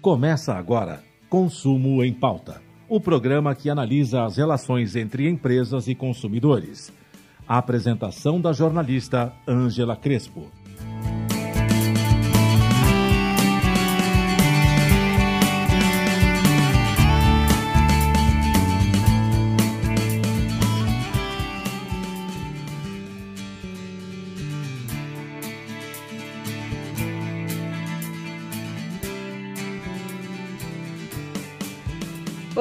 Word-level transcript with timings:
Começa 0.00 0.54
agora 0.54 1.04
Consumo 1.28 2.02
em 2.02 2.10
Pauta, 2.10 2.62
o 2.88 2.98
programa 2.98 3.54
que 3.54 3.68
analisa 3.68 4.24
as 4.24 4.38
relações 4.38 4.96
entre 4.96 5.28
empresas 5.28 5.88
e 5.88 5.94
consumidores. 5.94 6.90
A 7.46 7.58
apresentação 7.58 8.40
da 8.40 8.50
jornalista 8.50 9.30
Ângela 9.46 9.94
Crespo. 9.94 10.50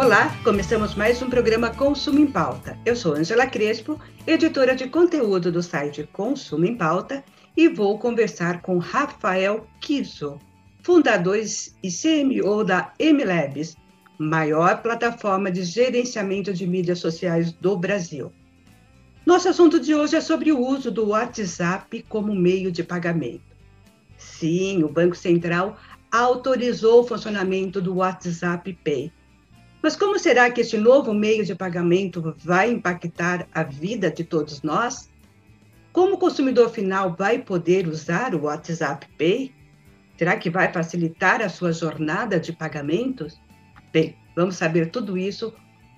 Olá, 0.09 0.35
começamos 0.43 0.95
mais 0.95 1.21
um 1.21 1.29
programa 1.29 1.69
Consumo 1.69 2.17
em 2.17 2.25
Pauta. 2.25 2.75
Eu 2.83 2.95
sou 2.95 3.13
Angela 3.13 3.45
Crespo, 3.45 4.01
editora 4.25 4.75
de 4.75 4.87
conteúdo 4.87 5.51
do 5.51 5.61
site 5.61 6.09
Consumo 6.11 6.65
em 6.65 6.75
Pauta, 6.75 7.23
e 7.55 7.67
vou 7.67 7.99
conversar 7.99 8.63
com 8.63 8.79
Rafael 8.79 9.67
Kiso, 9.79 10.39
fundador 10.81 11.37
e 11.37 11.91
CMO 11.91 12.63
da 12.63 12.91
MLabs, 12.99 13.77
maior 14.17 14.81
plataforma 14.81 15.51
de 15.51 15.61
gerenciamento 15.61 16.51
de 16.51 16.65
mídias 16.65 16.97
sociais 16.97 17.51
do 17.51 17.77
Brasil. 17.77 18.31
Nosso 19.23 19.47
assunto 19.47 19.79
de 19.79 19.93
hoje 19.93 20.15
é 20.15 20.21
sobre 20.21 20.51
o 20.51 20.59
uso 20.59 20.89
do 20.89 21.09
WhatsApp 21.09 22.03
como 22.09 22.33
meio 22.33 22.71
de 22.71 22.83
pagamento. 22.83 23.55
Sim, 24.17 24.81
o 24.81 24.89
Banco 24.89 25.15
Central 25.15 25.77
autorizou 26.11 27.01
o 27.01 27.07
funcionamento 27.07 27.79
do 27.79 27.97
WhatsApp 27.97 28.73
Pay 28.83 29.13
mas 29.81 29.95
como 29.95 30.19
será 30.19 30.51
que 30.51 30.61
este 30.61 30.77
novo 30.77 31.13
meio 31.13 31.45
de 31.45 31.55
pagamento 31.55 32.35
vai 32.37 32.69
impactar 32.69 33.47
a 33.53 33.63
vida 33.63 34.11
de 34.11 34.23
todos 34.23 34.61
nós? 34.61 35.09
Como 35.93 36.15
o 36.15 36.17
consumidor 36.17 36.69
final 36.69 37.15
vai 37.17 37.39
poder 37.39 37.87
usar 37.87 38.35
o 38.35 38.43
WhatsApp 38.43 39.07
Pay? 39.17 39.53
Será 40.17 40.35
que 40.35 40.49
vai 40.49 40.71
facilitar 40.71 41.41
a 41.41 41.47
sua 41.47 41.71
jornada 41.71 42.39
de 42.39 42.51
pagamentos? 42.51 43.39
Bem, 43.93 44.17
vamos 44.35 44.57
saber 44.57 44.91
tudo 44.91 45.17
isso 45.17 45.53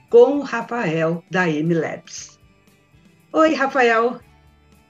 com 0.09 0.37
o 0.37 0.41
Rafael 0.41 1.23
da 1.31 1.47
MLabs. 1.47 2.39
Oi, 3.33 3.55
Rafael, 3.55 4.19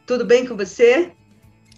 tudo 0.06 0.26
bem 0.26 0.46
com 0.46 0.58
você? 0.58 1.12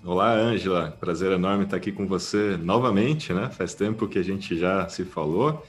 Olá, 0.04 0.34
Ângela. 0.34 0.98
Prazer 1.00 1.32
enorme 1.32 1.66
estar 1.66 1.78
aqui 1.78 1.92
com 1.92 2.08
você 2.08 2.58
novamente, 2.58 3.32
né? 3.32 3.50
Faz 3.52 3.76
tempo 3.76 4.08
que 4.08 4.18
a 4.18 4.24
gente 4.24 4.58
já 4.58 4.90
se 4.90 5.06
falou 5.06 5.64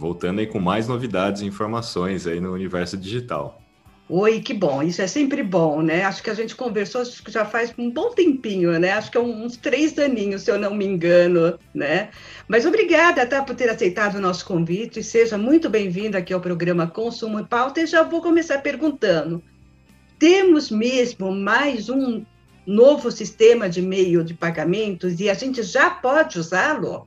voltando 0.00 0.38
aí 0.40 0.46
com 0.46 0.58
mais 0.58 0.88
novidades 0.88 1.42
e 1.42 1.46
informações 1.46 2.26
aí 2.26 2.40
no 2.40 2.54
universo 2.54 2.96
digital. 2.96 3.60
Oi, 4.08 4.40
que 4.40 4.52
bom, 4.52 4.82
isso 4.82 5.00
é 5.00 5.06
sempre 5.06 5.40
bom, 5.40 5.82
né? 5.82 6.02
Acho 6.02 6.20
que 6.20 6.30
a 6.30 6.34
gente 6.34 6.56
conversou 6.56 7.02
acho 7.02 7.22
que 7.22 7.30
já 7.30 7.44
faz 7.44 7.72
um 7.78 7.90
bom 7.90 8.10
tempinho, 8.10 8.76
né? 8.80 8.90
Acho 8.90 9.08
que 9.08 9.16
é 9.16 9.20
uns 9.20 9.56
três 9.56 9.96
aninhos, 9.98 10.42
se 10.42 10.50
eu 10.50 10.58
não 10.58 10.74
me 10.74 10.84
engano, 10.84 11.56
né? 11.72 12.08
Mas 12.48 12.66
obrigada, 12.66 13.24
tá, 13.24 13.40
por 13.44 13.54
ter 13.54 13.68
aceitado 13.68 14.16
o 14.16 14.20
nosso 14.20 14.44
convite. 14.46 15.00
Seja 15.00 15.38
muito 15.38 15.70
bem-vindo 15.70 16.16
aqui 16.16 16.32
ao 16.32 16.40
programa 16.40 16.88
Consumo 16.88 17.38
em 17.38 17.44
Pauta. 17.44 17.82
E 17.82 17.86
já 17.86 18.02
vou 18.02 18.20
começar 18.20 18.58
perguntando: 18.58 19.40
temos 20.18 20.72
mesmo 20.72 21.30
mais 21.30 21.88
um 21.88 22.24
novo 22.66 23.12
sistema 23.12 23.68
de 23.68 23.80
meio 23.80 24.24
de 24.24 24.34
pagamentos 24.34 25.20
e 25.20 25.30
a 25.30 25.34
gente 25.34 25.62
já 25.62 25.88
pode 25.88 26.36
usá-lo? 26.36 27.06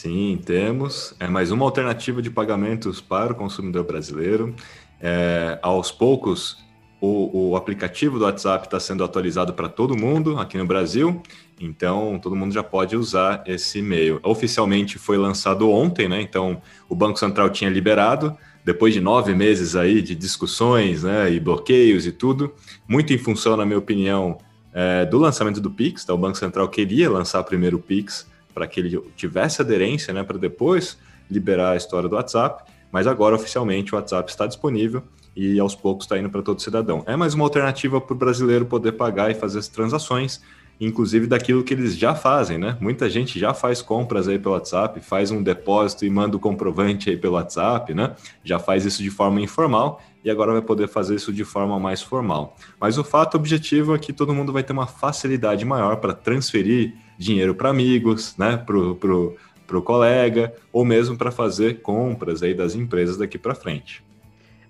Sim, 0.00 0.40
temos. 0.42 1.14
É 1.20 1.28
mais 1.28 1.50
uma 1.50 1.66
alternativa 1.66 2.22
de 2.22 2.30
pagamentos 2.30 3.02
para 3.02 3.34
o 3.34 3.36
consumidor 3.36 3.84
brasileiro. 3.84 4.54
É, 4.98 5.58
aos 5.60 5.92
poucos, 5.92 6.56
o, 6.98 7.50
o, 7.50 7.54
aplicativo 7.54 8.18
do 8.18 8.24
WhatsApp 8.24 8.66
está 8.66 8.80
sendo 8.80 9.04
atualizado 9.04 9.52
para 9.52 9.68
todo 9.68 9.94
mundo 9.94 10.38
aqui 10.38 10.56
no 10.56 10.64
Brasil, 10.64 11.22
então 11.60 12.18
todo 12.18 12.34
mundo 12.34 12.54
já 12.54 12.62
pode 12.62 12.96
usar 12.96 13.44
esse 13.46 13.80
e-mail. 13.80 14.18
Oficialmente 14.22 14.96
foi 14.96 15.18
lançado 15.18 15.68
ontem, 15.68 16.08
né? 16.08 16.22
Então 16.22 16.62
o 16.88 16.94
Banco 16.94 17.18
Central 17.18 17.50
tinha 17.50 17.68
liberado, 17.68 18.34
depois 18.64 18.94
de 18.94 19.02
nove 19.02 19.34
meses 19.34 19.76
aí 19.76 20.00
de 20.00 20.14
discussões 20.14 21.02
né, 21.02 21.30
e 21.30 21.38
bloqueios 21.38 22.06
e 22.06 22.12
tudo, 22.12 22.54
muito 22.88 23.12
em 23.12 23.18
função, 23.18 23.54
na 23.54 23.66
minha 23.66 23.78
opinião, 23.78 24.38
é, 24.72 25.04
do 25.04 25.18
lançamento 25.18 25.60
do 25.60 25.70
Pix. 25.70 26.04
Então, 26.04 26.16
o 26.16 26.18
Banco 26.18 26.38
Central 26.38 26.70
queria 26.70 27.10
lançar 27.10 27.44
primeiro 27.44 27.76
o 27.76 27.80
Pix 27.80 28.30
para 28.60 28.66
que 28.66 28.78
ele 28.78 29.00
tivesse 29.16 29.62
aderência, 29.62 30.12
né, 30.12 30.22
para 30.22 30.36
depois 30.36 30.98
liberar 31.30 31.70
a 31.70 31.76
história 31.76 32.06
do 32.10 32.14
WhatsApp, 32.14 32.70
mas 32.92 33.06
agora 33.06 33.34
oficialmente 33.34 33.94
o 33.94 33.96
WhatsApp 33.96 34.30
está 34.30 34.46
disponível 34.46 35.02
e 35.34 35.58
aos 35.58 35.74
poucos 35.74 36.04
está 36.04 36.18
indo 36.18 36.28
para 36.28 36.42
todo 36.42 36.60
cidadão. 36.60 37.02
É 37.06 37.16
mais 37.16 37.32
uma 37.32 37.44
alternativa 37.44 37.98
para 38.02 38.12
o 38.12 38.18
brasileiro 38.18 38.66
poder 38.66 38.92
pagar 38.92 39.30
e 39.30 39.34
fazer 39.34 39.60
as 39.60 39.68
transações, 39.68 40.42
inclusive 40.78 41.26
daquilo 41.26 41.64
que 41.64 41.72
eles 41.72 41.96
já 41.96 42.14
fazem, 42.14 42.58
né? 42.58 42.76
Muita 42.82 43.08
gente 43.08 43.38
já 43.38 43.54
faz 43.54 43.80
compras 43.80 44.28
aí 44.28 44.38
pelo 44.38 44.54
WhatsApp, 44.54 45.00
faz 45.00 45.30
um 45.30 45.42
depósito 45.42 46.04
e 46.04 46.10
manda 46.10 46.36
o 46.36 46.40
comprovante 46.40 47.08
aí 47.08 47.16
pelo 47.16 47.36
WhatsApp, 47.36 47.94
né? 47.94 48.14
Já 48.44 48.58
faz 48.58 48.84
isso 48.84 49.02
de 49.02 49.08
forma 49.08 49.40
informal 49.40 50.02
e 50.22 50.30
agora 50.30 50.52
vai 50.52 50.60
poder 50.60 50.86
fazer 50.86 51.14
isso 51.14 51.32
de 51.32 51.44
forma 51.44 51.80
mais 51.80 52.02
formal. 52.02 52.54
Mas 52.78 52.98
o 52.98 53.04
fato 53.04 53.36
objetivo 53.38 53.94
é 53.94 53.98
que 53.98 54.12
todo 54.12 54.34
mundo 54.34 54.52
vai 54.52 54.62
ter 54.62 54.74
uma 54.74 54.86
facilidade 54.86 55.64
maior 55.64 55.96
para 55.96 56.12
transferir 56.12 56.92
dinheiro 57.20 57.54
para 57.54 57.68
amigos, 57.68 58.34
né, 58.38 58.56
pro, 58.56 58.96
pro, 58.96 59.36
pro 59.66 59.82
colega, 59.82 60.54
ou 60.72 60.86
mesmo 60.86 61.18
para 61.18 61.30
fazer 61.30 61.82
compras 61.82 62.42
aí 62.42 62.54
das 62.54 62.74
empresas 62.74 63.18
daqui 63.18 63.36
para 63.36 63.54
frente. 63.54 64.02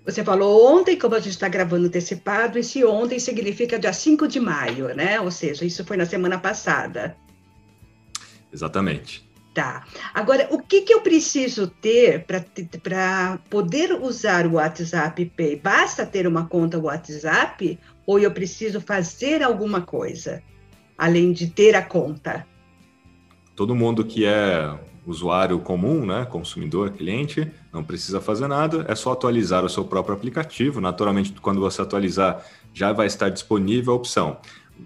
Você 0.05 0.21
falou 0.21 0.75
ontem, 0.75 0.97
como 0.97 1.15
a 1.15 1.19
gente 1.19 1.31
está 1.31 1.47
gravando 1.47 1.87
antecipado, 1.87 2.59
esse 2.59 2.83
ontem 2.83 3.19
significa 3.19 3.79
dia 3.79 3.93
5 3.93 4.27
de 4.27 4.39
maio, 4.39 4.93
né? 4.93 5.21
Ou 5.21 5.31
seja, 5.31 5.63
isso 5.63 5.85
foi 5.85 5.95
na 5.95 6.05
semana 6.05 6.37
passada. 6.37 7.15
Exatamente. 8.51 9.23
Tá. 9.53 9.85
Agora, 10.13 10.47
o 10.51 10.59
que, 10.59 10.81
que 10.81 10.93
eu 10.93 11.01
preciso 11.01 11.67
ter 11.67 12.25
para 12.25 13.37
poder 13.49 13.93
usar 13.93 14.45
o 14.45 14.53
WhatsApp 14.53 15.23
Pay? 15.37 15.57
Basta 15.57 16.05
ter 16.05 16.27
uma 16.27 16.47
conta 16.47 16.79
WhatsApp 16.79 17.79
ou 18.05 18.19
eu 18.19 18.31
preciso 18.31 18.81
fazer 18.81 19.43
alguma 19.43 19.81
coisa? 19.81 20.41
Além 21.01 21.33
de 21.33 21.47
ter 21.47 21.75
a 21.75 21.81
conta? 21.81 22.45
Todo 23.55 23.75
mundo 23.75 24.05
que 24.05 24.23
é 24.23 24.71
usuário 25.03 25.57
comum, 25.57 26.05
né, 26.05 26.27
consumidor, 26.29 26.91
cliente, 26.91 27.51
não 27.73 27.83
precisa 27.83 28.21
fazer 28.21 28.47
nada, 28.47 28.85
é 28.87 28.93
só 28.93 29.11
atualizar 29.13 29.65
o 29.65 29.69
seu 29.69 29.83
próprio 29.83 30.15
aplicativo. 30.15 30.79
Naturalmente, 30.79 31.33
quando 31.41 31.59
você 31.59 31.81
atualizar, 31.81 32.45
já 32.71 32.93
vai 32.93 33.07
estar 33.07 33.29
disponível 33.29 33.93
a 33.93 33.95
opção. 33.95 34.37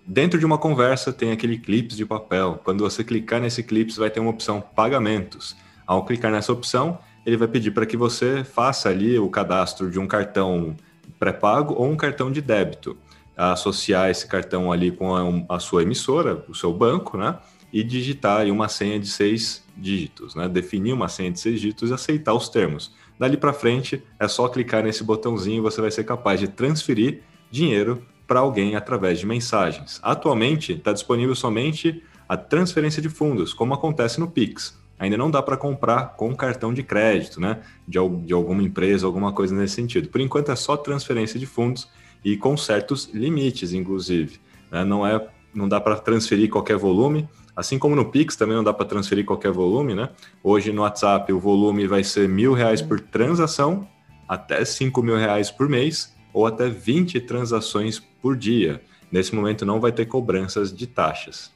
Dentro 0.07 0.39
de 0.39 0.45
uma 0.45 0.57
conversa 0.57 1.11
tem 1.11 1.33
aquele 1.33 1.57
clips 1.57 1.97
de 1.97 2.05
papel. 2.05 2.61
Quando 2.63 2.81
você 2.81 3.03
clicar 3.03 3.41
nesse 3.41 3.61
clips, 3.61 3.97
vai 3.97 4.09
ter 4.09 4.21
uma 4.21 4.29
opção 4.31 4.61
pagamentos. 4.61 5.53
Ao 5.85 6.05
clicar 6.05 6.31
nessa 6.31 6.53
opção, 6.53 6.97
ele 7.25 7.35
vai 7.35 7.49
pedir 7.49 7.71
para 7.71 7.85
que 7.85 7.97
você 7.97 8.41
faça 8.45 8.87
ali 8.87 9.19
o 9.19 9.29
cadastro 9.29 9.91
de 9.91 9.99
um 9.99 10.07
cartão 10.07 10.77
pré-pago 11.19 11.73
ou 11.73 11.91
um 11.91 11.97
cartão 11.97 12.31
de 12.31 12.41
débito 12.41 12.97
associar 13.37 14.09
esse 14.09 14.27
cartão 14.27 14.71
ali 14.71 14.91
com 14.91 15.15
a, 15.15 15.55
a, 15.55 15.59
sua 15.59 15.83
emissora, 15.83 16.43
o 16.47 16.55
seu 16.55 16.73
banco, 16.73 17.17
né? 17.17 17.37
E 17.71 17.83
digitar 17.83 18.45
uma 18.47 18.69
senha 18.69 18.99
de 18.99 19.07
seis 19.07 19.63
dígitos, 19.75 20.35
né? 20.35 20.47
Definir 20.47 20.93
uma 20.93 21.07
senha 21.07 21.31
de 21.31 21.39
seis 21.39 21.59
dígitos 21.59 21.89
e 21.89 21.93
aceitar 21.93 22.33
os 22.33 22.47
termos. 22.47 22.93
Dali 23.19 23.37
para 23.37 23.53
frente, 23.53 24.03
é 24.19 24.27
só 24.27 24.47
clicar 24.47 24.83
nesse 24.83 25.03
botãozinho 25.03 25.57
e 25.57 25.61
você 25.61 25.81
vai 25.81 25.91
ser 25.91 26.03
capaz 26.03 26.39
de 26.39 26.47
transferir 26.47 27.21
dinheiro 27.49 28.03
para 28.27 28.39
alguém 28.39 28.75
através 28.75 29.19
de 29.19 29.25
mensagens. 29.25 29.99
Atualmente, 30.01 30.73
está 30.73 30.91
disponível 30.91 31.35
somente 31.35 32.03
a 32.27 32.35
transferência 32.35 33.01
de 33.01 33.09
fundos, 33.09 33.53
como 33.53 33.73
acontece 33.73 34.19
no 34.19 34.27
Pix. 34.27 34.77
Ainda 34.97 35.17
não 35.17 35.29
dá 35.29 35.41
para 35.41 35.57
comprar 35.57 36.15
com 36.15 36.33
cartão 36.35 36.73
de 36.73 36.81
crédito, 36.81 37.39
né? 37.39 37.59
De, 37.87 37.99
de 38.25 38.33
alguma 38.33 38.63
empresa, 38.63 39.05
alguma 39.05 39.33
coisa 39.33 39.53
nesse 39.53 39.75
sentido. 39.75 40.07
Por 40.09 40.21
enquanto 40.21 40.51
é 40.51 40.55
só 40.55 40.77
transferência 40.77 41.39
de 41.39 41.45
fundos 41.45 41.87
e 42.25 42.35
com 42.35 42.57
certos 42.57 43.07
limites, 43.13 43.71
inclusive. 43.71 44.39
Né? 44.71 44.83
Não, 44.83 45.05
é, 45.05 45.23
não 45.53 45.69
dá 45.69 45.79
para 45.79 45.95
transferir 45.95 46.49
qualquer 46.49 46.75
volume, 46.75 47.29
assim 47.55 47.77
como 47.77 47.95
no 47.95 48.09
Pix 48.09 48.35
também 48.35 48.55
não 48.55 48.63
dá 48.63 48.73
para 48.73 48.87
transferir 48.87 49.23
qualquer 49.23 49.51
volume. 49.51 49.93
Né? 49.93 50.09
Hoje 50.43 50.73
no 50.73 50.81
WhatsApp 50.81 51.31
o 51.31 51.39
volume 51.39 51.85
vai 51.85 52.03
ser 52.03 52.27
mil 52.27 52.53
reais 52.53 52.81
por 52.81 52.99
transação, 52.99 53.87
até 54.27 54.65
cinco 54.65 55.03
mil 55.03 55.15
reais 55.15 55.51
por 55.51 55.69
mês 55.69 56.15
ou 56.33 56.47
até 56.47 56.67
20 56.67 57.21
transações 57.21 57.99
por 57.99 58.35
dia. 58.35 58.81
Nesse 59.11 59.33
momento 59.33 59.63
não 59.63 59.79
vai 59.79 59.91
ter 59.91 60.07
cobranças 60.07 60.75
de 60.75 60.87
taxas. 60.87 61.53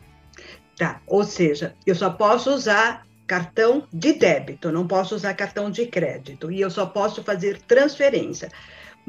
Tá, 0.77 1.01
ou 1.07 1.25
seja, 1.25 1.75
eu 1.85 1.95
só 1.95 2.11
posso 2.11 2.53
usar 2.53 3.05
cartão 3.27 3.87
de 3.91 4.13
débito, 4.13 4.71
não 4.71 4.87
posso 4.87 5.15
usar 5.15 5.33
cartão 5.33 5.69
de 5.69 5.85
crédito 5.87 6.51
e 6.51 6.61
eu 6.61 6.69
só 6.69 6.85
posso 6.85 7.23
fazer 7.23 7.59
transferência. 7.61 8.49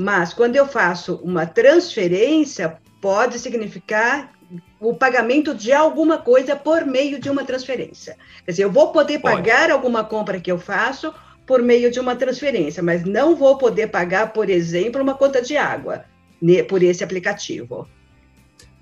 Mas 0.00 0.32
quando 0.32 0.56
eu 0.56 0.66
faço 0.66 1.16
uma 1.22 1.44
transferência, 1.44 2.78
pode 3.02 3.38
significar 3.38 4.32
o 4.80 4.94
pagamento 4.94 5.54
de 5.54 5.74
alguma 5.74 6.16
coisa 6.16 6.56
por 6.56 6.86
meio 6.86 7.20
de 7.20 7.28
uma 7.28 7.44
transferência. 7.44 8.16
Quer 8.42 8.50
dizer, 8.52 8.64
eu 8.64 8.72
vou 8.72 8.92
poder 8.92 9.18
Pode. 9.18 9.36
pagar 9.36 9.70
alguma 9.70 10.02
compra 10.02 10.40
que 10.40 10.50
eu 10.50 10.58
faço 10.58 11.12
por 11.46 11.60
meio 11.60 11.90
de 11.90 12.00
uma 12.00 12.16
transferência, 12.16 12.82
mas 12.82 13.04
não 13.04 13.36
vou 13.36 13.58
poder 13.58 13.88
pagar, 13.88 14.32
por 14.32 14.48
exemplo, 14.48 15.02
uma 15.02 15.12
conta 15.12 15.42
de 15.42 15.58
água 15.58 16.06
por 16.66 16.82
esse 16.82 17.04
aplicativo. 17.04 17.86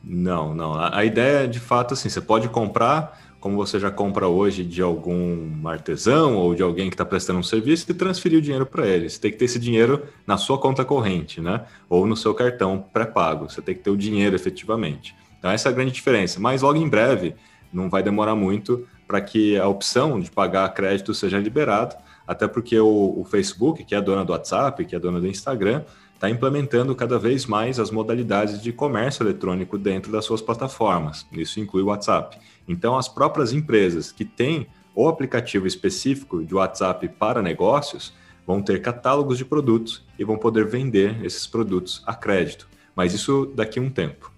Não, 0.05 0.55
não. 0.55 0.75
A, 0.75 0.99
a 0.99 1.05
ideia 1.05 1.45
é, 1.45 1.47
de 1.49 1.59
fato, 1.59 1.95
assim, 1.95 2.09
você 2.09 2.21
pode 2.21 2.49
comprar 2.49 3.28
como 3.41 3.57
você 3.57 3.79
já 3.79 3.91
compra 3.91 4.27
hoje 4.27 4.65
de 4.65 4.83
algum 4.83 5.67
artesão 5.69 6.37
ou 6.37 6.55
de 6.55 6.63
alguém 6.63 6.89
que 6.89 6.95
está 6.95 7.05
prestando 7.05 7.39
um 7.39 7.43
serviço 7.43 7.91
e 7.91 7.95
transferir 7.95 8.39
o 8.39 8.43
dinheiro 8.43 8.67
para 8.67 8.87
ele. 8.87 9.09
Você 9.09 9.21
tem 9.21 9.31
que 9.31 9.37
ter 9.37 9.45
esse 9.45 9.59
dinheiro 9.59 10.03
na 10.27 10.37
sua 10.37 10.59
conta 10.59 10.85
corrente, 10.85 11.41
né? 11.41 11.65
Ou 11.89 12.07
no 12.07 12.17
seu 12.17 12.35
cartão 12.35 12.85
pré-pago. 12.93 13.49
Você 13.49 13.63
tem 13.63 13.75
que 13.75 13.81
ter 13.81 13.91
o 13.91 13.97
dinheiro 13.97 14.35
efetivamente. 14.35 15.15
Então, 15.39 15.51
essa 15.51 15.69
é 15.69 15.71
a 15.71 15.75
grande 15.75 15.93
diferença. 15.93 16.41
Mas 16.41 16.63
logo 16.63 16.79
em 16.79 16.89
breve, 16.89 17.37
não 17.73 17.89
vai 17.89 18.03
demorar 18.03 18.35
muito 18.35 18.87
para 19.07 19.21
que 19.21 19.57
a 19.57 19.69
opção 19.69 20.19
de 20.21 20.31
pagar 20.31 20.69
crédito 20.75 21.15
seja 21.15 21.39
liberada, 21.39 21.97
até 22.27 22.47
porque 22.47 22.79
o, 22.79 23.15
o 23.17 23.25
Facebook, 23.25 23.85
que 23.85 23.95
é 23.95 23.99
a 23.99 24.01
dona 24.03 24.25
do 24.25 24.33
WhatsApp, 24.33 24.85
que 24.85 24.95
é 24.95 24.99
dona 24.99 25.21
do 25.21 25.27
Instagram, 25.27 25.83
está 26.15 26.29
implementando 26.29 26.95
cada 26.97 27.19
vez 27.19 27.47
mais 27.47 27.79
as 27.79 27.93
modalidades 27.93 28.61
de 28.61 28.73
comércio 28.73 29.23
eletrônico 29.23 29.79
dentro 29.79 30.11
das 30.11 30.25
suas 30.25 30.43
plataformas. 30.43 31.25
Isso 31.33 31.61
inclui 31.61 31.85
o 31.85 31.87
WhatsApp. 31.87 32.37
Então, 32.69 32.97
as 32.97 33.09
próprias 33.09 33.53
empresas 33.53 34.13
que 34.13 34.25
têm 34.25 34.67
o 34.95 35.09
aplicativo 35.09 35.67
específico 35.67 36.45
de 36.45 36.55
WhatsApp 36.55 37.09
para 37.09 37.41
negócios 37.43 38.13
vão 38.47 38.63
ter 38.63 38.83
catálogos 38.83 39.39
de 39.39 39.45
produtos 39.45 40.05
e 40.19 40.25
vão 40.25 40.37
poder 40.37 40.67
vender 40.67 41.25
esses 41.25 41.47
produtos 41.47 42.03
a 42.07 42.15
crédito. 42.15 42.69
Mas 42.95 43.15
isso 43.15 43.53
daqui 43.55 43.79
a 43.79 43.83
um 43.83 43.91
tempo 43.91 44.33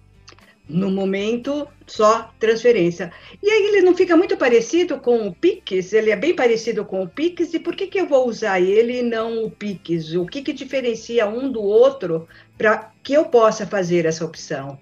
no 0.71 0.89
momento, 0.89 1.67
só 1.85 2.31
transferência. 2.39 3.11
E 3.43 3.49
aí 3.49 3.67
ele 3.67 3.81
não 3.81 3.95
fica 3.95 4.15
muito 4.15 4.37
parecido 4.37 4.99
com 4.99 5.27
o 5.27 5.35
Pix? 5.35 5.93
Ele 5.93 6.11
é 6.11 6.15
bem 6.15 6.35
parecido 6.35 6.85
com 6.85 7.03
o 7.03 7.07
Pix, 7.07 7.53
e 7.53 7.59
por 7.59 7.75
que, 7.75 7.87
que 7.87 7.99
eu 7.99 8.07
vou 8.07 8.27
usar 8.27 8.59
ele 8.59 8.99
e 8.99 9.03
não 9.03 9.43
o 9.43 9.51
Pix? 9.51 10.13
O 10.15 10.25
que, 10.25 10.41
que 10.41 10.53
diferencia 10.53 11.27
um 11.27 11.51
do 11.51 11.61
outro 11.61 12.27
para 12.57 12.91
que 13.03 13.13
eu 13.13 13.25
possa 13.25 13.67
fazer 13.67 14.05
essa 14.05 14.25
opção? 14.25 14.79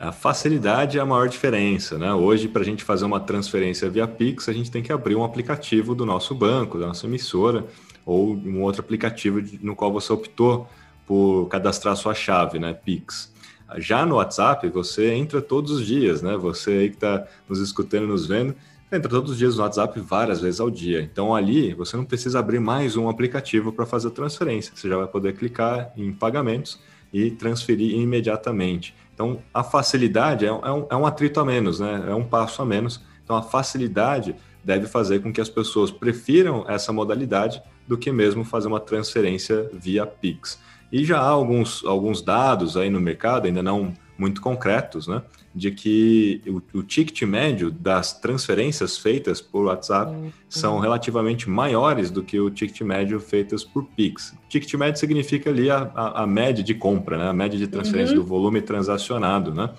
A 0.00 0.12
facilidade 0.12 0.96
é 0.96 1.00
a 1.00 1.04
maior 1.04 1.28
diferença, 1.28 1.98
né? 1.98 2.14
Hoje, 2.14 2.46
para 2.46 2.62
a 2.62 2.64
gente 2.64 2.84
fazer 2.84 3.04
uma 3.04 3.18
transferência 3.18 3.90
via 3.90 4.06
Pix, 4.06 4.48
a 4.48 4.52
gente 4.52 4.70
tem 4.70 4.80
que 4.80 4.92
abrir 4.92 5.16
um 5.16 5.24
aplicativo 5.24 5.92
do 5.92 6.06
nosso 6.06 6.36
banco, 6.36 6.78
da 6.78 6.86
nossa 6.86 7.06
emissora, 7.06 7.66
ou 8.06 8.32
um 8.32 8.62
outro 8.62 8.80
aplicativo 8.80 9.42
no 9.60 9.74
qual 9.74 9.92
você 9.92 10.12
optou 10.12 10.68
por 11.04 11.48
cadastrar 11.48 11.96
sua 11.96 12.14
chave, 12.14 12.60
né? 12.60 12.72
Pix. 12.72 13.32
Já 13.78 14.06
no 14.06 14.16
WhatsApp, 14.16 14.68
você 14.68 15.12
entra 15.14 15.42
todos 15.42 15.72
os 15.72 15.84
dias, 15.84 16.22
né? 16.22 16.36
Você 16.36 16.70
aí 16.70 16.90
que 16.90 16.96
está 16.96 17.26
nos 17.48 17.58
escutando, 17.58 18.06
nos 18.06 18.24
vendo, 18.24 18.54
entra 18.92 19.10
todos 19.10 19.32
os 19.32 19.38
dias 19.38 19.56
no 19.56 19.62
WhatsApp 19.64 19.98
várias 19.98 20.40
vezes 20.40 20.60
ao 20.60 20.70
dia. 20.70 21.02
Então 21.02 21.34
ali 21.34 21.74
você 21.74 21.96
não 21.96 22.04
precisa 22.04 22.38
abrir 22.38 22.60
mais 22.60 22.96
um 22.96 23.08
aplicativo 23.08 23.72
para 23.72 23.84
fazer 23.84 24.08
a 24.08 24.12
transferência. 24.12 24.72
Você 24.76 24.88
já 24.88 24.96
vai 24.96 25.08
poder 25.08 25.34
clicar 25.34 25.92
em 25.96 26.12
pagamentos 26.12 26.78
e 27.12 27.30
transferir 27.30 27.94
imediatamente. 27.98 28.94
Então 29.14 29.38
a 29.52 29.64
facilidade 29.64 30.44
é, 30.44 30.48
é, 30.48 30.52
um, 30.52 30.86
é 30.90 30.96
um 30.96 31.06
atrito 31.06 31.40
a 31.40 31.44
menos, 31.44 31.80
né? 31.80 32.04
É 32.08 32.14
um 32.14 32.24
passo 32.24 32.62
a 32.62 32.64
menos. 32.64 33.02
Então 33.24 33.36
a 33.36 33.42
facilidade 33.42 34.34
deve 34.62 34.86
fazer 34.86 35.20
com 35.20 35.32
que 35.32 35.40
as 35.40 35.48
pessoas 35.48 35.90
prefiram 35.90 36.64
essa 36.68 36.92
modalidade 36.92 37.62
do 37.86 37.96
que 37.96 38.12
mesmo 38.12 38.44
fazer 38.44 38.68
uma 38.68 38.80
transferência 38.80 39.68
via 39.72 40.06
Pix. 40.06 40.60
E 40.92 41.04
já 41.04 41.18
há 41.18 41.28
alguns, 41.28 41.84
alguns 41.84 42.22
dados 42.22 42.76
aí 42.76 42.90
no 42.90 43.00
mercado, 43.00 43.46
ainda 43.46 43.62
não 43.62 43.92
muito 44.18 44.40
concretos, 44.40 45.06
né, 45.06 45.22
de 45.54 45.70
que 45.70 46.42
o, 46.46 46.78
o 46.78 46.82
ticket 46.82 47.22
médio 47.22 47.70
das 47.70 48.12
transferências 48.12 48.98
feitas 48.98 49.40
por 49.40 49.66
WhatsApp 49.66 50.12
uhum. 50.12 50.32
são 50.48 50.80
relativamente 50.80 51.48
maiores 51.48 52.10
do 52.10 52.22
que 52.22 52.40
o 52.40 52.50
ticket 52.50 52.80
médio 52.80 53.20
feitas 53.20 53.64
por 53.64 53.84
Pix. 53.84 54.34
Ticket 54.48 54.74
médio 54.74 54.98
significa 54.98 55.48
ali 55.48 55.70
a, 55.70 55.90
a, 55.94 56.22
a 56.24 56.26
média 56.26 56.64
de 56.64 56.74
compra, 56.74 57.16
né, 57.16 57.28
a 57.28 57.32
média 57.32 57.56
de 57.56 57.68
transferência 57.68 58.16
uhum. 58.16 58.22
do 58.22 58.26
volume 58.26 58.60
transacionado, 58.60 59.54
né? 59.54 59.70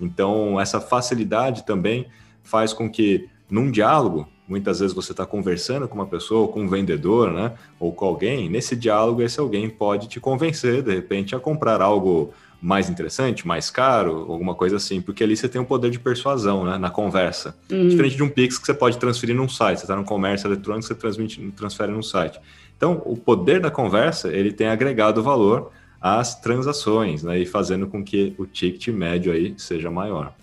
Então, 0.00 0.60
essa 0.60 0.80
facilidade 0.80 1.64
também 1.64 2.08
faz 2.42 2.72
com 2.72 2.90
que, 2.90 3.28
num 3.48 3.70
diálogo, 3.70 4.28
Muitas 4.46 4.80
vezes 4.80 4.94
você 4.94 5.12
está 5.12 5.24
conversando 5.24 5.88
com 5.88 5.94
uma 5.94 6.06
pessoa, 6.06 6.48
com 6.48 6.60
um 6.60 6.68
vendedor, 6.68 7.32
né? 7.32 7.54
Ou 7.80 7.92
com 7.92 8.04
alguém. 8.04 8.48
Nesse 8.50 8.76
diálogo, 8.76 9.22
esse 9.22 9.40
alguém 9.40 9.70
pode 9.70 10.06
te 10.06 10.20
convencer, 10.20 10.82
de 10.82 10.94
repente, 10.94 11.34
a 11.34 11.40
comprar 11.40 11.80
algo 11.80 12.30
mais 12.64 12.88
interessante, 12.88 13.46
mais 13.46 13.70
caro, 13.70 14.32
alguma 14.32 14.54
coisa 14.54 14.76
assim, 14.76 15.02
porque 15.02 15.22
ali 15.22 15.36
você 15.36 15.46
tem 15.46 15.60
um 15.60 15.66
poder 15.66 15.90
de 15.90 15.98
persuasão, 15.98 16.64
né, 16.64 16.78
na 16.78 16.88
conversa. 16.88 17.54
Uhum. 17.70 17.88
Diferente 17.88 18.16
de 18.16 18.22
um 18.22 18.28
Pix 18.28 18.56
que 18.56 18.64
você 18.64 18.72
pode 18.72 18.96
transferir 18.96 19.36
num 19.36 19.48
site, 19.48 19.80
você 19.80 19.84
está 19.84 19.94
no 19.94 20.02
comércio 20.02 20.48
eletrônico, 20.48 20.86
você 20.86 20.94
transmite, 20.94 21.38
transfere 21.54 21.92
num 21.92 22.02
site. 22.02 22.40
Então, 22.74 23.02
o 23.04 23.18
poder 23.18 23.60
da 23.60 23.70
conversa, 23.70 24.32
ele 24.32 24.50
tem 24.50 24.68
agregado 24.68 25.22
valor 25.22 25.72
às 26.00 26.40
transações, 26.40 27.22
né, 27.22 27.38
e 27.38 27.44
fazendo 27.44 27.86
com 27.86 28.02
que 28.02 28.34
o 28.38 28.46
ticket 28.46 28.88
médio 28.88 29.30
aí 29.30 29.54
seja 29.58 29.90
maior. 29.90 30.34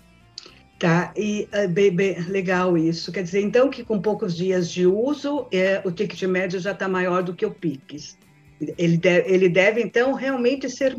Tá, 0.78 1.12
e 1.16 1.48
bem, 1.70 1.90
bem, 1.90 2.20
legal 2.28 2.78
isso. 2.78 3.10
Quer 3.10 3.24
dizer, 3.24 3.40
então, 3.40 3.68
que 3.68 3.82
com 3.82 4.00
poucos 4.00 4.36
dias 4.36 4.70
de 4.70 4.86
uso, 4.86 5.46
é, 5.50 5.82
o 5.84 5.90
ticket 5.90 6.22
médio 6.22 6.60
já 6.60 6.70
está 6.70 6.86
maior 6.86 7.24
do 7.24 7.34
que 7.34 7.44
o 7.44 7.50
PIX. 7.50 8.16
Ele 8.78 8.96
deve, 8.96 9.28
ele 9.28 9.48
deve 9.48 9.82
então, 9.82 10.12
realmente 10.12 10.70
ser 10.70 10.96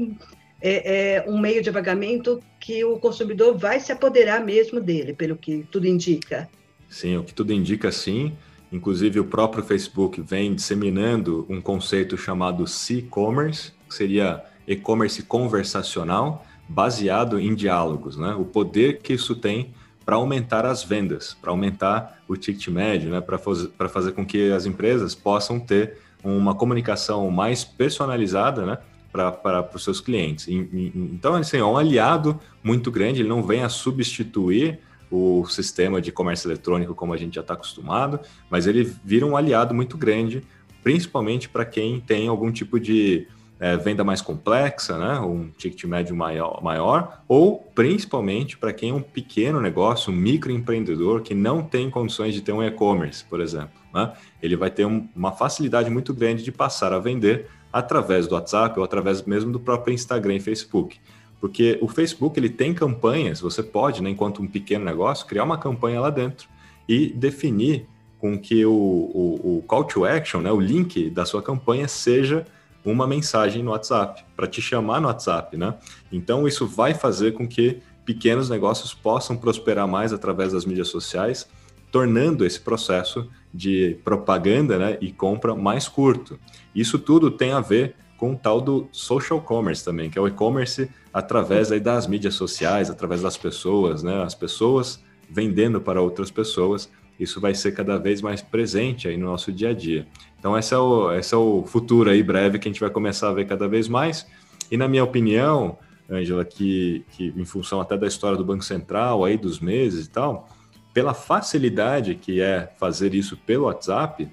é, 0.66 1.16
é, 1.18 1.30
um 1.30 1.38
meio 1.38 1.62
de 1.62 1.70
pagamento 1.70 2.42
que 2.58 2.86
o 2.86 2.98
consumidor 2.98 3.58
vai 3.58 3.82
se 3.82 3.92
apoderar 3.92 4.44
mesmo 4.44 4.80
dele, 4.80 5.14
pelo 5.14 5.36
que 5.36 5.66
tudo 5.70 5.86
indica. 5.86 6.50
Sim, 6.88 7.18
o 7.18 7.24
que 7.24 7.34
tudo 7.34 7.52
indica, 7.52 7.92
sim. 7.92 8.32
Inclusive, 8.72 9.20
o 9.20 9.26
próprio 9.26 9.62
Facebook 9.62 10.22
vem 10.22 10.56
disseminando 10.56 11.46
um 11.50 11.60
conceito 11.60 12.16
chamado 12.18 12.66
C-commerce, 12.66 13.74
que 13.90 13.94
seria 13.94 14.42
e-commerce 14.66 15.22
conversacional, 15.24 16.46
baseado 16.68 17.38
em 17.38 17.54
diálogos, 17.54 18.16
né? 18.16 18.34
O 18.34 18.46
poder 18.46 19.00
que 19.00 19.14
isso 19.14 19.36
tem 19.36 19.74
para 20.06 20.16
aumentar 20.16 20.66
as 20.66 20.82
vendas, 20.82 21.36
para 21.42 21.52
aumentar 21.52 22.24
o 22.26 22.38
ticket 22.38 22.70
médio, 22.70 23.12
né? 23.12 23.20
Para 23.20 23.90
fazer 23.90 24.14
com 24.14 24.26
que 24.26 24.50
as 24.52 24.66
empresas 24.66 25.14
possam 25.14 25.60
ter 25.60 25.98
uma 26.24 26.56
comunicação 26.56 27.30
mais 27.30 27.66
personalizada, 27.66 28.66
né? 28.66 28.78
Para 29.14 29.70
os 29.74 29.84
seus 29.84 30.02
clientes. 30.02 30.48
Então, 30.50 31.36
assim, 31.36 31.58
é 31.58 31.64
um 31.64 31.78
aliado 31.78 32.40
muito 32.64 32.90
grande, 32.90 33.22
ele 33.22 33.30
não 33.30 33.44
vem 33.44 33.64
a 33.64 33.70
substituir 33.70 34.80
o 35.12 35.46
sistema 35.46 36.02
de 36.02 36.12
comércio 36.12 36.48
eletrônico 36.48 36.96
como 36.96 37.14
a 37.14 37.18
gente 37.18 37.36
já 37.36 37.42
está 37.42 37.54
acostumado, 37.54 38.20
mas 38.50 38.66
ele 38.66 38.92
vira 39.06 39.24
um 39.24 39.38
aliado 39.38 39.72
muito 39.72 39.96
grande, 39.96 40.42
principalmente 40.84 41.48
para 41.48 41.64
quem 41.64 42.00
tem 42.02 42.28
algum 42.28 42.52
tipo 42.52 42.80
de 42.80 43.28
é, 43.60 43.78
venda 43.78 44.04
mais 44.04 44.22
complexa, 44.22 44.98
né, 44.98 45.20
um 45.20 45.50
ticket 45.52 45.86
médio 45.86 46.16
maior, 46.16 46.62
maior 46.64 47.22
ou 47.28 47.60
principalmente 47.76 48.58
para 48.58 48.74
quem 48.74 48.90
é 48.90 48.94
um 48.94 49.02
pequeno 49.02 49.62
negócio, 49.62 50.12
um 50.12 50.16
microempreendedor 50.16 51.22
que 51.22 51.34
não 51.34 51.62
tem 51.62 51.90
condições 51.90 52.34
de 52.34 52.42
ter 52.42 52.52
um 52.52 52.64
e-commerce, 52.64 53.24
por 53.24 53.40
exemplo. 53.40 53.80
Né, 53.94 54.12
ele 54.42 54.56
vai 54.56 54.72
ter 54.72 54.86
um, 54.86 55.08
uma 55.16 55.32
facilidade 55.32 55.90
muito 55.90 56.14
grande 56.14 56.44
de 56.44 56.52
passar 56.52 56.92
a 56.92 57.00
vender 57.00 57.48
através 57.74 58.28
do 58.28 58.36
WhatsApp 58.36 58.78
ou 58.78 58.86
através 58.86 59.24
mesmo 59.24 59.52
do 59.52 59.60
próprio 59.60 59.94
Instagram 59.94 60.36
e 60.36 60.40
Facebook. 60.40 61.00
Porque 61.42 61.78
o 61.82 61.90
Facebook 61.90 62.40
ele 62.40 62.50
tem 62.50 62.74
campanhas, 62.74 63.42
você 63.42 63.62
pode, 63.62 64.02
né, 64.02 64.12
enquanto 64.12 64.42
um 64.42 64.48
pequeno 64.48 64.86
negócio, 64.86 65.26
criar 65.26 65.44
uma 65.44 65.58
campanha 65.58 66.00
lá 66.00 66.10
dentro 66.10 66.48
e 66.88 67.08
definir 67.08 67.86
com 68.20 68.40
que 68.40 68.66
o, 68.66 68.72
o, 68.72 69.58
o 69.58 69.64
call 69.64 69.84
to 69.84 70.06
action, 70.06 70.40
né, 70.40 70.52
o 70.52 70.60
link 70.60 71.10
da 71.10 71.26
sua 71.26 71.42
campanha 71.42 71.88
seja 71.88 72.46
uma 72.86 73.08
mensagem 73.08 73.64
no 73.64 73.72
WhatsApp, 73.72 74.24
para 74.36 74.48
te 74.48 74.62
chamar 74.62 75.02
no 75.02 75.08
WhatsApp, 75.08 75.56
né? 75.56 75.74
Então 76.12 76.48
isso 76.48 76.68
vai 76.68 76.94
fazer 76.94 77.32
com 77.32 77.48
que 77.48 77.82
pequenos 78.06 78.50
negócios 78.50 78.94
possam 78.94 79.38
prosperar 79.38 79.88
mais 79.88 80.12
através 80.12 80.52
das 80.52 80.66
mídias 80.66 80.90
sociais, 80.90 81.48
tornando 81.94 82.44
esse 82.44 82.60
processo 82.60 83.30
de 83.54 84.00
propaganda 84.04 84.80
né, 84.80 84.98
e 85.00 85.12
compra 85.12 85.54
mais 85.54 85.88
curto. 85.88 86.40
Isso 86.74 86.98
tudo 86.98 87.30
tem 87.30 87.52
a 87.52 87.62
ver 87.62 87.96
com 88.18 88.34
o 88.34 88.36
tal 88.36 88.60
do 88.60 88.90
social 88.92 89.40
commerce 89.40 89.86
também, 89.86 90.10
que 90.10 90.18
é 90.18 90.22
o 90.22 90.28
e-commerce 90.28 90.90
através 91.14 91.72
aí 91.72 91.80
das 91.80 92.08
mídias 92.08 92.34
sociais, 92.34 92.90
através 92.90 93.22
das 93.22 93.38
pessoas, 93.38 94.02
né? 94.02 94.24
As 94.24 94.34
pessoas 94.34 95.04
vendendo 95.30 95.80
para 95.80 96.02
outras 96.02 96.32
pessoas. 96.32 96.92
Isso 97.20 97.40
vai 97.40 97.54
ser 97.54 97.74
cada 97.74 98.00
vez 98.00 98.24
mais 98.24 98.42
presente 98.42 99.08
aí 99.08 99.16
no 99.16 99.28
nosso 99.28 99.52
dia 99.52 99.70
a 99.70 99.74
dia. 99.74 100.08
Então, 100.40 100.58
esse 100.58 100.74
é, 100.74 100.78
o, 100.78 101.12
esse 101.14 101.36
é 101.36 101.38
o 101.38 101.64
futuro 101.64 102.10
aí 102.10 102.24
breve 102.24 102.58
que 102.58 102.68
a 102.68 102.72
gente 102.72 102.82
vai 102.82 102.90
começar 102.90 103.30
a 103.30 103.34
ver 103.34 103.46
cada 103.46 103.68
vez 103.68 103.88
mais. 103.88 104.26
E, 104.72 104.78
na 104.78 104.88
minha 104.88 105.04
opinião, 105.04 105.78
Ângela, 106.10 106.44
que, 106.44 107.06
que 107.12 107.32
em 107.38 107.46
função 107.46 107.80
até 107.80 107.96
da 107.96 108.08
história 108.08 108.36
do 108.36 108.44
Banco 108.44 108.64
Central, 108.64 109.24
aí 109.24 109.38
dos 109.38 109.60
meses 109.60 110.08
e 110.08 110.10
tal, 110.10 110.50
pela 110.94 111.14
facilidade 111.14 112.16
que 112.16 112.40
é 112.40 112.72
fazer 112.78 113.14
isso 113.14 113.36
pelo 113.36 113.66
WhatsApp, 113.66 114.30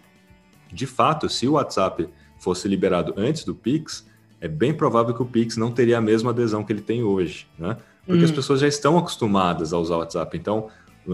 de 0.72 0.86
fato, 0.86 1.28
se 1.28 1.48
o 1.48 1.52
WhatsApp 1.52 2.08
fosse 2.38 2.68
liberado 2.68 3.14
antes 3.16 3.44
do 3.44 3.54
Pix, 3.54 4.06
é 4.40 4.48
bem 4.48 4.72
provável 4.72 5.14
que 5.14 5.22
o 5.22 5.26
Pix 5.26 5.56
não 5.56 5.72
teria 5.72 5.98
a 5.98 6.00
mesma 6.00 6.30
adesão 6.30 6.62
que 6.62 6.72
ele 6.72 6.80
tem 6.80 7.02
hoje, 7.02 7.48
né? 7.58 7.76
porque 8.06 8.22
hum. 8.22 8.24
as 8.24 8.30
pessoas 8.30 8.60
já 8.60 8.68
estão 8.68 8.98
acostumadas 8.98 9.72
a 9.72 9.78
usar 9.78 9.96
o 9.96 9.98
WhatsApp. 9.98 10.36
Então, 10.36 10.68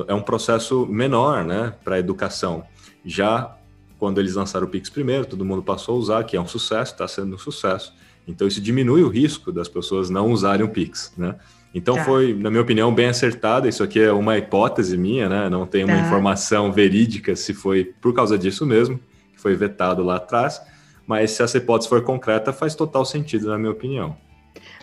é 0.06 0.14
um 0.14 0.22
processo 0.22 0.86
menor, 0.86 1.44
né, 1.44 1.74
para 1.84 1.96
a 1.96 1.98
educação. 1.98 2.64
Já 3.04 3.56
quando 3.98 4.18
eles 4.18 4.34
lançaram 4.34 4.66
o 4.66 4.70
Pix 4.70 4.90
primeiro, 4.90 5.24
todo 5.26 5.44
mundo 5.44 5.62
passou 5.62 5.96
a 5.96 5.98
usar, 5.98 6.24
que 6.24 6.36
é 6.36 6.40
um 6.40 6.46
sucesso, 6.46 6.92
está 6.92 7.08
sendo 7.08 7.34
um 7.34 7.38
sucesso. 7.38 7.94
Então, 8.26 8.46
isso 8.46 8.60
diminui 8.60 9.02
o 9.02 9.08
risco 9.08 9.52
das 9.52 9.68
pessoas 9.68 10.10
não 10.10 10.30
usarem 10.30 10.66
o 10.66 10.68
Pix, 10.68 11.12
né? 11.16 11.36
Então 11.76 11.94
tá. 11.94 12.04
foi, 12.04 12.32
na 12.32 12.48
minha 12.48 12.62
opinião, 12.62 12.92
bem 12.92 13.08
acertada. 13.08 13.68
Isso 13.68 13.82
aqui 13.82 14.00
é 14.00 14.10
uma 14.10 14.38
hipótese 14.38 14.96
minha, 14.96 15.28
né? 15.28 15.50
Não 15.50 15.66
tem 15.66 15.84
uma 15.84 15.92
tá. 15.92 16.06
informação 16.06 16.72
verídica 16.72 17.36
se 17.36 17.52
foi 17.52 17.92
por 18.00 18.14
causa 18.14 18.38
disso 18.38 18.64
mesmo, 18.64 18.98
que 19.34 19.38
foi 19.38 19.54
vetado 19.54 20.02
lá 20.02 20.16
atrás. 20.16 20.58
Mas 21.06 21.32
se 21.32 21.42
essa 21.42 21.58
hipótese 21.58 21.90
for 21.90 22.02
concreta, 22.02 22.50
faz 22.50 22.74
total 22.74 23.04
sentido, 23.04 23.48
na 23.48 23.58
minha 23.58 23.70
opinião. 23.70 24.16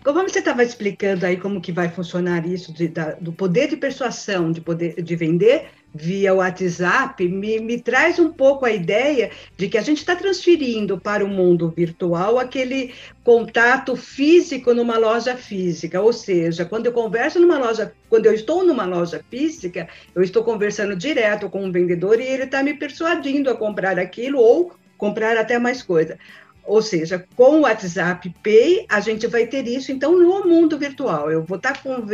Como 0.04 0.22
você 0.22 0.40
estava 0.40 0.64
explicando 0.64 1.26
aí 1.26 1.38
como 1.38 1.62
que 1.62 1.72
vai 1.72 1.88
funcionar 1.88 2.46
isso 2.46 2.74
de, 2.74 2.90
da, 2.90 3.12
do 3.12 3.32
poder 3.32 3.70
de 3.70 3.78
persuasão, 3.78 4.52
de 4.52 4.60
poder 4.60 5.02
de 5.02 5.16
vender 5.16 5.70
via 5.96 6.34
WhatsApp, 6.34 7.26
me, 7.28 7.60
me 7.60 7.80
traz 7.80 8.18
um 8.20 8.32
pouco 8.32 8.66
a 8.66 8.72
ideia 8.72 9.32
de 9.56 9.70
que 9.70 9.78
a 9.78 9.82
gente 9.82 10.00
está 10.00 10.16
transferindo 10.16 11.00
para 11.00 11.24
o 11.24 11.28
mundo 11.28 11.72
virtual 11.76 12.40
aquele 12.40 12.94
contato 13.24 13.96
físico 13.96 14.74
numa 14.74 14.98
loja 14.98 15.38
física. 15.38 16.02
Ou 16.02 16.12
seja, 16.12 16.66
quando 16.66 16.88
eu 16.88 16.92
converso 16.92 17.40
numa 17.40 17.60
loja, 17.60 17.94
quando 18.10 18.26
eu 18.26 18.34
estou 18.34 18.66
numa 18.66 18.86
loja 18.86 19.24
física, 19.30 19.88
eu 20.16 20.24
estou 20.24 20.44
conversando 20.44 20.96
direto 20.96 21.50
com 21.50 21.64
um 21.64 21.72
vendedor 21.72 22.20
e 22.20 22.24
ele 22.24 22.44
está 22.44 22.64
me 22.64 22.74
persuadindo 22.74 23.50
a 23.50 23.56
comprar 23.56 24.00
aquilo 24.00 24.40
ou 24.40 24.74
comprar 24.98 25.38
até 25.38 25.60
mais 25.60 25.84
coisa. 25.84 26.18
Ou 26.66 26.82
seja, 26.82 27.26
com 27.36 27.58
o 27.58 27.62
WhatsApp 27.62 28.34
Pay, 28.42 28.86
a 28.90 29.00
gente 29.02 29.28
vai 29.28 29.46
ter 29.46 29.68
isso, 29.68 29.92
então, 29.92 30.18
no 30.18 30.48
mundo 30.48 30.78
virtual. 30.78 31.30
Eu 31.30 31.44
vou, 31.44 31.60
tá 31.60 31.74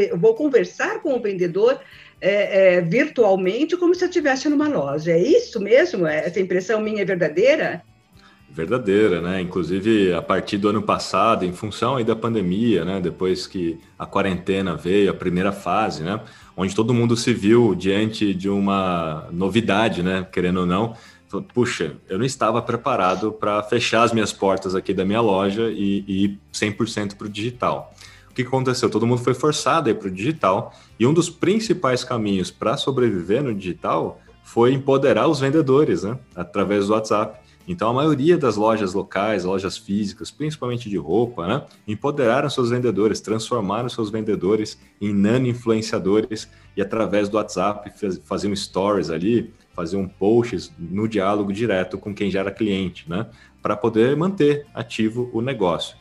eu 0.09 0.17
vou 0.17 0.33
conversar 0.33 1.01
com 1.01 1.13
o 1.13 1.21
vendedor 1.21 1.79
é, 2.19 2.77
é, 2.77 2.81
virtualmente 2.81 3.77
como 3.77 3.93
se 3.95 4.03
eu 4.03 4.09
estivesse 4.09 4.49
numa 4.49 4.67
loja. 4.67 5.11
É 5.11 5.21
isso 5.21 5.59
mesmo? 5.59 6.07
É, 6.07 6.25
essa 6.25 6.39
impressão 6.39 6.81
minha 6.81 7.01
é 7.01 7.05
verdadeira? 7.05 7.83
Verdadeira, 8.51 9.21
né? 9.21 9.39
Inclusive, 9.39 10.11
a 10.11 10.21
partir 10.21 10.57
do 10.57 10.69
ano 10.69 10.81
passado, 10.81 11.45
em 11.45 11.53
função 11.53 11.97
aí 11.97 12.03
da 12.03 12.15
pandemia, 12.15 12.83
né? 12.83 12.99
Depois 12.99 13.45
que 13.45 13.79
a 13.97 14.07
quarentena 14.07 14.75
veio, 14.75 15.11
a 15.11 15.13
primeira 15.13 15.51
fase, 15.51 16.01
né? 16.01 16.19
Onde 16.57 16.75
todo 16.75 16.93
mundo 16.93 17.15
se 17.15 17.31
viu 17.31 17.75
diante 17.75 18.33
de 18.33 18.49
uma 18.49 19.27
novidade, 19.31 20.01
né? 20.01 20.27
Querendo 20.31 20.61
ou 20.61 20.65
não, 20.65 20.95
puxa, 21.53 21.97
eu 22.09 22.17
não 22.17 22.25
estava 22.25 22.61
preparado 22.61 23.31
para 23.31 23.61
fechar 23.63 24.03
as 24.03 24.11
minhas 24.11 24.33
portas 24.33 24.73
aqui 24.75 24.93
da 24.93 25.05
minha 25.05 25.21
loja 25.21 25.69
e, 25.69 26.03
e 26.07 26.25
ir 26.25 26.39
100% 26.53 27.15
para 27.15 27.27
o 27.27 27.29
digital. 27.29 27.93
O 28.29 28.33
que 28.33 28.41
aconteceu? 28.41 28.89
Todo 28.89 29.05
mundo 29.05 29.21
foi 29.21 29.33
forçado 29.33 29.89
a 29.89 29.91
ir 29.91 29.95
para 29.95 30.07
o 30.07 30.11
digital 30.11 30.73
e 30.99 31.05
um 31.05 31.13
dos 31.13 31.29
principais 31.29 32.03
caminhos 32.03 32.49
para 32.49 32.77
sobreviver 32.77 33.43
no 33.43 33.53
digital 33.53 34.19
foi 34.43 34.73
empoderar 34.73 35.27
os 35.27 35.39
vendedores, 35.39 36.03
né? 36.03 36.17
Através 36.35 36.87
do 36.87 36.93
WhatsApp. 36.93 37.39
Então, 37.67 37.87
a 37.87 37.93
maioria 37.93 38.35
das 38.35 38.55
lojas 38.55 38.95
locais, 38.95 39.43
lojas 39.43 39.77
físicas, 39.77 40.31
principalmente 40.31 40.89
de 40.89 40.97
roupa, 40.97 41.47
né, 41.47 41.63
empoderaram 41.87 42.49
seus 42.49 42.71
vendedores, 42.71 43.21
transformaram 43.21 43.87
seus 43.87 44.09
vendedores 44.09 44.79
em 44.99 45.13
nano-influenciadores 45.13 46.49
e, 46.75 46.81
através 46.81 47.29
do 47.29 47.37
WhatsApp, 47.37 47.91
faziam 48.23 48.55
stories 48.55 49.11
ali, 49.11 49.53
faziam 49.79 50.05
posts 50.05 50.73
no 50.77 51.07
diálogo 51.07 51.53
direto 51.53 51.97
com 51.97 52.13
quem 52.13 52.29
já 52.29 52.41
era 52.41 52.51
cliente, 52.51 53.09
né, 53.09 53.27
para 53.61 53.77
poder 53.77 54.13
manter 54.17 54.65
ativo 54.73 55.29
o 55.31 55.39
negócio. 55.41 55.95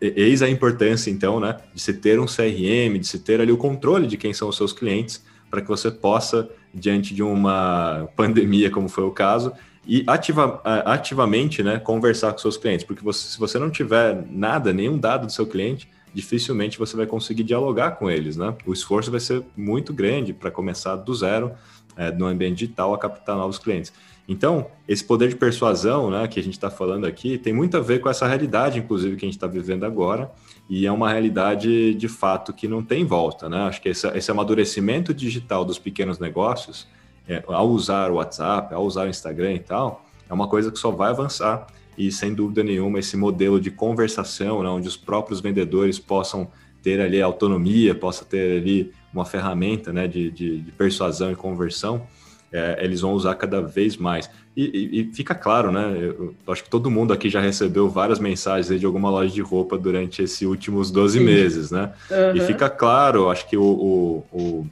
Eis 0.00 0.40
a 0.40 0.48
importância, 0.48 1.10
então, 1.10 1.38
né, 1.38 1.58
de 1.74 1.80
se 1.80 1.92
ter 1.92 2.18
um 2.18 2.24
CRM, 2.24 2.98
de 2.98 3.06
se 3.06 3.18
ter 3.18 3.38
ali 3.38 3.52
o 3.52 3.58
controle 3.58 4.06
de 4.06 4.16
quem 4.16 4.32
são 4.32 4.48
os 4.48 4.56
seus 4.56 4.72
clientes, 4.72 5.22
para 5.50 5.60
que 5.60 5.68
você 5.68 5.90
possa, 5.90 6.48
diante 6.72 7.14
de 7.14 7.22
uma 7.22 8.08
pandemia, 8.16 8.70
como 8.70 8.88
foi 8.88 9.04
o 9.04 9.10
caso, 9.10 9.52
e 9.86 10.02
ativa, 10.06 10.62
ativamente 10.64 11.62
né, 11.62 11.78
conversar 11.78 12.32
com 12.32 12.38
seus 12.38 12.56
clientes, 12.56 12.86
porque 12.86 13.04
você, 13.04 13.28
se 13.32 13.38
você 13.38 13.58
não 13.58 13.68
tiver 13.68 14.24
nada, 14.30 14.72
nenhum 14.72 14.96
dado 14.96 15.26
do 15.26 15.32
seu 15.32 15.46
cliente, 15.46 15.86
dificilmente 16.14 16.78
você 16.78 16.96
vai 16.96 17.06
conseguir 17.06 17.42
dialogar 17.42 17.92
com 17.92 18.10
eles. 18.10 18.38
Né? 18.38 18.54
O 18.66 18.72
esforço 18.72 19.10
vai 19.10 19.20
ser 19.20 19.42
muito 19.54 19.92
grande 19.92 20.32
para 20.32 20.50
começar 20.50 20.96
do 20.96 21.14
zero 21.14 21.52
é, 21.96 22.10
no 22.10 22.26
ambiente 22.26 22.58
digital 22.58 22.94
a 22.94 22.98
captar 22.98 23.36
novos 23.36 23.58
clientes. 23.58 23.92
Então, 24.28 24.66
esse 24.88 25.04
poder 25.04 25.28
de 25.28 25.36
persuasão 25.36 26.10
né, 26.10 26.26
que 26.28 26.38
a 26.38 26.42
gente 26.42 26.54
está 26.54 26.70
falando 26.70 27.06
aqui 27.06 27.36
tem 27.36 27.52
muito 27.52 27.76
a 27.76 27.80
ver 27.80 28.00
com 28.00 28.08
essa 28.08 28.26
realidade, 28.26 28.78
inclusive, 28.78 29.16
que 29.16 29.24
a 29.24 29.28
gente 29.28 29.36
está 29.36 29.46
vivendo 29.46 29.84
agora, 29.84 30.30
e 30.70 30.86
é 30.86 30.92
uma 30.92 31.10
realidade 31.10 31.94
de 31.94 32.08
fato 32.08 32.52
que 32.52 32.68
não 32.68 32.82
tem 32.82 33.04
volta. 33.04 33.48
Né? 33.48 33.58
Acho 33.62 33.82
que 33.82 33.88
esse, 33.88 34.06
esse 34.08 34.30
amadurecimento 34.30 35.12
digital 35.12 35.64
dos 35.64 35.78
pequenos 35.78 36.18
negócios 36.18 36.86
é, 37.28 37.42
ao 37.46 37.68
usar 37.68 38.10
o 38.10 38.14
WhatsApp, 38.14 38.72
ao 38.74 38.84
usar 38.84 39.06
o 39.06 39.10
Instagram 39.10 39.54
e 39.54 39.60
tal, 39.60 40.04
é 40.28 40.32
uma 40.32 40.48
coisa 40.48 40.70
que 40.70 40.78
só 40.78 40.90
vai 40.90 41.10
avançar. 41.10 41.66
E 41.96 42.10
sem 42.10 42.32
dúvida 42.32 42.62
nenhuma, 42.62 42.98
esse 42.98 43.16
modelo 43.16 43.60
de 43.60 43.70
conversação, 43.70 44.62
né, 44.62 44.68
onde 44.68 44.88
os 44.88 44.96
próprios 44.96 45.40
vendedores 45.40 45.98
possam 45.98 46.48
ter 46.82 47.00
ali 47.00 47.20
autonomia, 47.20 47.94
possa 47.94 48.24
ter 48.24 48.62
ali 48.62 48.92
uma 49.12 49.24
ferramenta 49.24 49.92
né, 49.92 50.06
de, 50.08 50.30
de, 50.30 50.60
de 50.60 50.72
persuasão 50.72 51.30
e 51.30 51.36
conversão, 51.36 52.06
é, 52.52 52.78
eles 52.84 53.00
vão 53.00 53.12
usar 53.12 53.34
cada 53.34 53.60
vez 53.60 53.96
mais. 53.96 54.30
E, 54.56 54.64
e, 54.64 55.00
e 55.00 55.14
fica 55.14 55.34
claro, 55.34 55.72
né? 55.72 55.94
Eu, 55.96 56.34
eu 56.46 56.52
acho 56.52 56.64
que 56.64 56.68
todo 56.68 56.90
mundo 56.90 57.12
aqui 57.12 57.30
já 57.30 57.40
recebeu 57.40 57.88
várias 57.88 58.18
mensagens 58.18 58.78
de 58.78 58.84
alguma 58.84 59.08
loja 59.08 59.32
de 59.32 59.40
roupa 59.40 59.78
durante 59.78 60.22
esses 60.22 60.42
últimos 60.42 60.90
12 60.90 61.18
Sim. 61.18 61.24
meses, 61.24 61.70
né? 61.70 61.92
Uhum. 62.10 62.36
E 62.36 62.40
fica 62.40 62.68
claro, 62.68 63.30
acho 63.30 63.48
que 63.48 63.56
o, 63.56 63.62
o, 63.62 64.26
o, 64.30 64.66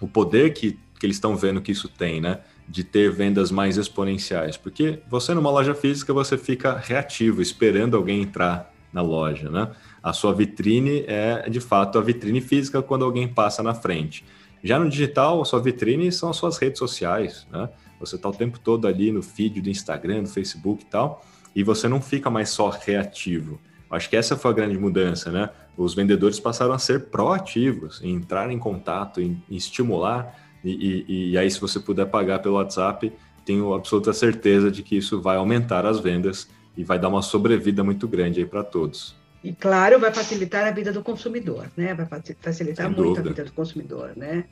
o 0.00 0.08
poder 0.08 0.54
que 0.54 0.78
que 1.02 1.06
eles 1.06 1.16
estão 1.16 1.36
vendo 1.36 1.60
que 1.60 1.72
isso 1.72 1.88
tem, 1.88 2.20
né? 2.20 2.38
De 2.68 2.84
ter 2.84 3.10
vendas 3.10 3.50
mais 3.50 3.76
exponenciais. 3.76 4.56
Porque 4.56 5.00
você 5.10 5.34
numa 5.34 5.50
loja 5.50 5.74
física, 5.74 6.12
você 6.12 6.38
fica 6.38 6.78
reativo, 6.78 7.42
esperando 7.42 7.96
alguém 7.96 8.22
entrar 8.22 8.72
na 8.92 9.02
loja, 9.02 9.50
né? 9.50 9.68
A 10.02 10.12
sua 10.12 10.34
vitrine 10.34 11.04
é, 11.06 11.48
de 11.48 11.60
fato, 11.60 11.98
a 11.98 12.02
vitrine 12.02 12.40
física 12.40 12.82
quando 12.82 13.04
alguém 13.04 13.28
passa 13.28 13.62
na 13.62 13.74
frente. 13.74 14.24
Já 14.62 14.78
no 14.78 14.88
digital, 14.88 15.40
a 15.40 15.44
sua 15.44 15.60
vitrine 15.60 16.10
são 16.10 16.30
as 16.30 16.36
suas 16.36 16.58
redes 16.58 16.78
sociais, 16.78 17.46
né? 17.50 17.68
Você 18.00 18.16
está 18.16 18.28
o 18.28 18.32
tempo 18.32 18.58
todo 18.58 18.88
ali 18.88 19.12
no 19.12 19.22
feed 19.22 19.60
do 19.60 19.70
Instagram, 19.70 20.24
do 20.24 20.28
Facebook 20.28 20.82
e 20.82 20.86
tal, 20.86 21.24
e 21.54 21.62
você 21.62 21.86
não 21.86 22.00
fica 22.00 22.28
mais 22.28 22.48
só 22.50 22.68
reativo. 22.68 23.60
Acho 23.90 24.10
que 24.10 24.16
essa 24.16 24.36
foi 24.36 24.50
a 24.50 24.54
grande 24.54 24.76
mudança, 24.76 25.30
né? 25.30 25.50
Os 25.76 25.94
vendedores 25.94 26.40
passaram 26.40 26.72
a 26.72 26.78
ser 26.78 27.06
proativos, 27.06 28.02
em 28.02 28.14
entrar 28.14 28.50
em 28.50 28.58
contato, 28.58 29.20
em, 29.20 29.42
em 29.48 29.56
estimular 29.56 30.34
e, 30.64 31.04
e, 31.08 31.30
e 31.30 31.38
aí, 31.38 31.50
se 31.50 31.60
você 31.60 31.80
puder 31.80 32.06
pagar 32.06 32.38
pelo 32.38 32.54
WhatsApp, 32.54 33.12
tenho 33.44 33.74
absoluta 33.74 34.12
certeza 34.12 34.70
de 34.70 34.82
que 34.82 34.96
isso 34.96 35.20
vai 35.20 35.36
aumentar 35.36 35.84
as 35.84 35.98
vendas 35.98 36.48
e 36.76 36.84
vai 36.84 36.98
dar 36.98 37.08
uma 37.08 37.22
sobrevida 37.22 37.82
muito 37.82 38.06
grande 38.06 38.40
aí 38.40 38.46
para 38.46 38.62
todos. 38.62 39.16
E 39.42 39.52
claro, 39.52 39.98
vai 39.98 40.12
facilitar 40.12 40.66
a 40.66 40.70
vida 40.70 40.92
do 40.92 41.02
consumidor, 41.02 41.66
né? 41.76 41.94
Vai 41.94 42.06
facilitar 42.06 42.86
Sem 42.86 42.94
muito 42.94 43.02
dúvida. 43.02 43.20
a 43.20 43.22
vida 43.22 43.44
do 43.44 43.52
consumidor, 43.52 44.12
né? 44.16 44.44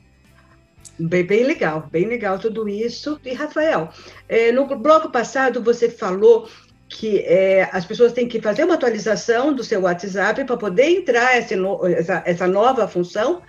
Bem, 0.99 1.25
bem, 1.25 1.43
legal, 1.43 1.87
bem 1.91 2.05
legal 2.07 2.37
tudo 2.37 2.67
isso. 2.67 3.19
E 3.23 3.33
Rafael, 3.33 3.89
é, 4.27 4.51
no 4.51 4.65
bloco 4.75 5.09
passado 5.09 5.63
você 5.63 5.89
falou 5.89 6.47
que 6.89 7.19
é, 7.19 7.69
as 7.71 7.85
pessoas 7.85 8.11
têm 8.11 8.27
que 8.27 8.41
fazer 8.41 8.65
uma 8.65 8.73
atualização 8.73 9.53
do 9.53 9.63
seu 9.63 9.81
WhatsApp 9.81 10.43
para 10.43 10.57
poder 10.57 10.89
entrar 10.89 11.37
essa, 11.37 11.55
essa, 11.97 12.23
essa 12.25 12.47
nova 12.47 12.87
função 12.87 13.41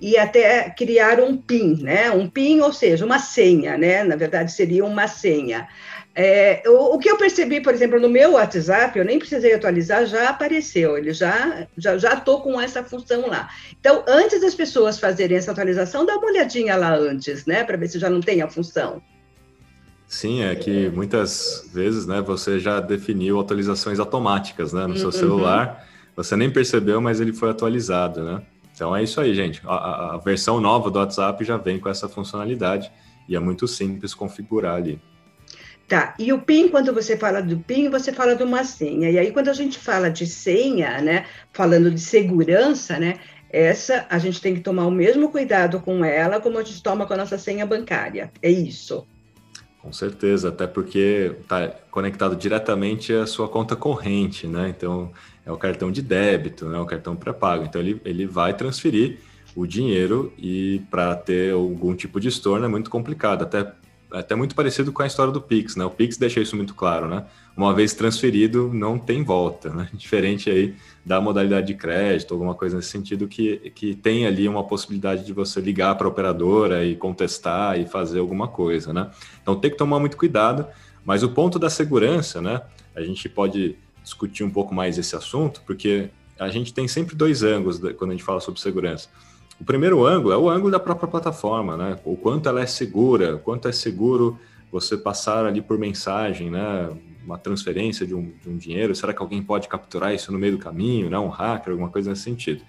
e 0.00 0.16
até 0.16 0.70
criar 0.70 1.20
um 1.20 1.36
PIN, 1.36 1.82
né? 1.82 2.10
Um 2.10 2.28
PIN, 2.28 2.60
ou 2.60 2.72
seja, 2.72 3.04
uma 3.04 3.18
senha, 3.18 3.76
né? 3.76 4.02
Na 4.02 4.16
verdade, 4.16 4.52
seria 4.52 4.84
uma 4.84 5.06
senha. 5.08 5.68
É, 6.18 6.62
o, 6.66 6.94
o, 6.94 6.98
que 6.98 7.10
eu 7.10 7.18
percebi, 7.18 7.60
por 7.60 7.74
exemplo, 7.74 8.00
no 8.00 8.08
meu 8.08 8.32
WhatsApp, 8.32 8.98
eu 8.98 9.04
nem 9.04 9.18
precisei 9.18 9.52
atualizar, 9.52 10.06
já 10.06 10.30
apareceu, 10.30 10.96
ele 10.96 11.12
já 11.12 11.66
já 11.76 11.98
já 11.98 12.16
tô 12.16 12.40
com 12.40 12.58
essa 12.58 12.82
função 12.82 13.28
lá. 13.28 13.50
Então, 13.78 14.02
antes 14.08 14.40
das 14.40 14.54
pessoas 14.54 14.98
fazerem 14.98 15.36
essa 15.36 15.52
atualização, 15.52 16.06
dá 16.06 16.16
uma 16.16 16.28
olhadinha 16.28 16.74
lá 16.74 16.96
antes, 16.96 17.44
né, 17.44 17.64
para 17.64 17.76
ver 17.76 17.88
se 17.88 17.98
já 17.98 18.08
não 18.08 18.22
tem 18.22 18.40
a 18.40 18.48
função. 18.48 19.02
Sim, 20.08 20.42
é 20.42 20.54
que 20.54 20.88
muitas 20.88 21.68
vezes, 21.70 22.06
né, 22.06 22.22
você 22.22 22.58
já 22.58 22.80
definiu 22.80 23.38
atualizações 23.38 23.98
automáticas, 23.98 24.72
né, 24.72 24.86
no 24.86 24.96
seu 24.96 25.06
uhum. 25.06 25.12
celular, 25.12 25.86
você 26.16 26.34
nem 26.34 26.48
percebeu, 26.48 26.98
mas 26.98 27.20
ele 27.20 27.34
foi 27.34 27.50
atualizado, 27.50 28.24
né? 28.24 28.40
Então 28.74 28.96
é 28.96 29.02
isso 29.02 29.20
aí, 29.20 29.34
gente. 29.34 29.60
A, 29.66 30.14
a, 30.14 30.16
versão 30.16 30.62
nova 30.62 30.90
do 30.90 30.98
WhatsApp 30.98 31.44
já 31.44 31.58
vem 31.58 31.78
com 31.78 31.90
essa 31.90 32.08
funcionalidade 32.08 32.90
e 33.28 33.36
é 33.36 33.38
muito 33.38 33.68
simples 33.68 34.14
configurar 34.14 34.76
ali. 34.76 34.98
Tá, 35.88 36.14
e 36.18 36.32
o 36.32 36.40
PIN, 36.40 36.68
quando 36.68 36.92
você 36.92 37.16
fala 37.16 37.40
do 37.40 37.58
PIN, 37.58 37.88
você 37.90 38.12
fala 38.12 38.34
de 38.34 38.42
uma 38.42 38.64
senha. 38.64 39.08
E 39.08 39.18
aí, 39.18 39.30
quando 39.30 39.48
a 39.48 39.52
gente 39.52 39.78
fala 39.78 40.10
de 40.10 40.26
senha, 40.26 41.00
né, 41.00 41.26
falando 41.52 41.92
de 41.92 42.00
segurança, 42.00 42.98
né, 42.98 43.20
essa 43.48 44.04
a 44.10 44.18
gente 44.18 44.40
tem 44.40 44.54
que 44.54 44.60
tomar 44.60 44.86
o 44.86 44.90
mesmo 44.90 45.30
cuidado 45.30 45.80
com 45.80 46.04
ela 46.04 46.40
como 46.40 46.58
a 46.58 46.64
gente 46.64 46.82
toma 46.82 47.06
com 47.06 47.14
a 47.14 47.16
nossa 47.16 47.38
senha 47.38 47.64
bancária. 47.64 48.32
É 48.42 48.50
isso. 48.50 49.06
Com 49.80 49.92
certeza, 49.92 50.48
até 50.48 50.66
porque 50.66 51.36
está 51.40 51.68
conectado 51.92 52.34
diretamente 52.34 53.12
à 53.12 53.24
sua 53.24 53.48
conta 53.48 53.76
corrente, 53.76 54.48
né? 54.48 54.74
Então, 54.76 55.12
é 55.44 55.52
o 55.52 55.56
cartão 55.56 55.92
de 55.92 56.02
débito, 56.02 56.66
né? 56.66 56.76
o 56.80 56.84
cartão 56.84 57.14
pré-pago. 57.14 57.64
Então, 57.64 57.80
ele, 57.80 58.00
ele 58.04 58.26
vai 58.26 58.52
transferir 58.52 59.20
o 59.54 59.64
dinheiro 59.64 60.32
e 60.36 60.82
para 60.90 61.14
ter 61.14 61.52
algum 61.52 61.94
tipo 61.94 62.18
de 62.18 62.26
estorno 62.26 62.66
é 62.66 62.68
muito 62.68 62.90
complicado, 62.90 63.42
até 63.42 63.72
até 64.20 64.34
muito 64.34 64.54
parecido 64.54 64.92
com 64.92 65.02
a 65.02 65.06
história 65.06 65.32
do 65.32 65.40
Pix, 65.40 65.76
né? 65.76 65.84
O 65.84 65.90
Pix 65.90 66.16
deixa 66.16 66.40
isso 66.40 66.56
muito 66.56 66.74
claro, 66.74 67.08
né? 67.08 67.24
Uma 67.56 67.74
vez 67.74 67.94
transferido, 67.94 68.70
não 68.72 68.98
tem 68.98 69.22
volta, 69.22 69.70
né? 69.70 69.88
Diferente 69.94 70.50
aí 70.50 70.74
da 71.04 71.20
modalidade 71.20 71.66
de 71.66 71.74
crédito, 71.74 72.34
alguma 72.34 72.54
coisa 72.54 72.76
nesse 72.76 72.88
sentido, 72.88 73.28
que, 73.28 73.70
que 73.74 73.94
tem 73.94 74.26
ali 74.26 74.48
uma 74.48 74.64
possibilidade 74.64 75.24
de 75.24 75.32
você 75.32 75.60
ligar 75.60 75.94
para 75.96 76.06
a 76.06 76.10
operadora 76.10 76.84
e 76.84 76.96
contestar 76.96 77.78
e 77.78 77.86
fazer 77.86 78.18
alguma 78.18 78.48
coisa, 78.48 78.92
né? 78.92 79.10
Então 79.42 79.54
tem 79.56 79.70
que 79.70 79.76
tomar 79.76 80.00
muito 80.00 80.16
cuidado, 80.16 80.66
mas 81.04 81.22
o 81.22 81.28
ponto 81.30 81.58
da 81.58 81.70
segurança, 81.70 82.40
né? 82.40 82.62
A 82.94 83.02
gente 83.02 83.28
pode 83.28 83.76
discutir 84.02 84.44
um 84.44 84.50
pouco 84.50 84.74
mais 84.74 84.98
esse 84.98 85.14
assunto, 85.14 85.62
porque 85.66 86.10
a 86.38 86.48
gente 86.48 86.72
tem 86.72 86.86
sempre 86.86 87.14
dois 87.14 87.42
ângulos 87.42 87.78
quando 87.96 88.10
a 88.10 88.14
gente 88.14 88.24
fala 88.24 88.40
sobre 88.40 88.60
segurança. 88.60 89.08
O 89.60 89.64
primeiro 89.64 90.04
ângulo 90.04 90.34
é 90.34 90.36
o 90.36 90.50
ângulo 90.50 90.70
da 90.70 90.78
própria 90.78 91.08
plataforma, 91.08 91.76
né? 91.76 91.98
O 92.04 92.16
quanto 92.16 92.48
ela 92.48 92.60
é 92.60 92.66
segura, 92.66 93.38
quanto 93.38 93.68
é 93.68 93.72
seguro 93.72 94.38
você 94.70 94.96
passar 94.96 95.46
ali 95.46 95.62
por 95.62 95.78
mensagem, 95.78 96.50
né? 96.50 96.90
Uma 97.24 97.38
transferência 97.38 98.06
de 98.06 98.14
um, 98.14 98.30
de 98.42 98.48
um 98.48 98.56
dinheiro, 98.56 98.94
será 98.94 99.12
que 99.14 99.20
alguém 99.20 99.42
pode 99.42 99.66
capturar 99.66 100.14
isso 100.14 100.30
no 100.30 100.38
meio 100.38 100.52
do 100.52 100.58
caminho, 100.58 101.08
né? 101.08 101.18
Um 101.18 101.28
hacker, 101.28 101.72
alguma 101.72 101.88
coisa 101.88 102.10
nesse 102.10 102.22
sentido. 102.22 102.62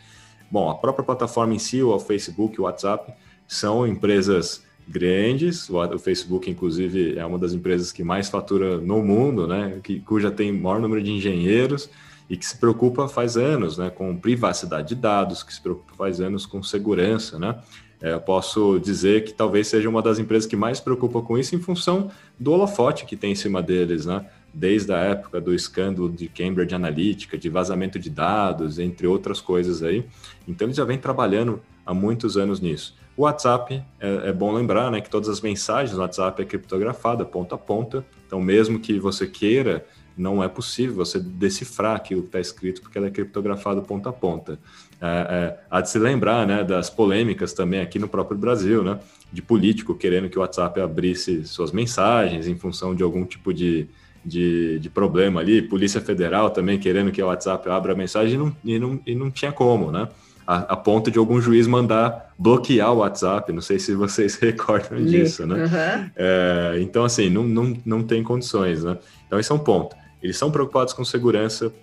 Bom, 0.50 0.70
a 0.70 0.76
própria 0.76 1.04
plataforma 1.04 1.54
em 1.54 1.60
si, 1.60 1.84
o 1.84 2.00
Facebook, 2.00 2.60
o 2.60 2.64
WhatsApp, 2.64 3.14
são 3.46 3.86
empresas 3.86 4.64
grandes. 4.88 5.70
O 5.70 6.00
Facebook, 6.00 6.50
inclusive, 6.50 7.18
é 7.18 7.26
uma 7.26 7.38
das 7.38 7.52
empresas 7.52 7.92
que 7.92 8.02
mais 8.02 8.30
fatura 8.30 8.78
no 8.78 9.04
mundo, 9.04 9.46
né? 9.46 9.80
Que, 9.84 10.00
cuja 10.00 10.32
tem 10.32 10.54
maior 10.54 10.80
número 10.80 11.04
de 11.04 11.12
engenheiros 11.12 11.90
e 12.30 12.36
que 12.36 12.46
se 12.46 12.58
preocupa 12.58 13.08
faz 13.08 13.38
anos 13.38 13.78
né, 13.78 13.90
com 13.90 14.16
privacidade 14.16 14.90
de 14.90 14.96
dados, 14.96 15.44
que 15.44 15.54
se 15.54 15.62
preocupa 15.62 15.94
faz 15.96 16.20
anos 16.20 16.46
com 16.46 16.62
segurança. 16.62 17.40
Né? 17.40 17.56
É, 18.02 18.14
eu 18.14 18.22
posso 18.22 18.80
dizer 18.80 19.24
que 19.24 19.34
talvez 19.34 19.68
seja 19.68 19.90
uma 19.90 20.02
das 20.02 20.20
empresas 20.20 20.48
que 20.48 20.56
mais 20.56 20.78
se 20.78 20.84
preocupa 20.84 21.22
com 21.22 21.38
isso 21.38 21.56
em 21.56 21.60
função 21.60 22.12
do 22.38 22.52
holofote 22.52 23.06
que 23.06 23.16
tem 23.16 23.32
em 23.32 23.36
cima 23.36 23.62
deles, 23.62 24.06
né? 24.06 24.26
desde 24.54 24.92
a 24.92 24.98
época 24.98 25.40
do 25.40 25.54
escândalo 25.54 26.10
de 26.10 26.28
Cambridge 26.28 26.74
Analytica, 26.74 27.38
de 27.38 27.50
vazamento 27.50 28.00
de 28.00 28.10
dados, 28.10 28.80
entre 28.80 29.08
outras 29.08 29.40
coisas 29.40 29.84
aí. 29.84 30.06
Então 30.48 30.66
eles 30.66 30.78
já 30.78 30.84
vêm 30.84 30.98
trabalhando 30.98 31.62
há 31.86 31.94
muitos 31.94 32.38
anos 32.38 32.60
nisso. 32.60 32.96
O 33.16 33.24
WhatsApp, 33.24 33.84
é, 34.00 34.30
é 34.30 34.34
bom 34.34 34.52
lembrar 34.52 34.92
né, 34.92 35.02
que 35.02 35.10
todas 35.10 35.30
as 35.30 35.42
mensagens 35.42 35.96
do 35.96 36.02
WhatsApp 36.02 36.42
é 36.42 36.46
criptografada 36.46 37.26
ponta 37.26 37.56
a 37.56 37.58
ponta, 37.58 38.06
então 38.26 38.40
mesmo 38.40 38.80
que 38.80 39.00
você 39.00 39.26
queira 39.26 39.86
não 40.18 40.44
é 40.44 40.48
possível 40.48 40.96
você 40.96 41.20
decifrar 41.20 41.96
aquilo 41.96 42.22
que 42.22 42.30
está 42.30 42.40
escrito, 42.40 42.82
porque 42.82 42.98
ela 42.98 43.08
é 43.08 43.12
criptografada 43.12 43.82
ponta 43.82 44.10
a 44.10 44.14
ponta. 44.14 44.60
É, 45.00 45.06
é, 45.06 45.60
há 45.70 45.80
de 45.80 45.90
se 45.92 46.00
lembrar 46.00 46.48
né, 46.48 46.64
das 46.64 46.90
polêmicas 46.90 47.54
também 47.54 47.80
aqui 47.80 48.00
no 48.00 48.08
próprio 48.08 48.38
Brasil, 48.38 48.84
né, 48.84 49.00
de 49.32 49.44
político 49.44 49.94
querendo 49.94 50.28
que 50.28 50.38
o 50.38 50.42
WhatsApp 50.42 50.82
abrisse 50.82 51.46
suas 51.46 51.72
mensagens 51.72 52.48
em 52.48 52.56
função 52.56 52.96
de 52.96 53.04
algum 53.04 53.24
tipo 53.24 53.54
de, 53.54 53.88
de, 54.26 54.80
de 54.80 54.90
problema 54.90 55.40
ali, 55.40 55.62
Polícia 55.62 56.02
Federal 56.02 56.50
também 56.50 56.80
querendo 56.80 57.12
que 57.12 57.22
o 57.22 57.28
WhatsApp 57.28 57.70
abra 57.70 57.94
a 57.94 57.96
mensagem 57.96 58.34
e 58.34 58.38
não, 58.38 58.56
e 58.66 58.80
não, 58.80 59.00
e 59.06 59.16
não 59.16 59.30
tinha 59.30 59.52
como, 59.52 59.92
né? 59.92 60.08
A, 60.48 60.60
a, 60.60 60.78
ponto 60.78 61.12
de 61.12 61.20
algum 61.20 61.42
juiz 61.42 61.68
mandar 61.68 62.34
bloquear 62.40 62.94
o 62.94 63.00
WhatsApp. 63.00 63.52
Não 63.52 63.60
sei 63.60 63.80
se 63.80 63.94
vocês 63.94 64.36
recordam 64.40 65.04
disso, 65.04 65.46
né? 65.46 65.66
Uhum. 65.66 66.10
É, 66.16 66.78
então, 66.80 67.04
assim, 67.04 67.30
não, 67.30 67.44
não, 67.44 67.78
não 67.86 68.02
tem 68.02 68.24
condições, 68.24 68.82
né? 68.82 68.98
Então, 69.26 69.38
esse 69.38 69.52
é 69.52 69.56
um 69.56 69.60
ponto 69.60 69.94
eles 70.28 70.38
são 70.38 70.52
preocupados 70.52 70.94
com 70.94 71.06
segurança 71.06 71.74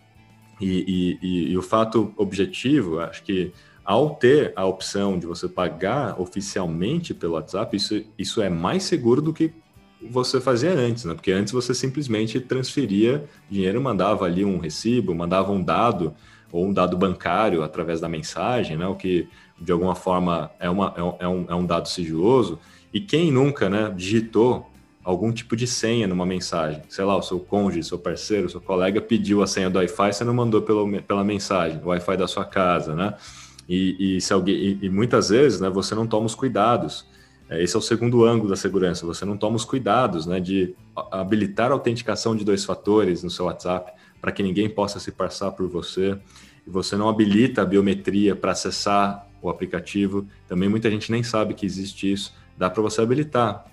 e, 0.61 1.19
e, 1.23 1.53
e, 1.53 1.59
o 1.59 1.63
fato 1.63 2.13
objetivo, 2.17 3.01
acho 3.01 3.23
que 3.25 3.53
ao 3.83 4.11
ter 4.17 4.53
a 4.55 4.65
opção 4.67 5.19
de 5.19 5.27
você 5.27 5.49
pagar 5.49 6.21
oficialmente 6.21 7.13
pelo 7.15 7.35
WhatsApp, 7.35 7.75
isso, 7.77 8.05
isso 8.19 8.43
é 8.43 8.51
mais 8.51 8.83
seguro 8.83 9.23
do 9.23 9.33
que 9.33 9.51
você 10.11 10.41
fazia 10.41 10.73
antes, 10.73 11.05
né? 11.05 11.15
Porque 11.15 11.33
antes 11.33 11.53
você 11.53 11.75
simplesmente 11.75 12.39
transferia 12.39 13.25
dinheiro, 13.51 13.81
mandava 13.81 14.27
ali 14.27 14.45
um 14.45 14.59
recibo, 14.59 15.15
mandava 15.15 15.51
um 15.51 15.63
dado 15.63 16.15
ou 16.53 16.67
um 16.67 16.73
dado 16.73 16.97
bancário 16.97 17.63
através 17.63 18.01
da 18.01 18.09
mensagem, 18.09 18.77
né? 18.77 18.87
O 18.87 18.95
que 18.95 19.27
de 19.59 19.73
alguma 19.73 19.95
forma 19.95 20.51
é, 20.61 20.69
uma, 20.69 20.95
é, 21.19 21.27
um, 21.27 21.47
é 21.49 21.55
um 21.55 21.65
dado 21.65 21.89
sigiloso. 21.89 22.59
E 22.93 23.01
quem 23.01 23.33
nunca, 23.33 23.71
né, 23.71 23.93
digitou 23.97 24.71
algum 25.05 25.31
tipo 25.31 25.55
de 25.55 25.67
senha 25.67 26.09
numa 26.09 26.25
mensagem. 26.25 26.83
Sei 26.89 27.05
lá, 27.05 27.15
o 27.15 27.23
seu 27.23 27.39
cônjuge, 27.39 27.85
seu 27.85 27.99
parceiro, 27.99 28.49
seu 28.49 28.61
colega 28.61 29.01
pediu 29.03 29.43
a 29.43 29.47
senha 29.47 29.69
do 29.69 29.79
Wi-Fi, 29.79 30.13
você 30.13 30.25
não 30.25 30.33
mandou 30.33 30.63
pelo, 30.63 30.91
pela 31.03 31.23
mensagem, 31.23 31.79
o 31.85 31.89
Wi-Fi 31.89 32.17
da 32.17 32.27
sua 32.27 32.47
casa, 32.47 32.95
né? 32.95 33.15
E, 33.69 34.17
e 34.17 34.21
se 34.21 34.33
alguém, 34.33 34.55
e, 34.55 34.79
e, 34.87 34.89
muitas 34.89 35.29
vezes, 35.29 35.61
né, 35.61 35.69
você 35.69 35.95
não 35.95 36.07
toma 36.07 36.27
os 36.27 36.35
cuidados. 36.35 37.07
É, 37.49 37.63
esse 37.63 37.77
é 37.77 37.79
o 37.79 37.83
segundo 37.83 38.25
ângulo 38.25 38.49
da 38.49 38.57
segurança. 38.57 39.05
Você 39.07 39.25
não 39.25 39.37
toma 39.37 39.57
os 39.57 39.65
cuidados, 39.65 40.27
né, 40.27 40.41
de 40.41 40.75
habilitar 41.13 41.71
a 41.71 41.75
autenticação 41.75 42.35
de 42.35 42.45
dois 42.45 42.65
fatores 42.65 43.23
no 43.23 43.31
seu 43.31 43.45
WhatsApp 43.45 43.93
para 44.21 44.33
que 44.33 44.43
ninguém 44.43 44.69
possa 44.71 44.99
se 44.99 45.13
passar 45.13 45.53
por 45.53 45.69
você. 45.69 46.19
E 46.67 46.71
você 46.71 46.97
não 46.97 47.09
habilita 47.09 47.61
a 47.63 47.65
biometria 47.65 48.35
para 48.35 48.53
acessar 48.53 49.29
o 49.43 49.51
aplicativo. 49.51 50.27
Também 50.49 50.69
muita 50.69 50.91
gente 50.91 51.13
nem 51.13 51.23
sabe 51.23 51.53
que 51.53 51.67
existe 51.67 52.11
isso 52.11 52.33
dá 52.57 52.71
para 52.71 52.83
você 52.83 53.01
habilitar. 53.01 53.65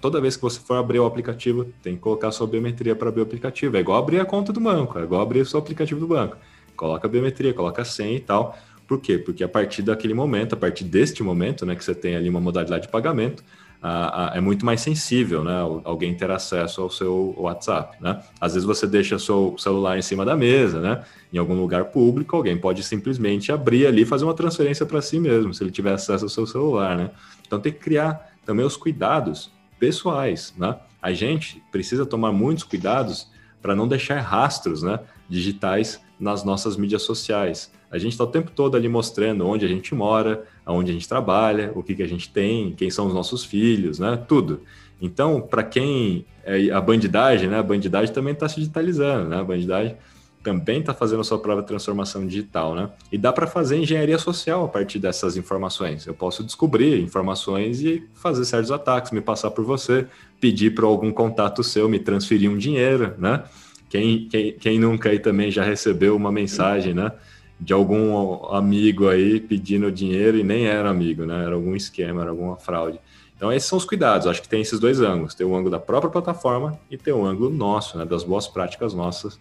Toda 0.00 0.20
vez 0.20 0.36
que 0.36 0.42
você 0.42 0.60
for 0.60 0.74
abrir 0.74 0.98
o 0.98 1.06
aplicativo, 1.06 1.66
tem 1.82 1.94
que 1.94 2.00
colocar 2.00 2.30
sua 2.32 2.46
biometria 2.46 2.94
para 2.96 3.08
abrir 3.08 3.20
o 3.20 3.24
aplicativo. 3.24 3.76
É 3.76 3.80
igual 3.80 3.98
abrir 3.98 4.20
a 4.20 4.24
conta 4.24 4.52
do 4.52 4.60
banco, 4.60 4.98
é 4.98 5.02
igual 5.02 5.20
abrir 5.20 5.40
o 5.40 5.46
seu 5.46 5.58
aplicativo 5.58 6.00
do 6.00 6.06
banco. 6.06 6.36
Coloca 6.76 7.06
a 7.06 7.10
biometria, 7.10 7.54
coloca 7.54 7.82
a 7.82 7.84
senha 7.84 8.16
e 8.16 8.20
tal. 8.20 8.56
Por 8.86 9.00
quê? 9.00 9.18
Porque 9.18 9.42
a 9.42 9.48
partir 9.48 9.82
daquele 9.82 10.14
momento, 10.14 10.54
a 10.54 10.56
partir 10.56 10.84
deste 10.84 11.22
momento, 11.22 11.64
né, 11.64 11.74
que 11.74 11.84
você 11.84 11.94
tem 11.94 12.16
ali 12.16 12.28
uma 12.28 12.40
modalidade 12.40 12.86
de 12.86 12.88
pagamento, 12.88 13.42
a, 13.86 14.32
a, 14.32 14.36
é 14.38 14.40
muito 14.40 14.64
mais 14.64 14.80
sensível, 14.80 15.44
né? 15.44 15.60
Alguém 15.84 16.14
ter 16.14 16.30
acesso 16.30 16.80
ao 16.80 16.88
seu 16.88 17.34
WhatsApp, 17.36 18.02
né? 18.02 18.18
Às 18.40 18.54
vezes 18.54 18.66
você 18.66 18.86
deixa 18.86 19.18
seu 19.18 19.54
celular 19.58 19.98
em 19.98 20.02
cima 20.02 20.24
da 20.24 20.34
mesa, 20.34 20.80
né? 20.80 21.04
Em 21.30 21.36
algum 21.36 21.60
lugar 21.60 21.84
público, 21.86 22.34
alguém 22.34 22.56
pode 22.56 22.82
simplesmente 22.82 23.52
abrir 23.52 23.86
ali 23.86 24.02
e 24.02 24.06
fazer 24.06 24.24
uma 24.24 24.32
transferência 24.32 24.86
para 24.86 25.02
si 25.02 25.20
mesmo, 25.20 25.52
se 25.52 25.62
ele 25.62 25.70
tiver 25.70 25.92
acesso 25.92 26.24
ao 26.24 26.30
seu 26.30 26.46
celular, 26.46 26.96
né? 26.96 27.10
Então 27.54 27.62
tem 27.62 27.72
que 27.72 27.78
criar 27.78 28.32
também 28.44 28.66
os 28.66 28.76
cuidados 28.76 29.52
pessoais, 29.78 30.52
né? 30.58 30.76
A 31.00 31.12
gente 31.12 31.62
precisa 31.70 32.04
tomar 32.04 32.32
muitos 32.32 32.64
cuidados 32.64 33.30
para 33.62 33.76
não 33.76 33.86
deixar 33.86 34.20
rastros, 34.20 34.82
né, 34.82 34.98
digitais 35.28 36.00
nas 36.18 36.44
nossas 36.44 36.76
mídias 36.76 37.02
sociais. 37.02 37.72
A 37.90 37.98
gente 37.98 38.12
está 38.12 38.24
o 38.24 38.26
tempo 38.26 38.50
todo 38.50 38.76
ali 38.76 38.88
mostrando 38.88 39.46
onde 39.46 39.64
a 39.64 39.68
gente 39.68 39.94
mora, 39.94 40.44
aonde 40.66 40.90
a 40.90 40.94
gente 40.94 41.08
trabalha, 41.08 41.70
o 41.74 41.82
que, 41.82 41.94
que 41.94 42.02
a 42.02 42.08
gente 42.08 42.28
tem, 42.28 42.72
quem 42.72 42.90
são 42.90 43.06
os 43.06 43.14
nossos 43.14 43.44
filhos, 43.44 43.98
né? 43.98 44.16
Tudo. 44.26 44.62
Então, 45.00 45.40
para 45.40 45.62
quem 45.62 46.26
é 46.42 46.70
a 46.70 46.80
bandidagem, 46.80 47.48
né? 47.48 47.58
A 47.58 47.62
bandidagem 47.62 48.12
também 48.12 48.32
está 48.32 48.48
se 48.48 48.56
digitalizando, 48.56 49.28
né? 49.28 49.38
A 49.38 49.44
bandidagem 49.44 49.96
também 50.44 50.80
está 50.80 50.92
fazendo 50.92 51.20
a 51.20 51.24
sua 51.24 51.38
própria 51.38 51.66
transformação 51.66 52.26
digital, 52.26 52.74
né? 52.74 52.90
E 53.10 53.16
dá 53.16 53.32
para 53.32 53.46
fazer 53.46 53.78
engenharia 53.78 54.18
social 54.18 54.66
a 54.66 54.68
partir 54.68 54.98
dessas 54.98 55.38
informações. 55.38 56.06
Eu 56.06 56.12
posso 56.12 56.44
descobrir 56.44 57.00
informações 57.00 57.80
e 57.80 58.06
fazer 58.12 58.44
certos 58.44 58.70
ataques, 58.70 59.10
me 59.10 59.22
passar 59.22 59.50
por 59.50 59.64
você, 59.64 60.06
pedir 60.38 60.74
para 60.74 60.84
algum 60.84 61.10
contato 61.10 61.64
seu 61.64 61.88
me 61.88 61.98
transferir 61.98 62.50
um 62.50 62.58
dinheiro, 62.58 63.14
né? 63.18 63.42
Quem, 63.88 64.28
quem, 64.28 64.52
quem 64.52 64.78
nunca 64.78 65.08
aí 65.08 65.18
também 65.18 65.50
já 65.50 65.64
recebeu 65.64 66.14
uma 66.14 66.30
mensagem, 66.30 66.92
né? 66.92 67.10
De 67.58 67.72
algum 67.72 68.44
amigo 68.54 69.08
aí 69.08 69.40
pedindo 69.40 69.90
dinheiro 69.90 70.36
e 70.36 70.42
nem 70.44 70.66
era 70.66 70.90
amigo, 70.90 71.24
né? 71.24 71.42
Era 71.42 71.54
algum 71.54 71.74
esquema, 71.74 72.20
era 72.20 72.30
alguma 72.30 72.56
fraude. 72.56 73.00
Então, 73.34 73.50
esses 73.50 73.68
são 73.68 73.78
os 73.78 73.84
cuidados. 73.84 74.26
Acho 74.26 74.42
que 74.42 74.48
tem 74.48 74.60
esses 74.60 74.78
dois 74.78 75.00
ângulos: 75.00 75.34
tem 75.34 75.46
o 75.46 75.54
ângulo 75.56 75.70
da 75.70 75.80
própria 75.80 76.10
plataforma 76.10 76.78
e 76.90 76.98
tem 76.98 77.14
o 77.14 77.24
ângulo 77.24 77.48
nosso, 77.48 77.96
né? 77.96 78.04
Das 78.04 78.22
boas 78.22 78.46
práticas 78.46 78.92
nossas 78.92 79.38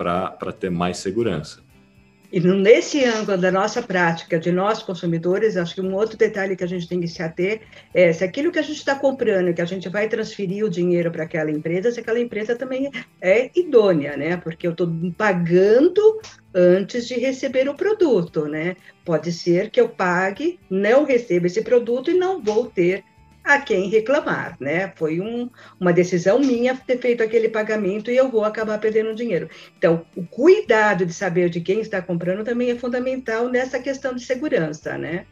para 0.00 0.52
ter 0.58 0.70
mais 0.70 0.96
segurança. 0.96 1.60
E 2.32 2.38
nesse 2.38 3.04
ângulo 3.04 3.36
da 3.36 3.50
nossa 3.50 3.82
prática, 3.82 4.38
de 4.38 4.52
nós 4.52 4.82
consumidores, 4.82 5.56
acho 5.56 5.74
que 5.74 5.80
um 5.80 5.94
outro 5.94 6.16
detalhe 6.16 6.54
que 6.54 6.62
a 6.62 6.66
gente 6.66 6.88
tem 6.88 7.00
que 7.00 7.08
se 7.08 7.20
ater 7.20 7.62
é 7.92 8.12
se 8.12 8.22
aquilo 8.22 8.52
que 8.52 8.58
a 8.58 8.62
gente 8.62 8.76
está 8.76 8.94
comprando, 8.94 9.52
que 9.52 9.60
a 9.60 9.64
gente 9.64 9.88
vai 9.88 10.08
transferir 10.08 10.64
o 10.64 10.70
dinheiro 10.70 11.10
para 11.10 11.24
aquela 11.24 11.50
empresa, 11.50 11.90
se 11.90 11.98
aquela 11.98 12.20
empresa 12.20 12.54
também 12.54 12.88
é 13.20 13.50
idônea, 13.54 14.16
né? 14.16 14.36
Porque 14.36 14.64
eu 14.64 14.70
estou 14.70 14.88
pagando 15.18 16.20
antes 16.54 17.08
de 17.08 17.14
receber 17.14 17.68
o 17.68 17.74
produto, 17.74 18.46
né? 18.46 18.76
Pode 19.04 19.32
ser 19.32 19.68
que 19.68 19.80
eu 19.80 19.88
pague, 19.88 20.60
não 20.70 21.04
receba 21.04 21.48
esse 21.48 21.62
produto 21.62 22.12
e 22.12 22.14
não 22.14 22.40
vou 22.40 22.66
ter 22.66 23.02
a 23.54 23.60
quem 23.60 23.88
reclamar, 23.88 24.56
né? 24.60 24.92
Foi 24.96 25.20
um, 25.20 25.48
uma 25.78 25.92
decisão 25.92 26.38
minha 26.38 26.76
ter 26.76 26.98
feito 26.98 27.22
aquele 27.22 27.48
pagamento 27.48 28.10
e 28.10 28.16
eu 28.16 28.30
vou 28.30 28.44
acabar 28.44 28.78
perdendo 28.78 29.14
dinheiro. 29.14 29.48
Então, 29.78 30.04
o 30.16 30.24
cuidado 30.24 31.04
de 31.06 31.12
saber 31.12 31.48
de 31.50 31.60
quem 31.60 31.80
está 31.80 32.00
comprando 32.00 32.44
também 32.44 32.70
é 32.70 32.76
fundamental 32.76 33.48
nessa 33.48 33.78
questão 33.78 34.14
de 34.14 34.24
segurança, 34.24 34.96
né? 34.96 35.26